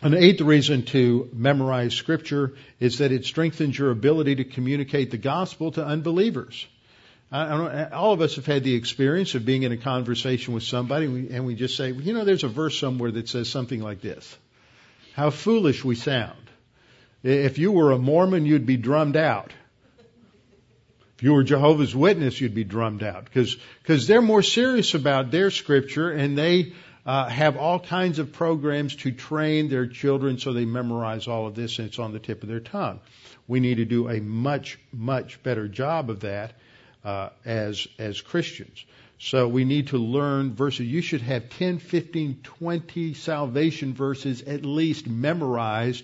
An 0.03 0.13
eighth 0.13 0.41
reason 0.41 0.83
to 0.87 1.29
memorize 1.31 1.93
Scripture 1.93 2.55
is 2.77 2.97
that 2.97 3.13
it 3.13 3.23
strengthens 3.23 3.79
your 3.79 3.89
ability 3.89 4.35
to 4.35 4.43
communicate 4.43 5.11
the 5.11 5.17
gospel 5.17 5.71
to 5.71 5.85
unbelievers. 5.85 6.67
all 7.31 8.11
of 8.11 8.19
us 8.19 8.35
have 8.35 8.45
had 8.45 8.65
the 8.65 8.75
experience 8.75 9.33
of 9.33 9.45
being 9.45 9.63
in 9.63 9.71
a 9.71 9.77
conversation 9.77 10.53
with 10.53 10.63
somebody 10.63 11.05
and 11.31 11.45
we 11.45 11.55
just 11.55 11.77
say, 11.77 11.91
you 11.91 12.11
know, 12.11 12.25
there's 12.25 12.43
a 12.43 12.49
verse 12.49 12.77
somewhere 12.77 13.11
that 13.11 13.29
says 13.29 13.47
something 13.49 13.81
like 13.81 14.01
this. 14.01 14.37
How 15.13 15.29
foolish 15.29 15.85
we 15.85 15.95
sound. 15.95 16.49
If 17.23 17.57
you 17.57 17.71
were 17.71 17.93
a 17.93 17.97
Mormon, 17.97 18.45
you'd 18.45 18.65
be 18.65 18.75
drummed 18.75 19.15
out. 19.15 19.53
If 21.15 21.23
you 21.23 21.31
were 21.31 21.43
Jehovah's 21.43 21.95
Witness, 21.95 22.41
you'd 22.41 22.53
be 22.53 22.65
drummed 22.65 23.03
out 23.03 23.23
because 23.23 23.55
because 23.81 24.05
they're 24.05 24.21
more 24.21 24.43
serious 24.43 24.95
about 24.95 25.31
their 25.31 25.49
scripture 25.49 26.11
and 26.11 26.37
they 26.37 26.73
uh, 27.05 27.27
have 27.27 27.57
all 27.57 27.79
kinds 27.79 28.19
of 28.19 28.31
programs 28.31 28.95
to 28.95 29.11
train 29.11 29.69
their 29.69 29.87
children 29.87 30.37
so 30.37 30.53
they 30.53 30.65
memorize 30.65 31.27
all 31.27 31.47
of 31.47 31.55
this 31.55 31.79
and 31.79 31.87
it's 31.87 31.99
on 31.99 32.13
the 32.13 32.19
tip 32.19 32.43
of 32.43 32.49
their 32.49 32.59
tongue. 32.59 32.99
We 33.47 33.59
need 33.59 33.75
to 33.75 33.85
do 33.85 34.09
a 34.09 34.21
much 34.21 34.79
much 34.91 35.43
better 35.43 35.67
job 35.67 36.09
of 36.09 36.21
that 36.21 36.53
uh, 37.03 37.29
as 37.43 37.87
as 37.99 38.21
Christians. 38.21 38.85
So 39.19 39.47
we 39.47 39.63
need 39.63 39.87
to 39.87 39.97
learn 39.97 40.53
verses. 40.53 40.85
You 40.87 41.01
should 41.01 41.21
have 41.21 41.49
10, 41.49 41.79
15, 41.79 42.39
20 42.43 43.13
salvation 43.13 43.93
verses 43.93 44.41
at 44.41 44.65
least 44.65 45.07
memorized 45.07 46.03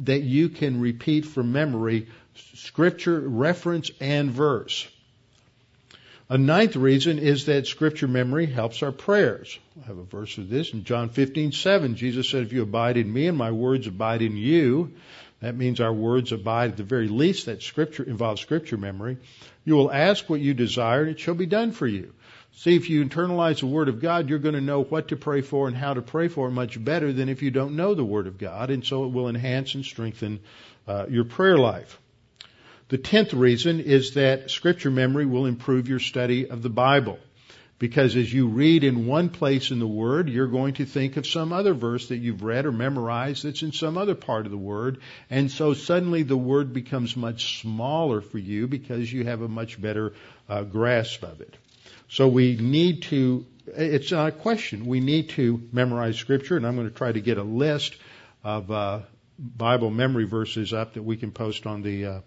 that 0.00 0.22
you 0.22 0.48
can 0.48 0.80
repeat 0.80 1.26
from 1.26 1.52
memory, 1.52 2.08
scripture, 2.54 3.20
reference, 3.20 3.90
and 4.00 4.30
verse. 4.30 4.88
A 6.28 6.36
ninth 6.36 6.74
reason 6.74 7.20
is 7.20 7.46
that 7.46 7.68
scripture 7.68 8.08
memory 8.08 8.46
helps 8.46 8.82
our 8.82 8.90
prayers. 8.90 9.60
I 9.80 9.86
have 9.86 9.98
a 9.98 10.02
verse 10.02 10.38
of 10.38 10.48
this 10.48 10.72
in 10.72 10.82
John 10.82 11.08
15, 11.08 11.52
7. 11.52 11.94
Jesus 11.94 12.28
said, 12.28 12.42
if 12.42 12.52
you 12.52 12.62
abide 12.62 12.96
in 12.96 13.12
me 13.12 13.28
and 13.28 13.38
my 13.38 13.52
words 13.52 13.86
abide 13.86 14.22
in 14.22 14.36
you, 14.36 14.92
that 15.40 15.54
means 15.54 15.80
our 15.80 15.92
words 15.92 16.32
abide 16.32 16.72
at 16.72 16.76
the 16.76 16.82
very 16.82 17.06
least. 17.06 17.46
That 17.46 17.62
scripture 17.62 18.02
involves 18.02 18.40
scripture 18.40 18.76
memory. 18.76 19.18
You 19.64 19.74
will 19.74 19.92
ask 19.92 20.28
what 20.28 20.40
you 20.40 20.52
desire 20.52 21.02
and 21.02 21.10
it 21.10 21.20
shall 21.20 21.34
be 21.34 21.46
done 21.46 21.70
for 21.70 21.86
you. 21.86 22.12
See, 22.56 22.74
if 22.74 22.90
you 22.90 23.04
internalize 23.04 23.60
the 23.60 23.66
Word 23.66 23.88
of 23.88 24.00
God, 24.00 24.28
you're 24.28 24.40
going 24.40 24.54
to 24.54 24.60
know 24.60 24.82
what 24.82 25.08
to 25.08 25.16
pray 25.16 25.42
for 25.42 25.68
and 25.68 25.76
how 25.76 25.94
to 25.94 26.02
pray 26.02 26.26
for 26.26 26.50
much 26.50 26.82
better 26.82 27.12
than 27.12 27.28
if 27.28 27.42
you 27.42 27.52
don't 27.52 27.76
know 27.76 27.94
the 27.94 28.04
Word 28.04 28.26
of 28.26 28.38
God, 28.38 28.70
and 28.70 28.84
so 28.84 29.04
it 29.04 29.12
will 29.12 29.28
enhance 29.28 29.74
and 29.74 29.84
strengthen 29.84 30.40
uh, 30.88 31.04
your 31.08 31.24
prayer 31.24 31.58
life. 31.58 32.00
The 32.88 32.98
tenth 32.98 33.34
reason 33.34 33.80
is 33.80 34.14
that 34.14 34.50
Scripture 34.50 34.90
memory 34.90 35.26
will 35.26 35.46
improve 35.46 35.88
your 35.88 35.98
study 35.98 36.48
of 36.48 36.62
the 36.62 36.70
Bible. 36.70 37.18
Because 37.78 38.16
as 38.16 38.32
you 38.32 38.46
read 38.46 38.84
in 38.84 39.06
one 39.06 39.28
place 39.28 39.70
in 39.70 39.80
the 39.80 39.86
Word, 39.86 40.30
you're 40.30 40.46
going 40.46 40.74
to 40.74 40.86
think 40.86 41.18
of 41.18 41.26
some 41.26 41.52
other 41.52 41.74
verse 41.74 42.08
that 42.08 42.18
you've 42.18 42.42
read 42.42 42.64
or 42.64 42.72
memorized 42.72 43.44
that's 43.44 43.62
in 43.62 43.72
some 43.72 43.98
other 43.98 44.14
part 44.14 44.46
of 44.46 44.52
the 44.52 44.56
Word. 44.56 45.00
And 45.28 45.50
so 45.50 45.74
suddenly 45.74 46.22
the 46.22 46.38
Word 46.38 46.72
becomes 46.72 47.16
much 47.16 47.60
smaller 47.60 48.22
for 48.22 48.38
you 48.38 48.66
because 48.66 49.12
you 49.12 49.24
have 49.24 49.42
a 49.42 49.48
much 49.48 49.80
better 49.80 50.14
uh, 50.48 50.62
grasp 50.62 51.22
of 51.22 51.40
it. 51.42 51.54
So 52.08 52.28
we 52.28 52.56
need 52.56 53.02
to, 53.02 53.44
it's 53.66 54.12
not 54.12 54.28
a 54.28 54.32
question, 54.32 54.86
we 54.86 55.00
need 55.00 55.30
to 55.30 55.68
memorize 55.72 56.16
Scripture, 56.16 56.56
and 56.56 56.66
I'm 56.66 56.76
going 56.76 56.88
to 56.88 56.94
try 56.94 57.12
to 57.12 57.20
get 57.20 57.36
a 57.36 57.42
list 57.42 57.96
of 58.44 58.70
uh, 58.70 59.00
Bible 59.38 59.90
memory 59.90 60.24
verses 60.24 60.72
up 60.72 60.94
that 60.94 61.02
we 61.02 61.16
can 61.16 61.30
post 61.30 61.66
on 61.66 61.82
the 61.82 62.06
uh, 62.06 62.20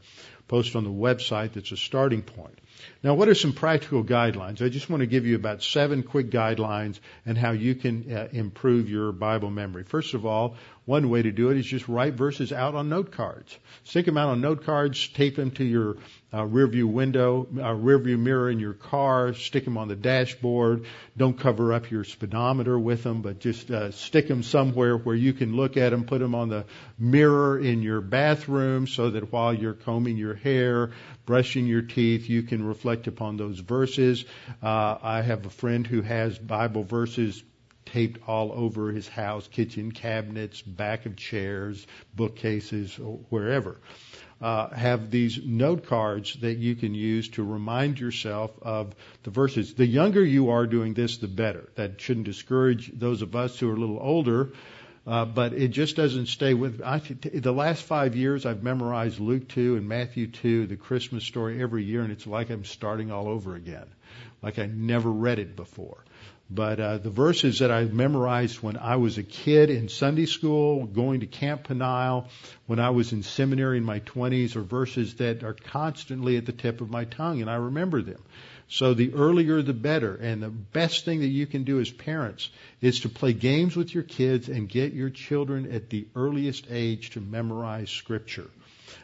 post 0.50 0.76
on 0.76 0.84
the 0.84 0.89
website. 0.89 1.54
That's 1.54 1.72
a 1.72 1.78
starting 1.78 2.24
point. 2.24 2.60
Now, 3.03 3.13
what 3.13 3.30
are 3.30 3.36
some 3.36 3.53
practical 3.53 4.03
guidelines? 4.03 4.63
I 4.63 4.69
just 4.69 4.89
want 4.89 5.01
to 5.01 5.07
give 5.07 5.25
you 5.25 5.36
about 5.36 5.63
seven 5.63 6.03
quick 6.03 6.30
guidelines 6.30 6.99
and 7.25 7.38
how 7.38 7.51
you 7.51 7.75
can 7.75 8.11
uh, 8.11 8.27
improve 8.32 8.89
your 8.89 9.11
Bible 9.11 9.49
memory. 9.49 9.84
First 9.84 10.13
of 10.13 10.25
all, 10.25 10.55
one 10.89 11.11
way 11.11 11.21
to 11.21 11.32
do 11.32 11.51
it 11.51 11.57
is 11.57 11.67
just 11.67 11.88
write 11.88 12.15
verses 12.15 12.51
out 12.51 12.73
on 12.73 12.89
note 12.89 13.11
cards. 13.11 13.55
Stick 13.84 14.07
them 14.07 14.17
out 14.17 14.30
on 14.30 14.41
note 14.41 14.65
cards, 14.65 15.07
tape 15.09 15.36
them 15.36 15.51
to 15.51 15.63
your 15.63 15.97
uh, 16.34 16.43
rear 16.43 16.65
view 16.65 16.88
window, 16.88 17.47
uh, 17.59 17.73
rear 17.73 17.99
view 17.99 18.17
mirror 18.17 18.49
in 18.49 18.59
your 18.59 18.73
car, 18.73 19.36
stick 19.36 19.65
them 19.65 19.77
on 19.77 19.88
the 19.88 19.95
dashboard. 19.95 20.86
Don't 21.15 21.39
cover 21.39 21.73
up 21.73 21.91
your 21.91 22.03
speedometer 22.03 22.77
with 22.80 23.03
them, 23.03 23.21
but 23.21 23.39
just 23.39 23.69
uh, 23.69 23.91
stick 23.91 24.27
them 24.27 24.41
somewhere 24.41 24.97
where 24.97 25.15
you 25.15 25.34
can 25.34 25.55
look 25.55 25.77
at 25.77 25.91
them. 25.91 26.05
Put 26.05 26.21
them 26.21 26.34
on 26.34 26.49
the 26.49 26.65
mirror 26.97 27.59
in 27.59 27.84
your 27.84 28.01
bathroom 28.01 28.88
so 28.88 29.11
that 29.11 29.32
while 29.32 29.53
you're 29.53 29.73
combing 29.73 30.17
your 30.17 30.36
hair, 30.36 30.91
brushing 31.30 31.67
your 31.67 31.84
teeth, 31.84 32.27
you 32.27 32.41
can 32.41 32.65
reflect 32.65 33.05
upon 33.05 33.38
those 33.38 33.59
verses. 33.59 34.25
Uh, 34.63 34.97
I 34.99 35.21
have 35.21 35.45
a 35.45 35.49
friend 35.51 35.86
who 35.86 36.01
has 36.01 36.39
Bible 36.39 36.82
verses 36.84 37.43
taped 37.86 38.27
all 38.27 38.51
over 38.51 38.91
his 38.91 39.07
house, 39.07 39.47
kitchen 39.47 39.91
cabinets, 39.91 40.59
back 40.63 41.05
of 41.05 41.15
chairs, 41.15 41.86
bookcases, 42.15 42.95
wherever 43.30 43.77
uh, 44.41 44.69
have 44.69 45.11
these 45.11 45.39
note 45.43 45.86
cards 45.86 46.36
that 46.41 46.57
you 46.57 46.75
can 46.75 46.95
use 46.95 47.30
to 47.30 47.43
remind 47.43 47.99
yourself 47.99 48.51
of 48.61 48.95
the 49.23 49.32
verses. 49.32 49.73
The 49.73 49.86
younger 49.86 50.23
you 50.23 50.51
are 50.51 50.65
doing 50.65 50.93
this, 50.93 51.17
the 51.17 51.27
better. 51.27 51.69
That 51.75 51.99
shouldn't 51.99 52.25
discourage 52.25 52.91
those 52.97 53.21
of 53.21 53.36
us 53.36 53.59
who 53.59 53.69
are 53.69 53.75
a 53.75 53.80
little 53.80 53.99
older. 53.99 54.53
Uh, 55.08 55.26
but 55.26 55.54
it 55.54 55.70
just 55.70 55.95
doesn't 55.95 56.28
stay 56.28 56.54
with. 56.54 56.82
I, 56.82 57.00
the 57.00 57.54
last 57.54 57.84
five 57.84 58.16
years, 58.16 58.45
I've 58.45 58.64
memorized 58.64 59.20
Luke 59.20 59.47
2 59.47 59.78
and 59.78 59.88
Matthew 59.88 60.28
2, 60.28 60.68
the 60.68 60.76
Christmas 60.76 61.24
story 61.24 61.62
every 61.62 61.84
year, 61.84 62.02
and 62.02 62.12
it's 62.12 62.28
like 62.28 62.50
I'm 62.50 62.66
starting 62.66 63.12
all 63.12 63.28
over 63.28 63.56
again, 63.56 63.88
like 64.41 64.60
I 64.60 64.66
never 64.66 65.10
read 65.10 65.39
it 65.39 65.56
before. 65.56 66.04
But 66.52 66.80
uh, 66.80 66.97
the 66.97 67.12
verses 67.12 67.60
that 67.60 67.70
I 67.70 67.84
memorized 67.84 68.58
when 68.64 68.76
I 68.76 68.95
was 68.95 69.20
a 69.20 69.24
kid 69.24 69.70
in 69.70 69.88
Sunday 69.88 70.26
school, 70.26 70.88
going 70.88 71.20
to 71.20 71.28
Camp 71.28 71.66
Peniel, 71.66 72.28
when 72.66 72.80
I 72.80 72.89
was 72.89 73.14
in 73.14 73.22
seminary 73.22 73.78
in 73.78 73.84
my 73.84 74.00
20s, 74.00 74.56
are 74.56 74.64
verses 74.64 75.16
that 75.16 75.43
are 75.43 75.54
constantly 75.54 76.38
at 76.38 76.47
the 76.47 76.52
tip 76.52 76.82
of 76.82 76.89
my 76.89 77.06
tongue, 77.06 77.41
and 77.41 77.52
I 77.52 77.56
remember 77.56 78.02
them. 78.02 78.24
So 78.70 78.93
the 78.93 79.13
earlier 79.13 79.61
the 79.63 79.74
better. 79.74 80.15
And 80.15 80.41
the 80.41 80.49
best 80.49 81.03
thing 81.03 81.20
that 81.20 81.28
you 81.28 81.47
can 81.47 81.63
do 81.63 81.80
as 81.80 81.89
parents 81.89 82.49
is 82.82 83.01
to 83.01 83.09
play 83.09 83.34
games 83.34 83.76
with 83.76 83.93
your 83.93 84.03
kids 84.03 84.47
and 84.47 84.70
get 84.70 84.93
your 84.93 85.09
children 85.09 85.72
at 85.72 85.89
the 85.89 86.07
earliest 86.15 86.67
age 86.70 87.09
to 87.11 87.20
memorize 87.20 87.89
Scripture. 87.89 88.47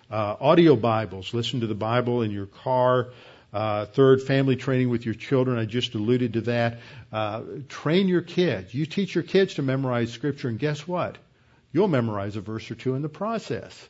Uh, 0.10 0.36
audio 0.40 0.76
Bibles, 0.76 1.34
listen 1.34 1.62
to 1.62 1.68
the 1.68 1.76
Bible 1.76 2.22
in 2.22 2.30
your 2.30 2.46
car. 2.46 3.08
Uh, 3.52 3.86
third, 3.86 4.22
family 4.22 4.56
training 4.56 4.90
with 4.90 5.06
your 5.06 5.16
children. 5.16 5.58
I 5.58 5.66
just 5.66 5.96
alluded 5.96 6.34
to 6.34 6.42
that. 6.42 6.80
Uh, 7.12 7.42
train 7.68 8.08
your 8.08 8.22
kids. 8.22 8.74
You 8.74 8.86
teach 8.86 9.16
your 9.16 9.24
kids 9.24 9.56
to 9.56 9.62
memorize 9.64 10.12
scripture, 10.12 10.50
and 10.50 10.60
guess 10.60 10.88
what? 10.88 11.18
You'll 11.72 11.88
memorize 11.88 12.36
a 12.36 12.42
verse 12.42 12.70
or 12.70 12.76
two 12.76 12.96
in 12.96 13.02
the 13.02 13.10
process. 13.10 13.90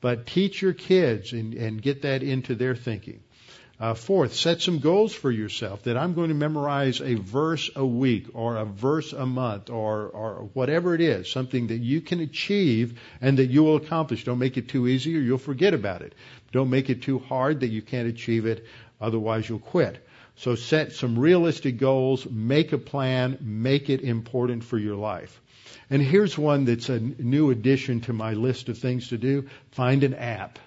But 0.00 0.26
teach 0.26 0.62
your 0.62 0.74
kids 0.74 1.32
and, 1.32 1.54
and 1.54 1.82
get 1.82 2.02
that 2.02 2.22
into 2.22 2.54
their 2.54 2.76
thinking. 2.76 3.20
Uh, 3.78 3.92
fourth, 3.92 4.34
set 4.34 4.62
some 4.62 4.78
goals 4.78 5.14
for 5.14 5.30
yourself 5.30 5.82
that 5.82 5.98
I'm 5.98 6.14
going 6.14 6.30
to 6.30 6.34
memorize 6.34 7.02
a 7.02 7.14
verse 7.14 7.68
a 7.76 7.84
week 7.84 8.28
or 8.32 8.56
a 8.56 8.64
verse 8.64 9.12
a 9.12 9.26
month 9.26 9.68
or, 9.68 10.06
or 10.06 10.48
whatever 10.54 10.94
it 10.94 11.02
is, 11.02 11.30
something 11.30 11.66
that 11.66 11.80
you 11.80 12.00
can 12.00 12.20
achieve 12.20 12.98
and 13.20 13.38
that 13.38 13.50
you 13.50 13.62
will 13.62 13.76
accomplish. 13.76 14.24
Don't 14.24 14.38
make 14.38 14.56
it 14.56 14.68
too 14.68 14.88
easy 14.88 15.14
or 15.14 15.20
you'll 15.20 15.36
forget 15.36 15.74
about 15.74 16.00
it. 16.00 16.14
Don't 16.52 16.70
make 16.70 16.88
it 16.88 17.02
too 17.02 17.18
hard 17.18 17.60
that 17.60 17.68
you 17.68 17.82
can't 17.82 18.08
achieve 18.08 18.46
it. 18.46 18.64
Otherwise, 18.98 19.46
you'll 19.46 19.58
quit. 19.58 20.02
So 20.36 20.54
set 20.54 20.92
some 20.92 21.18
realistic 21.18 21.76
goals, 21.76 22.26
make 22.30 22.72
a 22.72 22.78
plan, 22.78 23.36
make 23.42 23.90
it 23.90 24.00
important 24.00 24.64
for 24.64 24.78
your 24.78 24.96
life. 24.96 25.38
And 25.90 26.02
here's 26.02 26.36
one 26.36 26.64
that's 26.64 26.88
a 26.88 26.98
new 26.98 27.50
addition 27.50 28.00
to 28.02 28.14
my 28.14 28.32
list 28.32 28.70
of 28.70 28.78
things 28.78 29.08
to 29.08 29.18
do. 29.18 29.48
Find 29.72 30.02
an 30.02 30.14
app. 30.14 30.58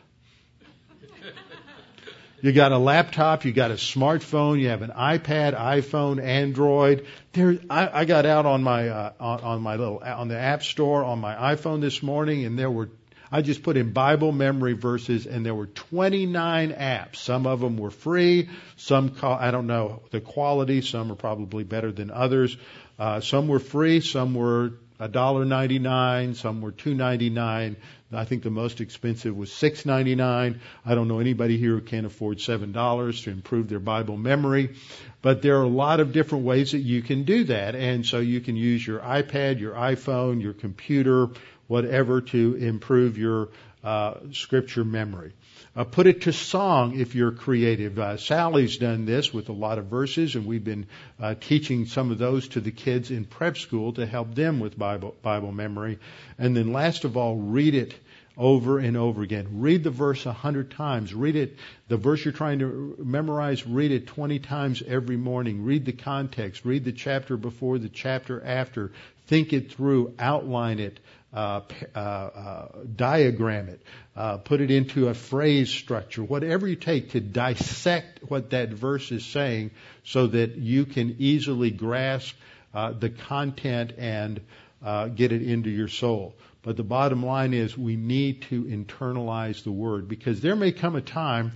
You 2.42 2.54
got 2.54 2.72
a 2.72 2.78
laptop, 2.78 3.44
you 3.44 3.52
got 3.52 3.72
a 3.72 3.76
smartphone, 3.76 4.60
you 4.60 4.70
have 4.70 4.82
an 4.82 4.92
iPad, 4.92 5.56
iPhone, 5.56 6.24
Android. 6.24 7.06
There, 7.34 7.60
I, 7.70 8.02
I 8.02 8.06
got 8.06 8.26
out 8.26 8.46
on 8.46 8.64
my 8.64 8.88
uh, 8.88 9.12
on, 9.20 9.42
on 9.42 9.62
my 9.62 9.76
little 9.76 10.00
on 10.00 10.30
the 10.30 10.38
App 10.38 10.64
Store 10.64 11.04
on 11.04 11.20
my 11.20 11.36
iPhone 11.56 11.82
this 11.82 12.02
morning, 12.02 12.46
and 12.46 12.58
there 12.58 12.72
were 12.72 12.90
I 13.32 13.42
just 13.42 13.62
put 13.62 13.78
in 13.78 13.92
Bible 13.92 14.32
memory 14.32 14.74
verses, 14.74 15.28
and 15.28 15.46
there 15.46 15.54
were 15.54 15.68
29 15.68 16.72
apps. 16.72 17.18
Some 17.18 17.46
of 17.46 17.60
them 17.60 17.78
were 17.78 17.92
free. 17.92 18.50
Some, 18.76 19.16
I 19.22 19.52
don't 19.52 19.68
know 19.68 20.02
the 20.10 20.20
quality. 20.20 20.82
Some 20.82 21.12
are 21.12 21.16
probably 21.16 21.64
better 21.64 21.92
than 21.92 22.10
others. 22.10 22.58
Uh, 22.98 23.20
some 23.20 23.48
were 23.48 23.60
free. 23.60 24.02
Some 24.02 24.34
were 24.34 24.74
$1.99. 25.00 26.36
Some 26.36 26.62
were 26.62 26.72
$2.99. 26.72 27.76
I 28.12 28.26
think 28.26 28.42
the 28.42 28.50
most 28.50 28.82
expensive 28.82 29.36
was 29.38 29.52
$6.99. 29.52 30.60
I 30.86 30.96
don't 30.96 31.08
know 31.08 31.20
anybody 31.20 31.58
here 31.58 31.76
who 31.76 31.82
can't 31.82 32.08
afford 32.08 32.40
$7 32.40 33.24
to 33.24 33.30
improve 33.30 33.70
their 33.70 33.80
Bible 33.80 34.18
memory. 34.18 34.76
But 35.22 35.42
there 35.42 35.60
are 35.60 35.64
a 35.64 35.68
lot 35.68 36.00
of 36.00 36.12
different 36.12 36.46
ways 36.46 36.72
that 36.72 36.80
you 36.80 37.04
can 37.04 37.24
do 37.24 37.44
that. 37.46 37.76
And 37.76 38.06
so 38.06 38.20
you 38.20 38.42
can 38.42 38.56
use 38.56 38.86
your 38.86 39.00
iPad, 39.00 39.60
your 39.60 39.76
iPhone, 39.76 40.42
your 40.42 40.54
computer, 40.54 41.28
whatever 41.68 42.22
to 42.22 42.56
improve 42.56 43.18
your 43.18 43.50
uh, 43.84 44.16
scripture 44.32 44.84
memory. 44.84 45.34
Uh, 45.80 45.86
put 45.86 46.08
it 46.08 46.24
to 46.24 46.34
song 46.34 47.00
if 47.00 47.16
you're 47.16 47.32
creative. 47.32 47.98
Uh, 47.98 48.18
Sally's 48.18 48.76
done 48.76 49.06
this 49.06 49.34
with 49.34 49.48
a 49.48 49.54
lot 49.54 49.78
of 49.78 49.86
verses, 49.86 50.36
and 50.36 50.46
we've 50.46 50.66
been 50.66 50.86
uh, 51.22 51.36
teaching 51.40 51.86
some 51.86 52.12
of 52.12 52.18
those 52.18 52.50
to 52.50 52.60
the 52.60 52.70
kids 52.70 53.12
in 53.12 53.24
prep 53.24 53.58
school 53.58 53.94
to 53.94 54.06
help 54.06 54.36
them 54.36 54.60
with 54.60 54.78
Bible, 54.78 55.16
Bible 55.22 55.54
memory. 55.54 55.98
And 56.38 56.54
then 56.54 56.74
last 56.74 57.06
of 57.06 57.16
all, 57.16 57.38
read 57.38 57.76
it 57.76 57.94
over 58.38 58.80
and 58.80 58.98
over 58.98 59.22
again. 59.22 59.62
Read 59.62 59.86
the 59.86 59.90
verse 59.90 60.26
a 60.26 60.34
hundred 60.34 60.70
times. 60.72 61.14
Read 61.14 61.38
it, 61.38 61.56
the 61.88 61.96
verse 61.96 62.26
you're 62.26 62.34
trying 62.34 62.60
to 62.60 62.98
memorize, 63.00 63.66
read 63.66 63.94
it 63.94 64.06
20 64.06 64.40
times 64.40 64.84
every 64.86 65.16
morning. 65.16 65.64
Read 65.64 65.86
the 65.86 65.94
context. 65.94 66.66
Read 66.66 66.84
the 66.84 66.92
chapter 66.92 67.38
before, 67.38 67.78
the 67.80 67.88
chapter 67.88 68.44
after. 68.44 68.92
Think 69.28 69.54
it 69.54 69.72
through. 69.72 70.14
Outline 70.20 70.80
it. 70.80 71.00
Uh, 71.32 71.62
uh, 71.96 72.00
uh, 72.00 72.68
diagram 72.96 73.70
it. 73.70 73.80
Uh, 74.16 74.38
put 74.38 74.62
it 74.62 74.72
into 74.72 75.10
a 75.10 75.14
phrase 75.14 75.70
structure. 75.70 76.24
Whatever 76.24 76.68
you 76.68 76.76
take 76.76 77.12
to 77.12 77.20
dissect 77.20 78.22
what 78.28 78.50
that 78.50 78.70
verse 78.70 79.12
is 79.12 79.24
saying 79.24 79.70
so 80.04 80.26
that 80.26 80.56
you 80.56 80.86
can 80.86 81.18
easily 81.20 81.70
grasp 81.70 82.36
uh, 82.74 82.94
the 82.94 83.12
content 83.12 83.94
and 84.00 84.42
uh, 84.84 85.08
get 85.08 85.32
it 85.32 85.44
into 85.44 85.70
your 85.70 85.88
soul. 85.88 86.36
But 86.62 86.78
the 86.78 86.84
bottom 86.84 87.24
line 87.24 87.54
is 87.54 87.78
we 87.78 87.96
need 87.96 88.44
to 88.44 88.64
internalize 88.64 89.64
the 89.64 89.72
word 89.72 90.08
because 90.08 90.42
there 90.42 90.56
may 90.56 90.72
come 90.72 90.96
a 90.96 91.02
time, 91.02 91.54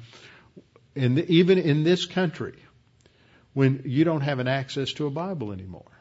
in 0.95 1.15
the, 1.15 1.31
even 1.31 1.57
in 1.57 1.83
this 1.83 2.05
country, 2.05 2.55
when 3.53 3.81
you 3.85 4.03
don't 4.03 4.21
have 4.21 4.39
an 4.39 4.47
access 4.47 4.93
to 4.93 5.07
a 5.07 5.11
Bible 5.11 5.51
anymore. 5.51 5.91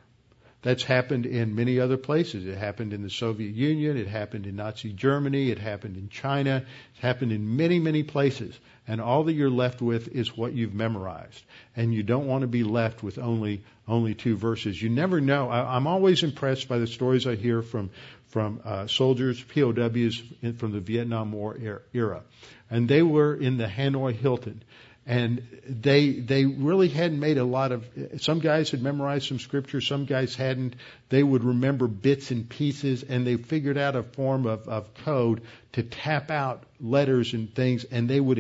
That's 0.63 0.85
happened 0.85 1.27
in 1.27 1.57
many 1.57 1.81
other 1.81 1.97
places. 1.97 2.47
It 2.47 2.57
happened 2.57 2.93
in 2.93 3.03
the 3.03 3.11
Soviet 3.11 3.53
Union. 3.53 3.97
It 3.97 4.07
happened 4.07 4.47
in 4.47 4.55
Nazi 4.57 4.93
Germany. 4.93 5.51
It 5.51 5.59
happened 5.59 5.97
in 5.97 6.09
China. 6.09 6.65
It 6.95 7.01
happened 7.01 7.33
in 7.33 7.57
many, 7.57 7.81
many 7.81 8.05
places. 8.05 8.57
And 8.87 9.01
all 9.01 9.25
that 9.25 9.33
you're 9.33 9.51
left 9.51 9.83
with 9.83 10.09
is 10.09 10.37
what 10.37 10.53
you've 10.53 10.75
memorized. 10.75 11.43
And 11.75 11.93
you 11.93 12.05
don't 12.05 12.29
want 12.29 12.43
to 12.43 12.47
be 12.47 12.63
left 12.63 13.03
with 13.03 13.19
only, 13.19 13.65
only 13.89 14.15
two 14.15 14.37
verses. 14.37 14.81
You 14.81 14.89
never 14.89 15.21
know. 15.21 15.49
I, 15.49 15.75
I'm 15.75 15.89
always 15.89 16.23
impressed 16.23 16.69
by 16.69 16.79
the 16.79 16.87
stories 16.87 17.27
I 17.27 17.35
hear 17.35 17.63
from, 17.63 17.91
from 18.29 18.61
uh, 18.65 18.87
soldiers, 18.87 19.43
POWs 19.43 20.23
in, 20.43 20.55
from 20.55 20.71
the 20.71 20.81
Vietnam 20.81 21.33
War 21.33 21.59
era. 21.93 22.23
And 22.71 22.89
they 22.89 23.03
were 23.03 23.35
in 23.35 23.57
the 23.57 23.67
Hanoi 23.67 24.15
Hilton 24.15 24.63
and 25.05 25.47
they 25.69 26.13
they 26.13 26.45
really 26.45 26.89
hadn't 26.89 27.19
made 27.19 27.37
a 27.37 27.45
lot 27.45 27.73
of 27.73 27.85
some 28.19 28.39
guys 28.39 28.71
had 28.71 28.83
memorized 28.83 29.27
some 29.27 29.41
scripture 29.41 29.81
some 29.81 30.05
guys 30.05 30.35
hadn't. 30.37 30.77
They 31.09 31.23
would 31.23 31.43
remember 31.43 31.89
bits 31.89 32.31
and 32.31 32.49
pieces 32.49 33.03
and 33.03 33.27
they 33.27 33.37
figured 33.37 33.77
out 33.77 33.97
a 33.97 34.03
form 34.03 34.47
of, 34.47 34.69
of 34.69 34.95
code 35.05 35.43
to 35.73 35.83
tap 35.83 36.31
out 36.31 36.63
letters 36.81 37.35
and 37.35 37.53
things 37.53 37.85
and 37.85 38.09
they 38.09 38.21
would 38.21 38.39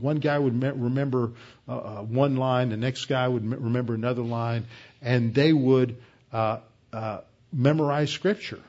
one 0.00 0.16
guy 0.16 0.38
would 0.38 0.62
remember 0.62 1.32
uh, 1.68 1.76
uh, 1.76 2.02
one 2.02 2.36
line 2.36 2.70
the 2.70 2.76
next 2.76 3.04
guy 3.04 3.28
would 3.28 3.44
remember 3.44 3.94
another 3.94 4.22
line 4.22 4.64
and 5.02 5.34
they 5.34 5.52
would 5.52 5.96
uh, 6.32 6.58
uh, 6.92 7.20
memorize 7.52 8.10
scripture. 8.10 8.60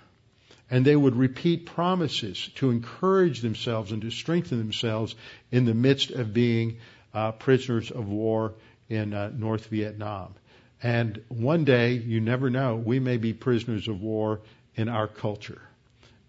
And 0.70 0.84
they 0.84 0.96
would 0.96 1.16
repeat 1.16 1.68
promises 1.68 2.50
to 2.56 2.72
encourage 2.72 3.42
themselves 3.42 3.92
and 3.92 4.02
to 4.02 4.10
strengthen 4.10 4.58
themselves 4.58 5.14
in 5.52 5.66
the 5.66 5.74
midst 5.74 6.10
of 6.12 6.34
being 6.34 6.80
uh, 7.14 7.32
prisoners 7.32 7.92
of 7.92 8.08
war 8.08 8.54
in 8.90 9.14
uh, 9.14 9.32
North 9.34 9.68
Vietnam. 9.68 10.34
And 10.82 11.24
one 11.30 11.64
day, 11.64 11.94
you 11.94 12.20
never 12.20 12.50
know, 12.50 12.76
we 12.76 13.00
may 13.00 13.18
be 13.18 13.34
prisoners 13.34 13.88
of 13.88 14.02
war 14.02 14.42
in 14.76 14.90
our 14.90 15.08
culture. 15.08 15.62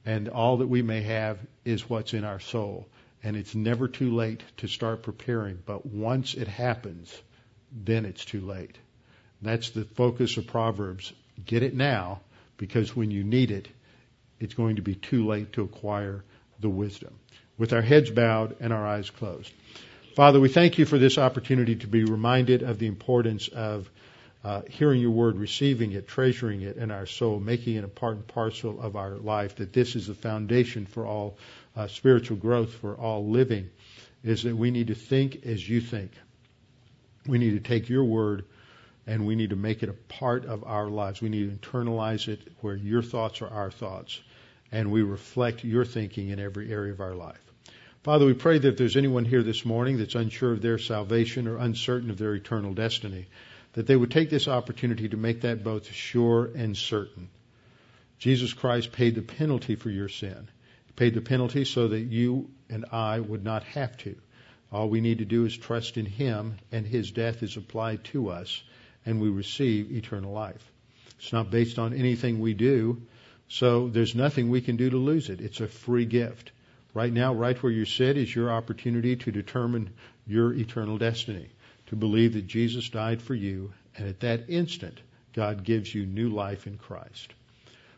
And 0.07 0.28
all 0.28 0.59
that 0.59 0.68
we 0.68 0.82
may 0.82 1.03
have 1.03 1.39
is 1.64 1.89
what's 1.89 2.14
in 2.14 2.24
our 2.24 2.41
soul. 2.41 2.87
And 3.22 3.37
it's 3.37 3.55
never 3.55 3.89
too 3.89 4.14
late 4.14 4.43
to 4.59 4.68
start 4.68 5.03
preparing. 5.03 5.59
But 5.64 5.87
once 5.87 6.35
it 6.35 6.47
happens, 6.47 7.12
then 7.72 8.05
it's 8.05 8.24
too 8.24 8.43
late. 8.43 8.76
That's 9.43 9.70
the 9.70 9.85
focus 9.85 10.37
of 10.37 10.47
Proverbs. 10.47 11.12
Get 11.45 11.62
it 11.62 11.74
now, 11.74 12.20
because 12.59 12.95
when 12.95 13.11
you 13.11 13.24
need 13.24 13.51
it, 13.51 13.66
it's 14.39 14.55
going 14.55 14.76
to 14.76 14.82
be 14.82 14.95
too 14.95 15.26
late 15.26 15.55
to 15.55 15.62
acquire 15.62 16.22
the 16.61 16.68
wisdom. 16.68 17.14
With 17.59 17.72
our 17.72 17.82
heads 17.82 18.11
bowed 18.11 18.57
and 18.61 18.72
our 18.72 18.87
eyes 18.87 19.11
closed. 19.11 19.53
Father, 20.14 20.38
we 20.38 20.48
thank 20.48 20.78
you 20.78 20.86
for 20.86 20.96
this 20.96 21.18
opportunity 21.18 21.74
to 21.74 21.88
be 21.88 22.04
reminded 22.04 22.62
of 22.62 22.78
the 22.78 22.86
importance 22.86 23.48
of 23.48 23.90
uh, 24.44 24.62
hearing 24.70 25.00
your 25.00 25.10
word, 25.10 25.36
receiving 25.36 25.90
it, 25.90 26.06
treasuring 26.06 26.60
it 26.60 26.76
in 26.76 26.92
our 26.92 27.04
soul, 27.04 27.40
making 27.40 27.74
it 27.74 27.82
a 27.82 27.88
part 27.88 28.14
and 28.14 28.26
parcel 28.28 28.80
of 28.80 28.94
our 28.94 29.16
life, 29.16 29.56
that 29.56 29.72
this 29.72 29.96
is 29.96 30.06
the 30.06 30.14
foundation 30.14 30.86
for 30.86 31.04
all 31.04 31.36
uh, 31.74 31.88
spiritual 31.88 32.36
growth, 32.36 32.74
for 32.74 32.94
all 32.94 33.28
living, 33.28 33.68
is 34.22 34.44
that 34.44 34.56
we 34.56 34.70
need 34.70 34.86
to 34.86 34.94
think 34.94 35.44
as 35.46 35.68
you 35.68 35.80
think. 35.80 36.12
We 37.26 37.38
need 37.38 37.52
to 37.52 37.68
take 37.68 37.88
your 37.88 38.04
word 38.04 38.44
and 39.08 39.26
we 39.26 39.34
need 39.34 39.50
to 39.50 39.56
make 39.56 39.82
it 39.82 39.88
a 39.88 39.94
part 39.94 40.44
of 40.44 40.62
our 40.62 40.88
lives. 40.88 41.20
We 41.20 41.28
need 41.28 41.60
to 41.60 41.70
internalize 41.70 42.28
it 42.28 42.40
where 42.60 42.76
your 42.76 43.02
thoughts 43.02 43.42
are 43.42 43.48
our 43.50 43.72
thoughts, 43.72 44.20
and 44.70 44.92
we 44.92 45.02
reflect 45.02 45.64
your 45.64 45.84
thinking 45.84 46.28
in 46.28 46.38
every 46.38 46.72
area 46.72 46.92
of 46.92 47.00
our 47.00 47.14
life. 47.14 47.43
Father, 48.05 48.26
we 48.26 48.34
pray 48.34 48.59
that 48.59 48.68
if 48.68 48.76
there's 48.76 48.98
anyone 48.98 49.24
here 49.24 49.42
this 49.42 49.64
morning 49.64 49.96
that's 49.96 50.14
unsure 50.14 50.52
of 50.52 50.61
their 50.61 50.76
salvation 50.76 51.48
or 51.48 51.57
uncertain 51.57 52.11
of 52.11 52.18
their 52.18 52.34
eternal 52.34 52.74
destiny, 52.74 53.28
that 53.72 53.86
they 53.86 53.96
would 53.96 54.11
take 54.11 54.28
this 54.28 54.46
opportunity 54.46 55.09
to 55.09 55.16
make 55.16 55.40
that 55.40 55.64
both 55.64 55.90
sure 55.90 56.50
and 56.55 56.76
certain. 56.76 57.30
Jesus 58.18 58.52
Christ 58.52 58.92
paid 58.92 59.14
the 59.14 59.22
penalty 59.22 59.74
for 59.74 59.88
your 59.88 60.11
sin. 60.11 60.50
He 60.84 60.92
paid 60.92 61.14
the 61.14 61.22
penalty 61.22 61.64
so 61.64 61.88
that 61.88 62.00
you 62.00 62.50
and 62.68 62.84
I 62.92 63.20
would 63.20 63.42
not 63.42 63.64
have 63.64 63.96
to. 63.98 64.14
All 64.70 64.90
we 64.90 65.00
need 65.00 65.20
to 65.20 65.24
do 65.24 65.46
is 65.46 65.57
trust 65.57 65.96
in 65.96 66.05
Him, 66.05 66.59
and 66.70 66.86
His 66.86 67.11
death 67.11 67.42
is 67.42 67.57
applied 67.57 68.05
to 68.12 68.28
us, 68.28 68.62
and 69.07 69.18
we 69.18 69.30
receive 69.30 69.90
eternal 69.90 70.32
life. 70.34 70.70
It's 71.18 71.32
not 71.32 71.50
based 71.50 71.78
on 71.78 71.94
anything 71.94 72.38
we 72.38 72.52
do, 72.52 73.00
so 73.48 73.88
there's 73.88 74.14
nothing 74.14 74.50
we 74.50 74.61
can 74.61 74.76
do 74.76 74.90
to 74.90 74.98
lose 74.98 75.30
it. 75.30 75.40
It's 75.40 75.61
a 75.61 75.68
free 75.68 76.05
gift. 76.05 76.50
Right 76.95 77.12
now, 77.12 77.34
right 77.34 77.61
where 77.61 77.72
you 77.72 77.84
sit 77.84 78.16
is 78.16 78.34
your 78.34 78.53
opportunity 78.53 79.16
to 79.16 79.32
determine 79.32 79.90
your 80.26 80.55
eternal 80.55 80.97
destiny, 80.97 81.49
to 81.86 81.97
believe 81.97 82.34
that 82.34 82.47
Jesus 82.47 82.88
died 82.88 83.20
for 83.20 83.34
you, 83.34 83.72
and 83.97 84.09
at 84.09 84.20
that 84.20 84.49
instant, 84.49 85.01
God 85.34 85.64
gives 85.64 85.92
you 85.92 86.07
new 86.07 86.28
life 86.28 86.68
in 86.68 86.78
Christ. 86.78 87.34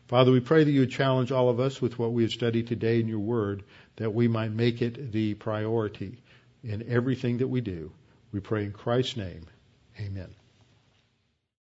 Father, 0.07 0.31
we 0.31 0.39
pray 0.39 0.63
that 0.63 0.71
you 0.71 0.79
would 0.79 0.91
challenge 0.91 1.31
all 1.31 1.49
of 1.49 1.59
us 1.59 1.81
with 1.81 1.99
what 1.99 2.13
we 2.13 2.23
have 2.23 2.31
studied 2.31 2.67
today 2.67 2.99
in 2.99 3.07
your 3.07 3.19
word, 3.19 3.63
that 3.97 4.13
we 4.13 4.27
might 4.27 4.51
make 4.51 4.81
it 4.81 5.11
the 5.11 5.35
priority 5.35 6.17
in 6.63 6.83
everything 6.89 7.37
that 7.37 7.47
we 7.47 7.61
do. 7.61 7.91
We 8.31 8.39
pray 8.39 8.63
in 8.63 8.71
Christ's 8.71 9.17
name. 9.17 9.45
Amen. 9.99 10.33